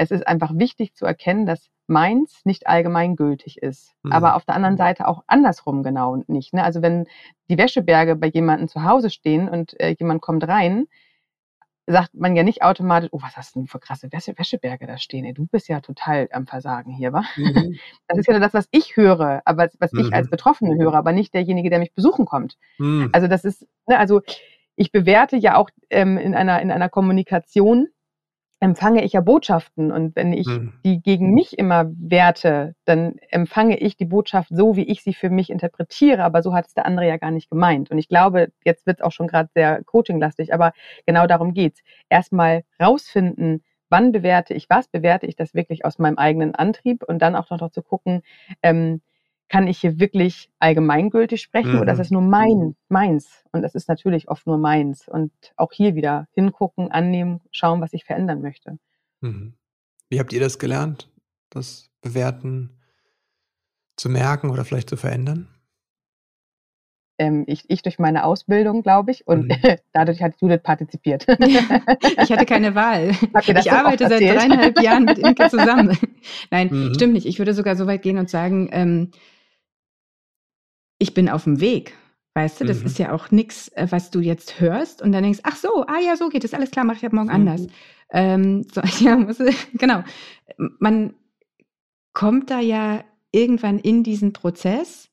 es 0.01 0.11
ist 0.11 0.27
einfach 0.27 0.53
wichtig 0.55 0.95
zu 0.95 1.05
erkennen, 1.05 1.45
dass 1.45 1.69
meins 1.87 2.41
nicht 2.45 2.67
allgemeingültig 2.67 3.59
ist. 3.59 3.95
Mhm. 4.03 4.13
Aber 4.13 4.35
auf 4.35 4.47
der 4.47 4.55
anderen 4.55 4.79
Seite 4.79 5.07
auch 5.07 5.25
andersrum 5.27 5.83
genau 5.83 6.23
nicht. 6.27 6.55
Ne? 6.55 6.65
Also 6.65 6.81
wenn 6.81 7.07
die 7.51 7.59
Wäscheberge 7.59 8.17
bei 8.17 8.29
jemandem 8.29 8.69
zu 8.69 8.83
Hause 8.85 9.11
stehen 9.11 9.49
und 9.49 9.79
äh, 9.79 9.95
jemand 9.99 10.23
kommt 10.23 10.49
rein, 10.49 10.87
sagt 11.87 12.15
man 12.15 12.35
ja 12.35 12.45
nicht 12.45 12.63
automatisch, 12.63 13.11
oh, 13.13 13.21
was 13.21 13.37
hast 13.37 13.55
du 13.55 13.61
denn 13.61 13.67
für 13.67 13.79
krasse 13.79 14.11
Wäsche, 14.11 14.39
Wäscheberge 14.39 14.87
da 14.87 14.97
stehen? 14.97 15.27
Ey, 15.27 15.35
du 15.35 15.47
bist 15.47 15.69
ja 15.69 15.81
total 15.81 16.29
am 16.33 16.47
Versagen 16.47 16.93
hier, 16.93 17.13
wa? 17.13 17.25
Mhm. 17.37 17.79
Das 18.09 18.19
ist 18.19 18.29
ja 18.29 18.39
das, 18.39 18.55
was 18.55 18.69
ich 18.71 18.97
höre, 18.97 19.43
aber 19.45 19.69
was 19.81 19.93
mhm. 19.93 20.01
ich 20.01 20.15
als 20.15 20.29
mhm. 20.29 20.31
Betroffene 20.31 20.83
höre, 20.83 20.95
aber 20.95 21.13
nicht 21.13 21.35
derjenige, 21.35 21.69
der 21.69 21.79
mich 21.79 21.93
besuchen 21.93 22.25
kommt. 22.25 22.57
Mhm. 22.79 23.11
Also 23.13 23.27
das 23.27 23.45
ist, 23.45 23.67
ne, 23.87 23.99
also 23.99 24.23
ich 24.77 24.93
bewerte 24.93 25.37
ja 25.37 25.57
auch 25.57 25.69
ähm, 25.91 26.17
in 26.17 26.35
einer 26.35 26.63
in 26.63 26.71
einer 26.71 26.89
Kommunikation 26.89 27.89
empfange 28.61 29.03
ich 29.03 29.15
ja 29.15 29.23
Botschaften 29.23 29.91
und 29.91 30.15
wenn 30.15 30.35
ich 30.35 30.47
mhm. 30.47 30.75
die 30.85 31.01
gegen 31.01 31.33
mich 31.33 31.59
immer 31.59 31.87
werte, 31.99 32.75
dann 32.85 33.17
empfange 33.31 33.79
ich 33.79 33.97
die 33.97 34.05
Botschaft 34.05 34.51
so, 34.53 34.77
wie 34.77 34.85
ich 34.85 35.03
sie 35.03 35.15
für 35.15 35.31
mich 35.31 35.49
interpretiere, 35.49 36.23
aber 36.23 36.43
so 36.43 36.55
hat 36.55 36.67
es 36.67 36.75
der 36.75 36.85
andere 36.85 37.09
ja 37.09 37.17
gar 37.17 37.31
nicht 37.31 37.51
gemeint. 37.51 37.91
Und 37.91 37.99
ich 37.99 38.09
glaube, 38.09 38.53
jetzt 38.65 38.87
wird 38.87 39.01
es 39.01 39.05
auch 39.05 39.13
schon 39.13 39.27
gerade 39.29 39.49
sehr 39.55 39.83
coachinglastig, 39.85 40.53
aber 40.53 40.73
genau 41.07 41.27
darum 41.27 41.55
geht's. 41.55 41.81
Erstmal 42.11 42.63
rausfinden, 42.81 43.65
wann 43.89 44.13
bewerte 44.13 44.53
ich 44.53 44.69
was, 44.69 44.89
bewerte 44.89 45.27
ich 45.27 45.37
das 45.37 45.55
wirklich 45.55 45.87
aus 45.87 45.99
meinem 45.99 46.19
eigenen 46.19 46.55
Antrieb 46.55 47.03
und 47.03 47.21
dann 47.21 47.37
auch 47.37 47.49
noch 47.51 47.71
zu 47.71 47.83
gucken, 47.83 48.23
ähm, 48.63 49.01
kann 49.51 49.67
ich 49.67 49.81
hier 49.81 49.99
wirklich 49.99 50.49
allgemeingültig 50.61 51.43
sprechen 51.43 51.75
mhm. 51.75 51.81
oder 51.81 51.93
ist 51.93 51.99
es 51.99 52.11
nur 52.13 52.23
mein, 52.23 52.77
meins? 52.89 53.45
Und 53.51 53.65
es 53.65 53.75
ist 53.75 53.89
natürlich 53.89 54.29
oft 54.29 54.47
nur 54.47 54.59
meins. 54.59 55.09
Und 55.09 55.33
auch 55.57 55.73
hier 55.73 55.97
wieder 55.97 56.29
hingucken, 56.33 56.91
annehmen, 56.91 57.41
schauen, 57.51 57.81
was 57.81 57.93
ich 57.93 58.05
verändern 58.05 58.41
möchte. 58.41 58.79
Mhm. 59.21 59.55
Wie 60.09 60.21
habt 60.21 60.33
ihr 60.33 60.41
das 60.41 60.61
gelernt? 60.61 61.11
Das 61.51 61.91
Bewerten 62.01 62.79
zu 63.97 64.09
merken 64.09 64.51
oder 64.51 64.65
vielleicht 64.65 64.89
zu 64.89 64.97
verändern? 64.97 65.49
Ähm, 67.19 67.43
ich, 67.49 67.69
ich 67.69 67.83
durch 67.83 67.99
meine 67.99 68.25
Ausbildung, 68.25 68.83
glaube 68.83 69.11
ich, 69.11 69.27
und 69.27 69.49
mhm. 69.49 69.77
dadurch 69.93 70.23
hat 70.23 70.41
Judith 70.41 70.63
partizipiert. 70.63 71.27
ich 71.29 72.31
hatte 72.33 72.47
keine 72.47 72.77
Wahl. 72.77 73.11
Ich 73.59 73.73
arbeite 73.73 74.09
seit 74.09 74.23
dreieinhalb 74.23 74.81
Jahren 74.81 75.07
mit 75.07 75.19
Imke 75.19 75.49
zusammen. 75.49 75.99
Nein, 76.53 76.69
mhm. 76.71 76.95
stimmt 76.95 77.15
nicht. 77.15 77.27
Ich 77.27 77.39
würde 77.39 77.53
sogar 77.53 77.75
so 77.75 77.89
weit 77.89 78.03
gehen 78.03 78.17
und 78.17 78.31
sagen, 78.31 78.71
ähm, 78.73 79.11
ich 81.01 81.15
bin 81.15 81.29
auf 81.29 81.45
dem 81.45 81.61
Weg. 81.61 81.97
Weißt 82.35 82.61
du, 82.61 82.65
das 82.65 82.81
mhm. 82.81 82.87
ist 82.87 82.99
ja 83.01 83.11
auch 83.11 83.33
nichts, 83.33 83.69
äh, 83.69 83.89
was 83.91 84.13
du 84.13 84.21
jetzt 84.21 84.61
hörst 84.61 85.03
und 85.03 85.11
dann 85.11 85.25
denkst, 85.25 85.41
ach 85.43 85.57
so, 85.57 85.85
ah 85.87 85.99
ja, 85.99 86.17
so 86.17 86.29
geht 86.29 86.45
es, 86.45 86.55
alles 86.55 86.71
klar, 86.71 86.85
mache 86.85 86.99
ich 86.99 87.07
ab 87.07 87.13
morgen 87.13 87.29
mhm. 87.29 87.35
anders. 87.35 87.67
Ähm, 88.11 88.65
so, 88.73 88.81
ja, 89.05 89.17
muss, 89.17 89.39
genau. 89.75 90.05
Man 90.57 91.15
kommt 92.13 92.51
da 92.51 92.61
ja 92.61 93.05
irgendwann 93.33 93.81
in 93.81 94.05
diesen 94.05 94.33
Prozess 94.33 95.11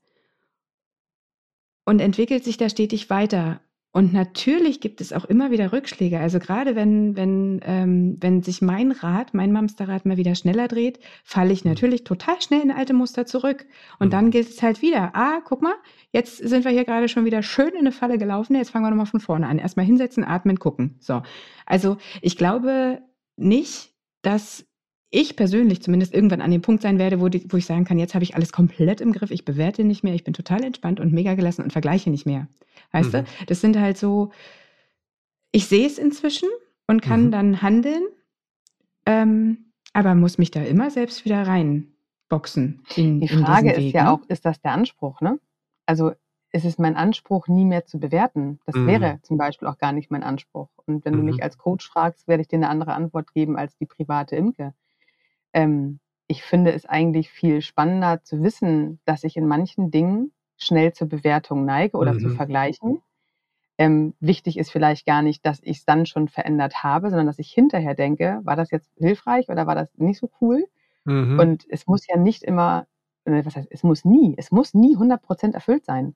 und 1.85 1.99
entwickelt 1.99 2.43
sich 2.43 2.57
da 2.57 2.69
stetig 2.69 3.09
weiter. 3.09 3.61
Und 3.91 4.13
natürlich 4.13 4.79
gibt 4.79 5.01
es 5.01 5.11
auch 5.11 5.25
immer 5.25 5.49
wieder 5.49 5.71
Rückschläge. 5.71 6.19
Also 6.19 6.39
gerade 6.39 6.75
wenn, 6.75 7.15
wenn, 7.15 7.59
ähm, 7.63 8.17
wenn 8.19 8.43
sich 8.43 8.61
mein 8.61 8.91
Rad, 8.91 9.33
mein 9.33 9.51
Mamsterrad 9.51 10.05
mal 10.05 10.17
wieder 10.17 10.35
schneller 10.35 10.67
dreht, 10.67 10.99
falle 11.23 11.51
ich 11.51 11.63
mhm. 11.63 11.71
natürlich 11.71 12.03
total 12.03 12.39
schnell 12.41 12.61
in 12.61 12.71
alte 12.71 12.93
Muster 12.93 13.25
zurück. 13.25 13.65
Und 13.97 14.07
mhm. 14.07 14.11
dann 14.11 14.31
gilt 14.31 14.49
es 14.49 14.61
halt 14.61 14.81
wieder, 14.81 15.15
ah, 15.15 15.39
guck 15.43 15.61
mal, 15.61 15.73
jetzt 16.11 16.37
sind 16.37 16.63
wir 16.63 16.71
hier 16.71 16.85
gerade 16.85 17.07
schon 17.07 17.25
wieder 17.25 17.41
schön 17.41 17.69
in 17.69 17.79
eine 17.79 17.91
Falle 17.91 18.17
gelaufen, 18.17 18.55
jetzt 18.55 18.69
fangen 18.69 18.85
wir 18.85 18.91
nochmal 18.91 19.07
von 19.07 19.19
vorne 19.19 19.47
an. 19.47 19.57
Erstmal 19.57 19.85
hinsetzen, 19.85 20.23
atmen, 20.23 20.59
gucken. 20.59 20.97
So. 20.99 21.23
Also 21.65 21.97
ich 22.21 22.37
glaube 22.37 23.01
nicht, 23.35 23.93
dass 24.21 24.65
ich 25.09 25.35
persönlich 25.35 25.81
zumindest 25.81 26.13
irgendwann 26.13 26.41
an 26.41 26.51
dem 26.51 26.61
Punkt 26.61 26.81
sein 26.81 26.99
werde, 26.99 27.21
wo, 27.21 27.29
die, 27.29 27.45
wo 27.49 27.57
ich 27.57 27.65
sagen 27.65 27.85
kann, 27.85 27.97
jetzt 27.97 28.13
habe 28.13 28.23
ich 28.23 28.35
alles 28.35 28.51
komplett 28.51 28.99
im 28.99 29.13
Griff, 29.13 29.31
ich 29.31 29.45
bewerte 29.45 29.83
nicht 29.83 30.03
mehr, 30.03 30.13
ich 30.13 30.25
bin 30.25 30.33
total 30.33 30.63
entspannt 30.63 30.99
und 30.99 31.13
mega 31.13 31.33
gelassen 31.35 31.63
und 31.63 31.71
vergleiche 31.71 32.09
nicht 32.09 32.25
mehr. 32.25 32.47
Weißt 32.91 33.13
mhm. 33.13 33.17
du? 33.17 33.25
Das 33.47 33.61
sind 33.61 33.77
halt 33.77 33.97
so, 33.97 34.31
ich 35.51 35.67
sehe 35.67 35.85
es 35.85 35.97
inzwischen 35.97 36.49
und 36.87 37.01
kann 37.01 37.25
mhm. 37.25 37.31
dann 37.31 37.61
handeln, 37.61 38.03
ähm, 39.05 39.71
aber 39.93 40.15
muss 40.15 40.37
mich 40.37 40.51
da 40.51 40.61
immer 40.61 40.89
selbst 40.91 41.25
wieder 41.25 41.47
reinboxen. 41.47 42.83
In, 42.95 43.19
die 43.21 43.27
Frage 43.27 43.71
ist 43.71 43.77
Weg, 43.77 43.93
ja 43.93 44.03
ne? 44.03 44.11
auch, 44.11 44.21
ist 44.27 44.45
das 44.45 44.61
der 44.61 44.71
Anspruch, 44.71 45.21
ne? 45.21 45.39
Also 45.85 46.11
ist 46.51 46.65
es 46.65 46.77
mein 46.77 46.95
Anspruch, 46.95 47.47
nie 47.47 47.65
mehr 47.65 47.85
zu 47.85 47.99
bewerten. 47.99 48.59
Das 48.65 48.75
mhm. 48.75 48.87
wäre 48.87 49.19
zum 49.21 49.37
Beispiel 49.37 49.67
auch 49.67 49.77
gar 49.77 49.91
nicht 49.91 50.11
mein 50.11 50.23
Anspruch. 50.23 50.69
Und 50.85 51.03
wenn 51.05 51.13
mhm. 51.13 51.17
du 51.17 51.23
mich 51.23 51.37
mhm. 51.37 51.43
als 51.43 51.57
Coach 51.57 51.87
fragst, 51.87 52.27
werde 52.27 52.41
ich 52.41 52.47
dir 52.47 52.57
eine 52.57 52.69
andere 52.69 52.93
Antwort 52.93 53.33
geben 53.33 53.57
als 53.57 53.75
die 53.77 53.85
private 53.85 54.35
Imke. 54.35 54.73
Ähm, 55.53 55.99
ich 56.27 56.43
finde 56.43 56.73
es 56.73 56.85
eigentlich 56.85 57.29
viel 57.29 57.61
spannender 57.61 58.23
zu 58.23 58.43
wissen, 58.43 58.99
dass 59.05 59.23
ich 59.23 59.37
in 59.37 59.47
manchen 59.47 59.91
Dingen 59.91 60.31
schnell 60.57 60.93
zur 60.93 61.07
Bewertung 61.07 61.65
neige 61.65 61.97
oder 61.97 62.13
mhm. 62.13 62.19
zu 62.19 62.29
vergleichen. 62.29 63.01
Ähm, 63.77 64.15
wichtig 64.19 64.57
ist 64.57 64.71
vielleicht 64.71 65.05
gar 65.05 65.21
nicht, 65.21 65.45
dass 65.45 65.59
ich 65.61 65.77
es 65.77 65.85
dann 65.85 66.05
schon 66.07 66.27
verändert 66.27 66.83
habe, 66.83 67.09
sondern 67.09 67.27
dass 67.27 67.39
ich 67.39 67.51
hinterher 67.51 67.93
denke, 67.93 68.41
war 68.43 68.55
das 68.55 68.71
jetzt 68.71 68.91
hilfreich 68.97 69.49
oder 69.49 69.67
war 69.67 69.75
das 69.75 69.89
nicht 69.97 70.19
so 70.19 70.29
cool? 70.41 70.65
Mhm. 71.05 71.39
Und 71.39 71.65
es 71.69 71.85
muss 71.85 72.07
ja 72.07 72.17
nicht 72.17 72.43
immer, 72.43 72.87
äh, 73.25 73.45
was 73.45 73.55
heißt, 73.55 73.67
es 73.69 73.83
muss 73.83 74.03
nie, 74.03 74.33
es 74.37 74.51
muss 74.51 74.73
nie 74.73 74.95
100 74.95 75.21
Prozent 75.21 75.53
erfüllt 75.53 75.85
sein. 75.85 76.15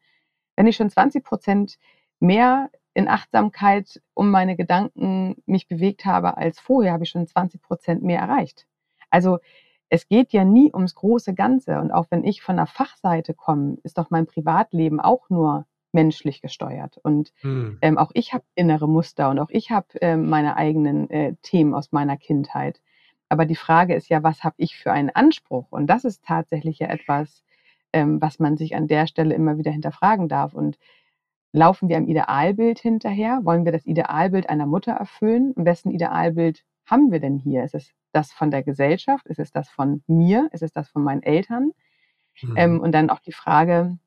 Wenn 0.55 0.67
ich 0.67 0.75
schon 0.75 0.89
20 0.89 1.23
Prozent 1.23 1.77
mehr 2.19 2.69
in 2.93 3.07
Achtsamkeit 3.07 4.01
um 4.13 4.31
meine 4.31 4.55
Gedanken 4.55 5.41
mich 5.45 5.67
bewegt 5.67 6.05
habe 6.05 6.37
als 6.37 6.59
vorher, 6.59 6.93
habe 6.93 7.03
ich 7.03 7.09
schon 7.09 7.27
20 7.27 7.61
Prozent 7.61 8.03
mehr 8.03 8.19
erreicht. 8.19 8.65
Also 9.09 9.39
es 9.91 10.07
geht 10.07 10.31
ja 10.31 10.45
nie 10.45 10.71
ums 10.73 10.95
große 10.95 11.33
Ganze. 11.33 11.79
Und 11.79 11.91
auch 11.91 12.07
wenn 12.09 12.23
ich 12.23 12.41
von 12.41 12.55
der 12.55 12.65
Fachseite 12.65 13.33
komme, 13.33 13.77
ist 13.83 13.97
doch 13.97 14.09
mein 14.09 14.25
Privatleben 14.25 15.01
auch 15.01 15.29
nur 15.29 15.65
menschlich 15.91 16.41
gesteuert. 16.41 16.97
Und 17.03 17.33
hm. 17.41 17.77
ähm, 17.81 17.97
auch 17.97 18.11
ich 18.13 18.33
habe 18.33 18.45
innere 18.55 18.87
Muster 18.87 19.29
und 19.29 19.39
auch 19.39 19.49
ich 19.49 19.69
habe 19.69 19.87
ähm, 19.99 20.29
meine 20.29 20.55
eigenen 20.55 21.09
äh, 21.09 21.35
Themen 21.41 21.73
aus 21.73 21.91
meiner 21.91 22.15
Kindheit. 22.15 22.79
Aber 23.27 23.45
die 23.45 23.57
Frage 23.57 23.93
ist 23.93 24.07
ja, 24.07 24.23
was 24.23 24.45
habe 24.45 24.55
ich 24.57 24.77
für 24.77 24.93
einen 24.93 25.09
Anspruch? 25.09 25.67
Und 25.71 25.87
das 25.87 26.05
ist 26.05 26.23
tatsächlich 26.23 26.79
ja 26.79 26.87
etwas, 26.87 27.43
ähm, 27.91 28.21
was 28.21 28.39
man 28.39 28.55
sich 28.55 28.77
an 28.77 28.87
der 28.87 29.07
Stelle 29.07 29.35
immer 29.35 29.57
wieder 29.57 29.71
hinterfragen 29.71 30.29
darf. 30.29 30.53
Und 30.53 30.77
laufen 31.51 31.89
wir 31.89 31.97
einem 31.97 32.07
Idealbild 32.07 32.79
hinterher? 32.79 33.41
Wollen 33.43 33.65
wir 33.65 33.73
das 33.73 33.85
Idealbild 33.85 34.49
einer 34.49 34.67
Mutter 34.67 34.93
erfüllen? 34.93 35.53
Im 35.57 35.65
wessen 35.65 35.91
Idealbild 35.91 36.63
haben 36.85 37.11
wir 37.11 37.19
denn 37.19 37.37
hier? 37.37 37.65
Ist 37.65 37.75
es 37.75 37.91
das 38.11 38.31
von 38.31 38.51
der 38.51 38.63
Gesellschaft? 38.63 39.27
Ist 39.27 39.39
es 39.39 39.51
das 39.51 39.69
von 39.69 40.03
mir? 40.07 40.49
Ist 40.51 40.63
es 40.63 40.73
das 40.73 40.89
von 40.89 41.03
meinen 41.03 41.23
Eltern? 41.23 41.71
Mhm. 42.41 42.53
Ähm, 42.57 42.79
und 42.79 42.91
dann 42.91 43.09
auch 43.09 43.19
die 43.19 43.33
Frage, 43.33 43.97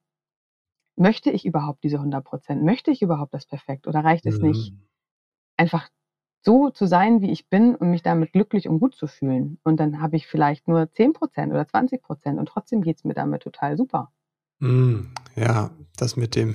möchte 0.96 1.30
ich 1.30 1.44
überhaupt 1.44 1.84
diese 1.84 1.96
100 1.96 2.24
Prozent? 2.24 2.62
Möchte 2.62 2.90
ich 2.90 3.02
überhaupt 3.02 3.34
das 3.34 3.46
perfekt? 3.46 3.86
Oder 3.86 4.00
reicht 4.00 4.26
es 4.26 4.38
mhm. 4.38 4.48
nicht, 4.48 4.74
einfach 5.56 5.88
so 6.42 6.70
zu 6.70 6.86
sein, 6.86 7.22
wie 7.22 7.30
ich 7.30 7.48
bin 7.48 7.74
und 7.74 7.90
mich 7.90 8.02
damit 8.02 8.32
glücklich 8.32 8.68
und 8.68 8.80
gut 8.80 8.94
zu 8.94 9.06
fühlen? 9.06 9.58
Und 9.64 9.78
dann 9.80 10.00
habe 10.00 10.16
ich 10.16 10.26
vielleicht 10.26 10.68
nur 10.68 10.90
10 10.90 11.12
Prozent 11.12 11.52
oder 11.52 11.66
20 11.66 12.02
Prozent 12.02 12.38
und 12.38 12.46
trotzdem 12.46 12.82
geht 12.82 12.98
es 12.98 13.04
mir 13.04 13.14
damit 13.14 13.42
total 13.42 13.76
super. 13.76 14.12
Mhm. 14.58 15.10
Ja, 15.36 15.70
das 15.96 16.16
mit 16.16 16.36
dem 16.36 16.54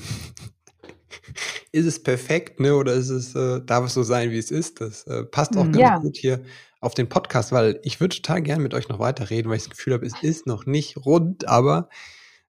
ist 1.71 1.85
es 1.85 2.01
perfekt, 2.01 2.59
ne? 2.59 2.75
Oder 2.75 2.93
ist 2.93 3.09
es, 3.09 3.35
äh, 3.35 3.61
darf 3.65 3.85
es 3.85 3.93
so 3.93 4.03
sein, 4.03 4.31
wie 4.31 4.37
es 4.37 4.51
ist? 4.51 4.79
Das 4.81 5.05
äh, 5.07 5.23
passt 5.25 5.57
auch 5.57 5.65
mhm. 5.65 5.73
ganz 5.73 5.77
ja. 5.77 5.97
gut 5.99 6.17
hier 6.17 6.43
auf 6.79 6.93
den 6.93 7.09
Podcast, 7.09 7.51
weil 7.51 7.79
ich 7.83 7.99
würde 7.99 8.15
total 8.15 8.41
gerne 8.41 8.63
mit 8.63 8.73
euch 8.73 8.87
noch 8.89 8.99
weiterreden, 8.99 9.49
weil 9.49 9.57
ich 9.57 9.63
das 9.63 9.71
Gefühl 9.71 9.93
habe, 9.93 10.05
es 10.05 10.13
ist 10.21 10.47
noch 10.47 10.65
nicht 10.65 10.97
rund, 10.97 11.47
aber 11.47 11.89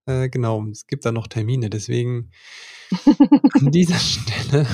äh, 0.07 0.29
genau, 0.29 0.67
es 0.71 0.87
gibt 0.87 1.05
da 1.05 1.13
noch 1.13 1.27
Termine. 1.27 1.71
Deswegen 1.71 2.31
an 3.55 3.71
dieser 3.71 3.99
Stelle 3.99 4.67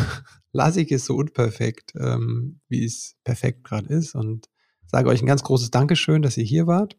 lasse 0.52 0.80
ich 0.80 0.92
es 0.92 1.06
so 1.06 1.14
unperfekt, 1.16 1.92
ähm, 1.98 2.60
wie 2.68 2.84
es 2.84 3.16
perfekt 3.24 3.64
gerade 3.64 3.88
ist 3.88 4.14
und 4.14 4.48
sage 4.86 5.08
euch 5.08 5.22
ein 5.22 5.26
ganz 5.26 5.42
großes 5.42 5.70
Dankeschön, 5.70 6.22
dass 6.22 6.36
ihr 6.36 6.44
hier 6.44 6.66
wart. 6.66 6.96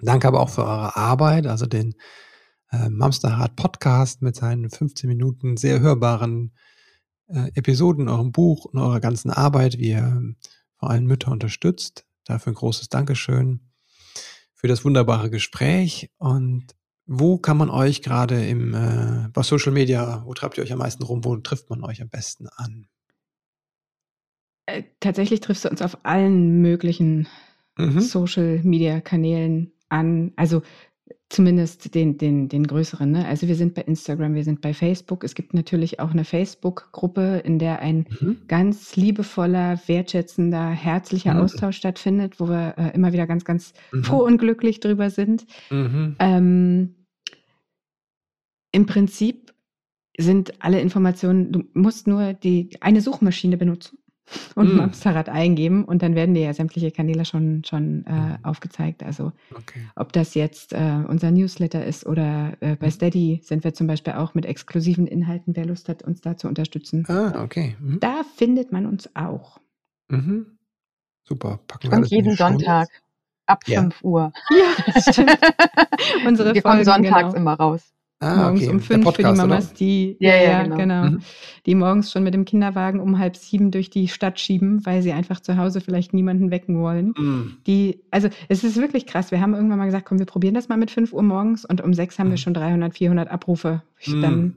Danke 0.00 0.28
aber 0.28 0.40
auch 0.40 0.50
für 0.50 0.64
eure 0.64 0.96
Arbeit, 0.96 1.46
also 1.46 1.66
den 1.66 1.94
äh, 2.70 2.88
Mamsterhard 2.90 3.56
Podcast 3.56 4.22
mit 4.22 4.36
seinen 4.36 4.70
15 4.70 5.08
Minuten 5.08 5.56
sehr 5.56 5.80
hörbaren 5.80 6.52
äh, 7.28 7.50
Episoden, 7.54 8.08
eurem 8.08 8.32
Buch 8.32 8.66
und 8.66 8.78
eurer 8.78 9.00
ganzen 9.00 9.30
Arbeit, 9.30 9.78
wie 9.78 9.90
ihr 9.90 9.98
ähm, 9.98 10.36
vor 10.78 10.90
allem 10.90 11.04
Mütter 11.04 11.30
unterstützt. 11.30 12.04
Dafür 12.24 12.52
ein 12.52 12.56
großes 12.56 12.88
Dankeschön 12.88 13.60
für 14.54 14.68
das 14.68 14.84
wunderbare 14.84 15.30
Gespräch. 15.30 16.10
Und 16.18 16.74
wo 17.06 17.38
kann 17.38 17.56
man 17.56 17.70
euch 17.70 18.02
gerade 18.02 18.46
im 18.46 18.74
äh, 18.74 19.28
bei 19.32 19.42
Social 19.42 19.72
Media, 19.72 20.22
wo 20.26 20.34
treibt 20.34 20.58
ihr 20.58 20.64
euch 20.64 20.72
am 20.72 20.78
meisten 20.78 21.02
rum? 21.04 21.24
Wo 21.24 21.36
trifft 21.36 21.70
man 21.70 21.84
euch 21.84 22.02
am 22.02 22.08
besten 22.08 22.48
an? 22.56 22.88
Äh, 24.66 24.82
tatsächlich 24.98 25.40
triffst 25.40 25.64
du 25.64 25.68
uns 25.68 25.82
auf 25.82 25.98
allen 26.04 26.60
möglichen 26.60 27.28
mhm. 27.78 28.00
Social 28.00 28.60
Media 28.64 29.00
Kanälen 29.00 29.72
an. 29.88 30.32
Also 30.36 30.62
Zumindest 31.28 31.94
den, 31.96 32.18
den, 32.18 32.48
den 32.48 32.68
größeren. 32.68 33.10
Ne? 33.10 33.26
Also 33.26 33.48
wir 33.48 33.56
sind 33.56 33.74
bei 33.74 33.82
Instagram, 33.82 34.34
wir 34.34 34.44
sind 34.44 34.60
bei 34.60 34.72
Facebook. 34.72 35.24
Es 35.24 35.34
gibt 35.34 35.54
natürlich 35.54 35.98
auch 35.98 36.12
eine 36.12 36.24
Facebook-Gruppe, 36.24 37.42
in 37.44 37.58
der 37.58 37.80
ein 37.80 38.06
mhm. 38.20 38.42
ganz 38.46 38.94
liebevoller, 38.94 39.80
wertschätzender, 39.86 40.70
herzlicher 40.70 41.34
mhm. 41.34 41.40
Austausch 41.40 41.78
stattfindet, 41.78 42.38
wo 42.38 42.48
wir 42.48 42.74
äh, 42.78 42.94
immer 42.94 43.12
wieder 43.12 43.26
ganz, 43.26 43.44
ganz 43.44 43.74
mhm. 43.90 44.04
froh 44.04 44.24
und 44.24 44.38
glücklich 44.38 44.78
drüber 44.78 45.10
sind. 45.10 45.46
Mhm. 45.70 46.14
Ähm, 46.20 46.94
Im 48.70 48.86
Prinzip 48.86 49.52
sind 50.16 50.62
alle 50.62 50.80
Informationen, 50.80 51.50
du 51.50 51.64
musst 51.74 52.06
nur 52.06 52.34
die 52.34 52.70
eine 52.80 53.00
Suchmaschine 53.00 53.56
benutzen 53.56 53.98
und 54.54 54.74
mm. 54.74 54.76
Mamsterrad 54.76 55.28
eingeben 55.28 55.84
und 55.84 56.02
dann 56.02 56.14
werden 56.14 56.34
dir 56.34 56.42
ja 56.42 56.54
sämtliche 56.54 56.90
Kanäle 56.90 57.24
schon, 57.24 57.62
schon 57.64 58.04
äh, 58.06 58.12
mm. 58.12 58.38
aufgezeigt. 58.44 59.02
Also 59.02 59.32
okay. 59.54 59.80
ob 59.94 60.12
das 60.12 60.34
jetzt 60.34 60.72
äh, 60.72 61.02
unser 61.06 61.30
Newsletter 61.30 61.84
ist 61.84 62.06
oder 62.06 62.52
äh, 62.60 62.76
bei 62.76 62.86
mhm. 62.86 62.90
Steady 62.90 63.40
sind 63.42 63.64
wir 63.64 63.74
zum 63.74 63.86
Beispiel 63.86 64.14
auch 64.14 64.34
mit 64.34 64.46
exklusiven 64.46 65.06
Inhalten, 65.06 65.54
wer 65.56 65.66
Lust 65.66 65.88
hat, 65.88 66.02
uns 66.02 66.20
da 66.20 66.36
zu 66.36 66.48
unterstützen. 66.48 67.04
Ah, 67.08 67.42
okay. 67.42 67.76
Mhm. 67.80 68.00
Da 68.00 68.22
findet 68.36 68.72
man 68.72 68.86
uns 68.86 69.08
auch. 69.14 69.58
Mhm. 70.08 70.58
Super. 71.24 71.60
Packen 71.66 71.90
wir 71.90 71.98
und 71.98 72.06
jeden 72.06 72.36
Sonntag 72.36 72.88
ab 73.46 73.62
ja. 73.66 73.80
5 73.80 74.02
Uhr. 74.02 74.32
Ja, 74.50 75.02
stimmt. 75.02 75.38
Unsere 76.26 76.54
wir 76.54 76.62
Folgen, 76.62 76.84
kommen 76.84 76.84
sonntags 76.84 77.34
genau. 77.34 77.36
immer 77.36 77.54
raus. 77.54 77.95
Ah, 78.18 78.34
morgens 78.36 78.62
okay. 78.62 78.70
um 78.70 78.80
fünf 78.80 79.04
Podcast, 79.04 79.28
für 79.28 79.32
die 79.34 79.48
Mamas, 79.48 79.74
die, 79.74 80.16
ja, 80.20 80.36
ja, 80.36 80.62
genau. 80.62 80.76
genau 80.76 81.04
mhm. 81.04 81.20
die 81.66 81.74
morgens 81.74 82.10
schon 82.10 82.22
mit 82.22 82.32
dem 82.32 82.46
Kinderwagen 82.46 82.98
um 82.98 83.18
halb 83.18 83.36
sieben 83.36 83.70
durch 83.70 83.90
die 83.90 84.08
Stadt 84.08 84.40
schieben, 84.40 84.86
weil 84.86 85.02
sie 85.02 85.12
einfach 85.12 85.40
zu 85.40 85.58
Hause 85.58 85.82
vielleicht 85.82 86.14
niemanden 86.14 86.50
wecken 86.50 86.80
wollen. 86.80 87.12
Mhm. 87.16 87.58
Die, 87.66 88.00
also 88.10 88.30
es 88.48 88.64
ist 88.64 88.76
wirklich 88.76 89.04
krass. 89.04 89.32
Wir 89.32 89.42
haben 89.42 89.52
irgendwann 89.52 89.78
mal 89.78 89.84
gesagt, 89.84 90.06
komm, 90.06 90.18
wir 90.18 90.24
probieren 90.24 90.54
das 90.54 90.70
mal 90.70 90.78
mit 90.78 90.90
fünf 90.90 91.12
Uhr 91.12 91.22
morgens 91.22 91.66
und 91.66 91.82
um 91.82 91.92
sechs 91.92 92.18
haben 92.18 92.28
mhm. 92.28 92.32
wir 92.32 92.38
schon 92.38 92.54
300, 92.54 92.94
400 92.94 93.30
Abrufe. 93.30 93.82
Ich 93.98 94.08
mhm. 94.08 94.22
dann, 94.22 94.56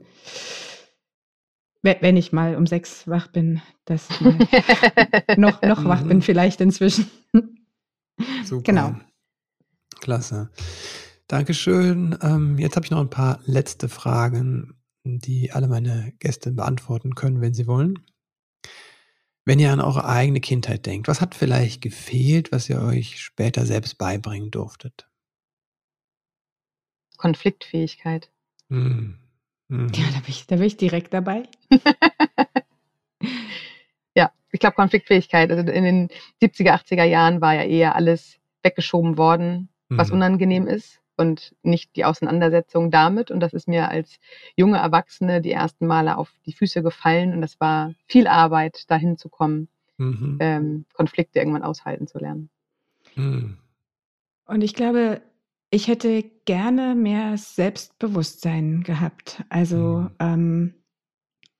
wenn 1.82 2.16
ich 2.16 2.32
mal 2.32 2.56
um 2.56 2.66
sechs 2.66 3.06
wach 3.06 3.26
bin, 3.26 3.60
dass 3.84 4.08
ich 4.08 4.20
noch, 5.36 5.60
noch 5.60 5.84
wach 5.84 6.02
bin, 6.04 6.18
mhm. 6.18 6.22
vielleicht 6.22 6.62
inzwischen. 6.62 7.10
Super. 8.44 8.62
Genau. 8.62 8.94
Klasse. 10.00 10.48
Dankeschön. 11.30 12.18
Ähm, 12.22 12.58
jetzt 12.58 12.74
habe 12.74 12.84
ich 12.84 12.90
noch 12.90 12.98
ein 12.98 13.08
paar 13.08 13.38
letzte 13.44 13.88
Fragen, 13.88 14.74
die 15.04 15.52
alle 15.52 15.68
meine 15.68 16.12
Gäste 16.18 16.50
beantworten 16.50 17.14
können, 17.14 17.40
wenn 17.40 17.54
sie 17.54 17.68
wollen. 17.68 18.04
Wenn 19.44 19.60
ihr 19.60 19.72
an 19.72 19.80
eure 19.80 20.06
eigene 20.06 20.40
Kindheit 20.40 20.86
denkt, 20.86 21.06
was 21.06 21.20
hat 21.20 21.36
vielleicht 21.36 21.82
gefehlt, 21.82 22.50
was 22.50 22.68
ihr 22.68 22.82
euch 22.82 23.20
später 23.20 23.64
selbst 23.64 23.96
beibringen 23.96 24.50
durftet? 24.50 25.08
Konfliktfähigkeit. 27.16 28.28
Hm. 28.68 29.16
Mhm. 29.68 29.92
Ja, 29.94 30.06
da 30.12 30.18
bin, 30.18 30.30
ich, 30.30 30.48
da 30.48 30.56
bin 30.56 30.64
ich 30.64 30.78
direkt 30.78 31.14
dabei. 31.14 31.44
ja, 34.16 34.32
ich 34.50 34.58
glaube 34.58 34.74
Konfliktfähigkeit. 34.74 35.52
Also 35.52 35.70
in 35.70 35.84
den 35.84 36.08
70er, 36.42 36.72
80er 36.72 37.04
Jahren 37.04 37.40
war 37.40 37.54
ja 37.54 37.62
eher 37.62 37.94
alles 37.94 38.40
weggeschoben 38.64 39.16
worden, 39.16 39.68
was 39.90 40.08
mhm. 40.08 40.14
unangenehm 40.14 40.66
ist 40.66 40.99
und 41.20 41.54
nicht 41.62 41.94
die 41.96 42.06
Auseinandersetzung 42.06 42.90
damit. 42.90 43.30
Und 43.30 43.40
das 43.40 43.52
ist 43.52 43.68
mir 43.68 43.90
als 43.90 44.18
junge 44.56 44.78
Erwachsene 44.78 45.42
die 45.42 45.52
ersten 45.52 45.86
Male 45.86 46.16
auf 46.16 46.32
die 46.46 46.54
Füße 46.54 46.82
gefallen 46.82 47.34
und 47.34 47.42
das 47.42 47.60
war 47.60 47.92
viel 48.06 48.26
Arbeit, 48.26 48.90
dahin 48.90 49.18
zu 49.18 49.28
kommen, 49.28 49.68
mhm. 49.98 50.38
ähm, 50.40 50.84
Konflikte 50.94 51.38
irgendwann 51.38 51.62
aushalten 51.62 52.06
zu 52.06 52.18
lernen. 52.18 52.48
Mhm. 53.16 53.58
Und 54.46 54.62
ich 54.62 54.72
glaube, 54.72 55.20
ich 55.70 55.88
hätte 55.88 56.24
gerne 56.46 56.94
mehr 56.94 57.36
Selbstbewusstsein 57.36 58.82
gehabt. 58.82 59.44
Also 59.50 59.76
mhm. 59.76 60.10
ähm, 60.20 60.74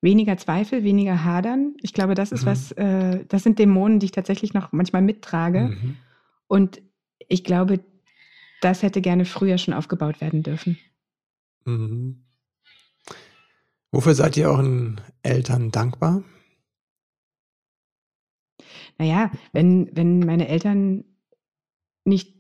weniger 0.00 0.38
Zweifel, 0.38 0.84
weniger 0.84 1.22
Hadern. 1.22 1.74
Ich 1.82 1.92
glaube, 1.92 2.14
das 2.14 2.32
ist 2.32 2.44
mhm. 2.44 2.46
was, 2.46 2.72
äh, 2.72 3.26
das 3.28 3.42
sind 3.42 3.58
Dämonen, 3.58 3.98
die 3.98 4.06
ich 4.06 4.12
tatsächlich 4.12 4.54
noch 4.54 4.72
manchmal 4.72 5.02
mittrage. 5.02 5.68
Mhm. 5.68 5.96
Und 6.46 6.80
ich 7.28 7.44
glaube, 7.44 7.80
das 8.60 8.82
hätte 8.82 9.00
gerne 9.00 9.24
früher 9.24 9.58
schon 9.58 9.74
aufgebaut 9.74 10.20
werden 10.20 10.42
dürfen. 10.42 10.78
Mhm. 11.64 12.24
Wofür 13.92 14.14
seid 14.14 14.36
ihr 14.36 14.48
euren 14.48 15.00
Eltern 15.22 15.70
dankbar? 15.70 16.22
Naja, 18.98 19.30
wenn, 19.52 19.90
wenn 19.96 20.20
meine 20.20 20.48
Eltern 20.48 21.04
nicht, 22.04 22.36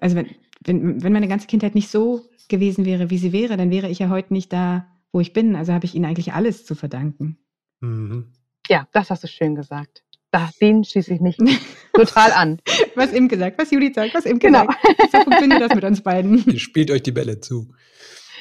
also 0.00 0.16
wenn, 0.16 0.30
wenn, 0.64 1.02
wenn 1.02 1.12
meine 1.12 1.28
ganze 1.28 1.46
Kindheit 1.46 1.74
nicht 1.74 1.88
so 1.88 2.28
gewesen 2.48 2.84
wäre, 2.84 3.10
wie 3.10 3.18
sie 3.18 3.32
wäre, 3.32 3.56
dann 3.56 3.70
wäre 3.70 3.88
ich 3.88 3.98
ja 3.98 4.10
heute 4.10 4.32
nicht 4.32 4.52
da, 4.52 4.86
wo 5.10 5.20
ich 5.20 5.32
bin. 5.32 5.56
Also 5.56 5.72
habe 5.72 5.86
ich 5.86 5.94
ihnen 5.94 6.04
eigentlich 6.04 6.34
alles 6.34 6.64
zu 6.64 6.74
verdanken. 6.74 7.38
Mhm. 7.80 8.32
Ja, 8.68 8.86
das 8.92 9.10
hast 9.10 9.24
du 9.24 9.28
schön 9.28 9.54
gesagt. 9.54 10.04
Da, 10.32 10.50
den 10.60 10.82
schließe 10.82 11.12
ich 11.12 11.20
mich 11.20 11.36
total 11.92 12.32
an. 12.32 12.58
Was 12.96 13.12
eben 13.12 13.28
gesagt, 13.28 13.58
was 13.58 13.70
Judith 13.70 13.94
sagt, 13.94 14.14
was 14.14 14.24
eben 14.24 14.38
genau. 14.38 14.66
gesagt. 14.66 15.12
So 15.12 15.20
funktioniert 15.20 15.60
das 15.60 15.74
mit 15.74 15.84
uns 15.84 16.02
beiden. 16.02 16.44
Ihr 16.46 16.58
spielt 16.58 16.90
euch 16.90 17.02
die 17.02 17.12
Bälle 17.12 17.40
zu. 17.40 17.72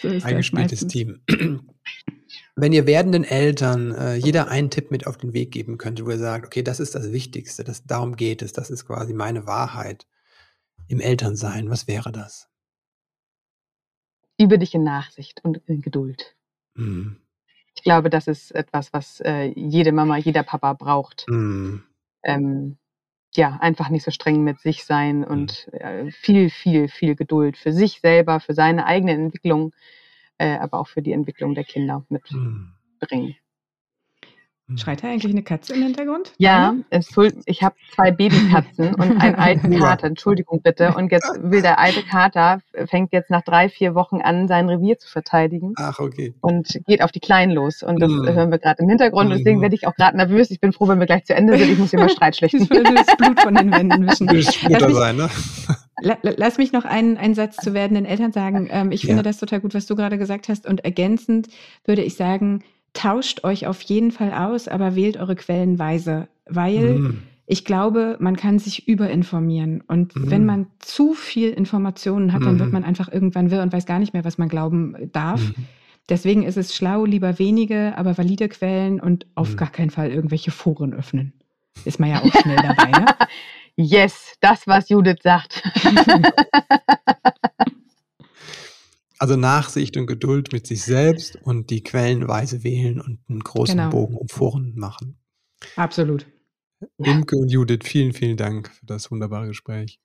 So 0.02 0.08
Eingespieltes 0.08 0.88
Team. 0.88 1.22
Wenn 2.56 2.74
ihr 2.74 2.88
werdenden 2.88 3.24
Eltern 3.24 3.92
äh, 3.94 4.16
jeder 4.16 4.48
einen 4.48 4.70
Tipp 4.70 4.89
mit 4.89 5.06
auf 5.06 5.18
den 5.18 5.34
Weg 5.34 5.52
geben 5.52 5.78
könntet, 5.78 6.06
wo 6.06 6.12
ihr 6.12 6.18
sagt, 6.18 6.46
okay, 6.46 6.64
das 6.64 6.80
ist 6.80 6.96
das 6.96 7.12
Wichtigste, 7.12 7.64
das, 7.64 7.86
darum 7.86 8.16
geht 8.16 8.42
es, 8.42 8.54
das 8.54 8.70
ist 8.70 8.86
quasi 8.86 9.14
meine 9.14 9.46
Wahrheit 9.46 10.08
im 10.88 11.00
Elternsein, 11.00 11.70
was 11.70 11.88
wäre 11.88 12.12
das? 12.12 12.50
Übe 14.38 14.60
dich 14.60 14.74
in 14.74 14.84
Nachsicht 14.84 15.44
und 15.44 15.62
in 15.68 15.82
Geduld. 15.82 16.36
Mhm. 16.74 17.20
Ich 17.76 17.84
glaube, 17.84 18.09
das 18.09 18.28
ist 18.28 18.51
etwas, 18.51 18.93
was 18.93 19.22
äh, 19.22 19.45
jede 19.55 19.91
Mama, 19.91 20.17
jeder 20.17 20.43
Papa 20.43 20.74
braucht. 20.74 21.26
Mhm. 21.28 21.84
Ähm, 22.24 22.78
ja, 23.34 23.57
einfach 23.61 23.89
nicht 23.89 24.03
so 24.03 24.11
streng 24.11 24.43
mit 24.43 24.59
sich 24.59 24.84
sein 24.84 25.24
und 25.24 25.69
mhm. 25.72 25.80
äh, 25.80 26.11
viel, 26.11 26.49
viel, 26.49 26.88
viel 26.89 27.15
Geduld 27.15 27.57
für 27.57 27.72
sich 27.72 28.01
selber, 28.01 28.39
für 28.39 28.53
seine 28.53 28.86
eigene 28.86 29.13
Entwicklung, 29.13 29.74
äh, 30.38 30.57
aber 30.57 30.80
auch 30.80 30.88
für 30.88 31.01
die 31.01 31.13
Entwicklung 31.13 31.55
der 31.55 31.63
Kinder 31.63 32.05
mitbringen. 32.09 32.74
Mhm. 32.99 33.36
Hm. 34.72 34.78
Schreit 34.78 35.03
da 35.03 35.09
eigentlich 35.09 35.34
eine 35.34 35.43
Katze 35.43 35.74
im 35.74 35.84
Hintergrund? 35.84 36.34
Ja, 36.38 36.74
ich 37.45 37.63
habe 37.63 37.76
zwei 37.93 38.11
Babykatzen 38.11 38.95
und 38.95 39.22
einen 39.22 39.36
alten 39.36 39.78
Kater. 39.78 40.07
Entschuldigung 40.07 40.61
bitte. 40.61 40.93
Und 40.95 41.11
jetzt 41.11 41.30
will 41.41 41.61
der 41.61 41.80
alte 41.80 42.03
Kater, 42.03 42.61
fängt 42.86 43.11
jetzt 43.11 43.30
nach 43.30 43.41
drei, 43.41 43.69
vier 43.69 43.95
Wochen 43.95 44.22
an, 44.22 44.47
sein 44.47 44.69
Revier 44.69 44.97
zu 44.97 45.09
verteidigen. 45.09 45.74
Ach, 45.78 45.99
okay. 45.99 46.34
Und 46.41 46.80
geht 46.88 47.01
auf 47.01 47.11
die 47.11 47.19
Kleinen 47.19 47.51
los. 47.51 47.84
Und 47.84 48.01
das 48.01 48.09
mm. 48.09 48.28
hören 48.28 48.51
wir 48.51 48.59
gerade 48.59 48.82
im 48.82 48.89
Hintergrund. 48.89 49.30
Mm. 49.30 49.34
Deswegen 49.34 49.61
werde 49.61 49.76
ich 49.76 49.88
auch 49.88 49.95
gerade 49.95 50.17
nervös. 50.17 50.51
Ich 50.51 50.59
bin 50.59 50.72
froh, 50.72 50.88
wenn 50.88 50.99
wir 50.99 51.05
gleich 51.05 51.26
zu 51.26 51.36
Ende 51.36 51.57
sind. 51.57 51.69
Ich 51.69 51.78
muss 51.78 51.91
hier 51.91 51.99
mal 51.99 52.09
Streit 52.22 52.36
schlichten. 52.36 52.67
das 52.67 53.17
Blut 53.17 53.39
von 53.41 53.55
den 53.55 53.72
Wänden 53.72 54.07
wischen. 54.07 54.28
Lass 54.28 54.93
sein, 54.93 55.17
ne? 55.17 55.30
Lass 56.22 56.57
mich 56.57 56.72
noch 56.72 56.86
einen, 56.86 57.17
einen 57.17 57.36
Satz 57.36 57.57
zu 57.57 57.74
werdenden 57.74 58.05
Eltern 58.05 58.32
sagen. 58.32 58.69
Ähm, 58.72 58.91
ich 58.91 59.01
finde 59.01 59.17
ja. 59.17 59.24
das 59.24 59.38
total 59.38 59.59
gut, 59.59 59.76
was 59.76 59.86
du 59.86 59.95
gerade 59.95 60.17
gesagt 60.17 60.49
hast. 60.49 60.65
Und 60.65 60.84
ergänzend 60.84 61.49
würde 61.86 62.01
ich 62.01 62.15
sagen, 62.15 62.63
tauscht 62.94 63.44
euch 63.44 63.68
auf 63.68 63.82
jeden 63.82 64.12
Fall 64.12 64.34
aus, 64.34 64.68
aber 64.68 64.96
wählt 64.96 65.18
eure 65.18 65.36
Quellen 65.36 65.80
weise, 65.80 66.28
weil 66.46 67.00
mm. 67.00 67.24
ich 67.46 67.66
glaube, 67.66 68.18
man 68.20 68.36
kann 68.36 68.60
sich 68.60 68.88
überinformieren. 68.88 69.82
Und 69.88 70.16
mm. 70.16 70.30
wenn 70.30 70.46
man 70.46 70.68
zu 70.80 71.14
viel 71.14 71.52
Informationen 71.52 72.34
hat, 72.34 72.42
mm. 72.42 72.46
dann 72.46 72.60
wird 72.60 72.70
mhm. 72.70 72.74
man 72.74 72.84
einfach 72.84 73.12
irgendwann 73.12 73.52
wirr 73.52 73.62
und 73.62 73.74
weiß 73.74 73.86
gar 73.86 74.00
nicht 74.00 74.14
mehr, 74.14 74.26
was 74.26 74.38
man 74.38 74.50
glauben 74.50 74.96
darf. 75.12 75.42
Mhm. 75.42 75.66
Deswegen 76.10 76.44
ist 76.44 76.58
es 76.58 76.76
schlau, 76.76 77.06
lieber 77.06 77.39
wenige, 77.39 77.94
aber 77.98 78.18
valide 78.18 78.50
Quellen 78.50 79.00
und 79.00 79.28
auf 79.36 79.52
mhm. 79.52 79.58
gar 79.58 79.72
keinen 79.72 79.92
Fall 79.92 80.10
irgendwelche 80.10 80.52
Foren 80.52 80.94
öffnen. 80.94 81.34
Ist 81.86 82.00
man 82.00 82.10
ja 82.10 82.22
auch 82.22 82.42
schnell 82.42 82.58
dabei, 82.58 82.92
ne? 82.92 83.06
Yes, 83.78 84.36
das, 84.42 84.68
was 84.68 84.89
Judith 84.89 85.20
sagt. 85.24 85.64
Also 89.22 89.36
Nachsicht 89.36 89.97
und 89.97 90.07
Geduld 90.07 90.51
mit 90.51 90.65
sich 90.65 90.82
selbst 90.82 91.36
und 91.43 91.69
die 91.69 91.84
Quellenweise 91.84 92.63
wählen 92.63 92.99
und 92.99 93.19
einen 93.30 93.41
großen 93.41 93.78
genau. 93.78 93.91
Bogen 93.91 94.17
um 94.17 94.28
Foren 94.28 94.74
machen. 94.76 95.19
Absolut. 95.76 96.26
Imke 96.97 97.36
und 97.36 97.49
Judith, 97.49 97.82
vielen, 97.84 98.13
vielen 98.13 98.36
Dank 98.36 98.72
für 98.72 98.88
das 98.88 99.11
wunderbare 99.11 99.45
Gespräch. 99.45 99.99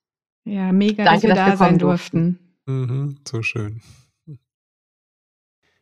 Ja, 0.44 0.70
mega, 0.70 1.04
Danke, 1.04 1.14
dass 1.14 1.22
wir 1.22 1.28
dass 1.30 1.38
da 1.38 1.46
wir 1.46 1.56
sein 1.56 1.78
durften. 1.78 2.38
Mhm, 2.66 3.16
so 3.26 3.40
schön. 3.40 3.80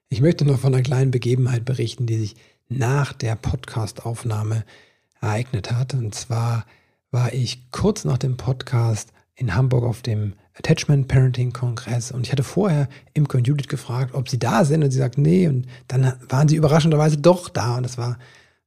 Ich 0.08 0.20
möchte 0.20 0.44
noch 0.44 0.60
von 0.60 0.72
einer 0.72 0.84
kleinen 0.84 1.10
Begebenheit 1.10 1.64
berichten, 1.64 2.06
die 2.06 2.18
sich 2.18 2.36
nach 2.68 3.12
der 3.12 3.34
Podcast-Aufnahme 3.34 4.64
ereignet 5.20 5.72
hat. 5.72 5.94
Und 5.94 6.14
zwar 6.14 6.66
war 7.10 7.32
ich 7.32 7.72
kurz 7.72 8.04
nach 8.04 8.18
dem 8.18 8.36
Podcast 8.36 9.12
in 9.34 9.56
Hamburg 9.56 9.82
auf 9.82 10.02
dem 10.02 10.34
Attachment 10.54 11.08
Parenting 11.08 11.52
Kongress. 11.52 12.12
Und 12.12 12.26
ich 12.26 12.32
hatte 12.32 12.44
vorher 12.44 12.88
Imke 13.12 13.38
und 13.38 13.46
Judith 13.46 13.68
gefragt, 13.68 14.14
ob 14.14 14.28
sie 14.28 14.38
da 14.38 14.64
sind. 14.64 14.84
Und 14.84 14.90
sie 14.90 14.98
sagt 14.98 15.18
nee. 15.18 15.48
Und 15.48 15.66
dann 15.88 16.14
waren 16.28 16.48
sie 16.48 16.56
überraschenderweise 16.56 17.18
doch 17.18 17.48
da. 17.48 17.76
Und 17.76 17.82
das 17.82 17.98
war 17.98 18.18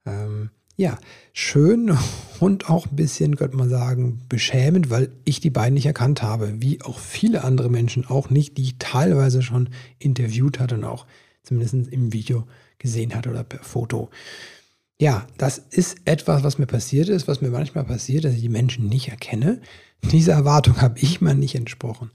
ähm, 0.05 0.49
ja 0.75 0.97
schön 1.33 1.97
und 2.39 2.69
auch 2.69 2.87
ein 2.87 2.95
bisschen, 2.95 3.37
könnte 3.37 3.57
man 3.57 3.69
sagen, 3.69 4.21
beschämend, 4.27 4.89
weil 4.89 5.09
ich 5.23 5.39
die 5.39 5.49
beiden 5.49 5.73
nicht 5.73 5.85
erkannt 5.85 6.21
habe, 6.21 6.61
wie 6.61 6.81
auch 6.81 6.99
viele 6.99 7.43
andere 7.43 7.69
Menschen 7.69 8.05
auch 8.05 8.29
nicht, 8.29 8.57
die 8.57 8.63
ich 8.63 8.75
teilweise 8.79 9.41
schon 9.41 9.69
interviewt 9.97 10.59
hatte 10.59 10.75
und 10.75 10.83
auch 10.83 11.05
zumindest 11.43 11.91
im 11.93 12.11
Video 12.11 12.45
gesehen 12.79 13.15
hatte 13.15 13.29
oder 13.29 13.43
per 13.43 13.63
Foto. 13.63 14.09
Ja, 14.99 15.27
das 15.37 15.59
ist 15.59 15.97
etwas, 16.05 16.43
was 16.43 16.57
mir 16.57 16.65
passiert 16.65 17.07
ist, 17.09 17.27
was 17.27 17.41
mir 17.41 17.49
manchmal 17.49 17.83
passiert, 17.83 18.25
dass 18.25 18.33
ich 18.33 18.41
die 18.41 18.49
Menschen 18.49 18.89
nicht 18.89 19.09
erkenne. 19.09 19.61
Dieser 20.01 20.33
Erwartung 20.33 20.81
habe 20.81 20.99
ich 20.99 21.21
mal 21.21 21.35
nicht 21.35 21.53
entsprochen. 21.53 22.09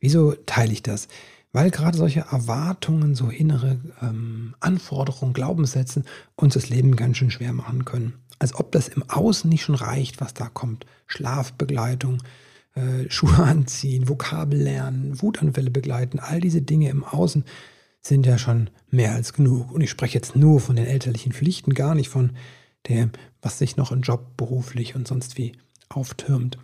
Wieso 0.00 0.32
teile 0.32 0.72
ich 0.72 0.82
das? 0.82 1.06
Weil 1.52 1.70
gerade 1.70 1.96
solche 1.96 2.20
Erwartungen, 2.32 3.14
so 3.14 3.28
innere 3.28 3.78
ähm, 4.02 4.56
Anforderungen, 4.58 5.32
Glaubenssätze 5.32 6.02
uns 6.34 6.54
das 6.54 6.68
Leben 6.68 6.96
ganz 6.96 7.18
schön 7.18 7.30
schwer 7.30 7.52
machen 7.52 7.84
können. 7.84 8.14
Als 8.40 8.56
ob 8.56 8.72
das 8.72 8.88
im 8.88 9.08
Außen 9.08 9.48
nicht 9.48 9.62
schon 9.62 9.76
reicht, 9.76 10.20
was 10.20 10.34
da 10.34 10.48
kommt. 10.48 10.86
Schlafbegleitung, 11.06 12.20
äh, 12.74 13.08
Schuhe 13.08 13.38
anziehen, 13.44 14.08
Vokabel 14.08 14.60
lernen, 14.60 15.22
Wutanfälle 15.22 15.70
begleiten, 15.70 16.18
all 16.18 16.40
diese 16.40 16.62
Dinge 16.62 16.88
im 16.88 17.04
Außen 17.04 17.44
sind 18.06 18.26
ja 18.26 18.38
schon 18.38 18.70
mehr 18.90 19.12
als 19.12 19.32
genug. 19.32 19.72
Und 19.72 19.80
ich 19.80 19.90
spreche 19.90 20.14
jetzt 20.14 20.36
nur 20.36 20.60
von 20.60 20.76
den 20.76 20.86
elterlichen 20.86 21.32
Pflichten, 21.32 21.74
gar 21.74 21.94
nicht 21.94 22.08
von 22.08 22.32
dem, 22.88 23.10
was 23.40 23.58
sich 23.58 23.76
noch 23.76 23.92
im 23.92 24.02
Job 24.02 24.36
beruflich 24.36 24.94
und 24.94 25.08
sonst 25.08 25.38
wie 25.38 25.52
auftürmt. 25.88 26.58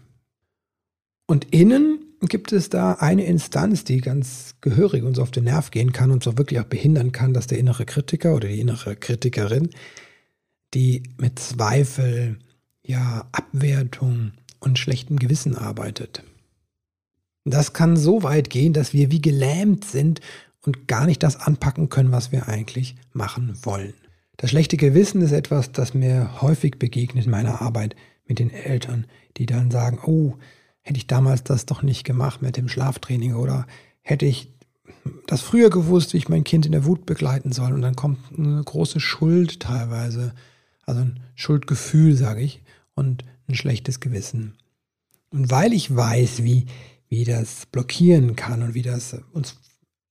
Und 1.26 1.46
innen 1.52 2.00
gibt 2.20 2.52
es 2.52 2.68
da 2.68 2.94
eine 2.94 3.24
Instanz, 3.24 3.84
die 3.84 4.00
ganz 4.00 4.56
gehörig 4.60 5.04
uns 5.04 5.18
auf 5.18 5.30
den 5.30 5.44
Nerv 5.44 5.70
gehen 5.70 5.92
kann 5.92 6.10
und 6.10 6.22
so 6.22 6.36
wirklich 6.36 6.60
auch 6.60 6.64
behindern 6.64 7.12
kann, 7.12 7.32
dass 7.32 7.46
der 7.46 7.58
innere 7.58 7.86
Kritiker 7.86 8.34
oder 8.34 8.48
die 8.48 8.60
innere 8.60 8.96
Kritikerin, 8.96 9.70
die 10.74 11.04
mit 11.18 11.38
Zweifel, 11.38 12.38
ja, 12.84 13.28
Abwertung 13.32 14.32
und 14.58 14.78
schlechtem 14.78 15.18
Gewissen 15.18 15.56
arbeitet. 15.56 16.22
Das 17.44 17.72
kann 17.72 17.96
so 17.96 18.22
weit 18.22 18.50
gehen, 18.50 18.74
dass 18.74 18.92
wir 18.92 19.10
wie 19.10 19.22
gelähmt 19.22 19.84
sind 19.84 20.20
und 20.62 20.88
gar 20.88 21.06
nicht 21.06 21.22
das 21.22 21.36
anpacken 21.36 21.88
können, 21.88 22.12
was 22.12 22.32
wir 22.32 22.48
eigentlich 22.48 22.96
machen 23.12 23.56
wollen. 23.62 23.94
Das 24.36 24.50
schlechte 24.50 24.76
Gewissen 24.76 25.20
ist 25.22 25.32
etwas, 25.32 25.72
das 25.72 25.94
mir 25.94 26.40
häufig 26.40 26.78
begegnet 26.78 27.26
in 27.26 27.30
meiner 27.30 27.60
Arbeit 27.60 27.94
mit 28.26 28.38
den 28.38 28.50
Eltern, 28.50 29.06
die 29.36 29.46
dann 29.46 29.70
sagen, 29.70 29.98
oh, 30.04 30.36
hätte 30.82 30.98
ich 30.98 31.06
damals 31.06 31.44
das 31.44 31.66
doch 31.66 31.82
nicht 31.82 32.04
gemacht 32.04 32.42
mit 32.42 32.56
dem 32.56 32.68
Schlaftraining 32.68 33.34
oder 33.34 33.66
hätte 34.02 34.26
ich 34.26 34.48
das 35.26 35.42
früher 35.42 35.70
gewusst, 35.70 36.12
wie 36.12 36.18
ich 36.18 36.28
mein 36.28 36.44
Kind 36.44 36.66
in 36.66 36.72
der 36.72 36.84
Wut 36.84 37.06
begleiten 37.06 37.52
soll. 37.52 37.72
Und 37.72 37.82
dann 37.82 37.96
kommt 37.96 38.18
eine 38.36 38.62
große 38.62 39.00
Schuld 39.00 39.60
teilweise, 39.60 40.34
also 40.86 41.02
ein 41.02 41.20
Schuldgefühl, 41.34 42.16
sage 42.16 42.40
ich, 42.40 42.62
und 42.94 43.24
ein 43.48 43.54
schlechtes 43.54 44.00
Gewissen. 44.00 44.56
Und 45.30 45.50
weil 45.50 45.72
ich 45.72 45.94
weiß, 45.94 46.42
wie, 46.42 46.66
wie 47.08 47.24
das 47.24 47.66
blockieren 47.66 48.36
kann 48.36 48.62
und 48.62 48.74
wie 48.74 48.82
das 48.82 49.16
uns 49.32 49.56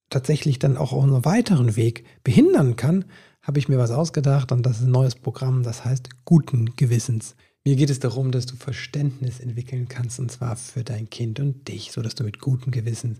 tatsächlich 0.10 0.60
dann 0.60 0.78
auch 0.78 0.93
einem 0.93 1.26
weiteren 1.26 1.76
Weg 1.76 2.03
behindern 2.24 2.76
kann, 2.76 3.05
habe 3.41 3.60
ich 3.60 3.70
mir 3.70 3.78
was 3.78 3.91
ausgedacht 3.91 4.51
und 4.51 4.66
das 4.66 4.80
ist 4.80 4.86
ein 4.86 4.91
neues 4.91 5.16
Programm, 5.16 5.64
das 5.64 5.86
heißt 5.86 6.10
guten 6.26 6.76
Gewissens. 6.76 7.36
Mir 7.66 7.76
geht 7.76 7.89
es 7.89 7.99
darum, 7.99 8.32
dass 8.32 8.45
du 8.45 8.55
Verständnis 8.55 9.39
entwickeln 9.39 9.88
kannst 9.88 10.20
und 10.20 10.32
zwar 10.32 10.55
für 10.55 10.84
dein 10.84 11.10
Kind 11.10 11.39
und 11.39 11.68
dich, 11.68 11.91
sodass 11.91 12.16
du 12.16 12.24
mit 12.24 12.39
gutem 12.39 12.72
Gewissen 12.72 13.20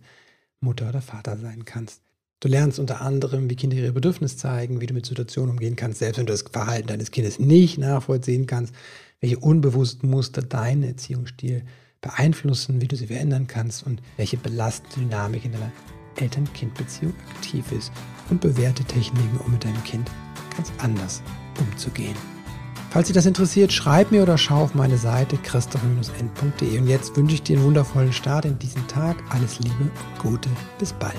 Mutter 0.62 0.90
oder 0.90 1.02
Vater 1.02 1.38
sein 1.38 1.66
kannst. 1.66 2.02
Du 2.42 2.48
lernst 2.48 2.80
unter 2.80 3.02
anderem, 3.02 3.50
wie 3.50 3.56
Kinder 3.56 3.76
ihre 3.76 3.92
Bedürfnisse 3.92 4.38
zeigen, 4.38 4.80
wie 4.80 4.86
du 4.86 4.94
mit 4.94 5.06
Situationen 5.06 5.52
umgehen 5.52 5.76
kannst, 5.76 6.00
selbst 6.00 6.20
wenn 6.20 6.26
du 6.26 6.32
das 6.32 6.44
Verhalten 6.44 6.88
deines 6.88 7.12
Kindes 7.12 7.38
nicht 7.38 7.78
nachvollziehen 7.78 8.48
kannst, 8.48 8.74
welche 9.20 9.40
unbewussten 9.40 10.10
Muster 10.10 10.42
deinen 10.42 10.84
Erziehungsstil 10.84 11.64
beeinflussen, 12.02 12.80
wie 12.82 12.88
du 12.88 12.96
sie 12.96 13.08
verändern 13.08 13.48
kannst 13.48 13.86
und 13.86 14.02
welche 14.16 14.38
belastende 14.38 15.02
in 15.44 15.52
deiner 15.52 15.72
Eltern-Kind-Beziehung 16.16 17.14
aktiv 17.36 17.72
ist 17.72 17.92
und 18.30 18.42
bewährte 18.42 18.84
Techniken, 18.84 19.40
um 19.46 19.52
mit 19.52 19.64
deinem 19.64 19.84
Kind 19.84 20.10
ganz 20.56 20.72
anders 20.80 21.22
umzugehen. 21.60 22.16
Falls 22.90 23.08
dich 23.08 23.14
das 23.14 23.28
interessiert, 23.28 23.72
schreib 23.72 24.12
mir 24.12 24.24
oder 24.24 24.38
schau 24.38 24.64
auf 24.64 24.74
meine 24.74 24.98
Seite 24.98 25.38
christoph-end.de. 25.38 26.80
Und 26.80 26.88
jetzt 26.88 27.16
wünsche 27.16 27.36
ich 27.36 27.44
dir 27.44 27.58
einen 27.58 27.66
wundervollen 27.66 28.14
Start 28.14 28.46
in 28.46 28.58
diesen 28.58 28.88
Tag. 28.88 29.18
Alles 29.30 29.60
Liebe 29.60 29.76
und 29.84 30.20
Gute. 30.20 30.50
Bis 30.80 30.92
bald. 30.94 31.16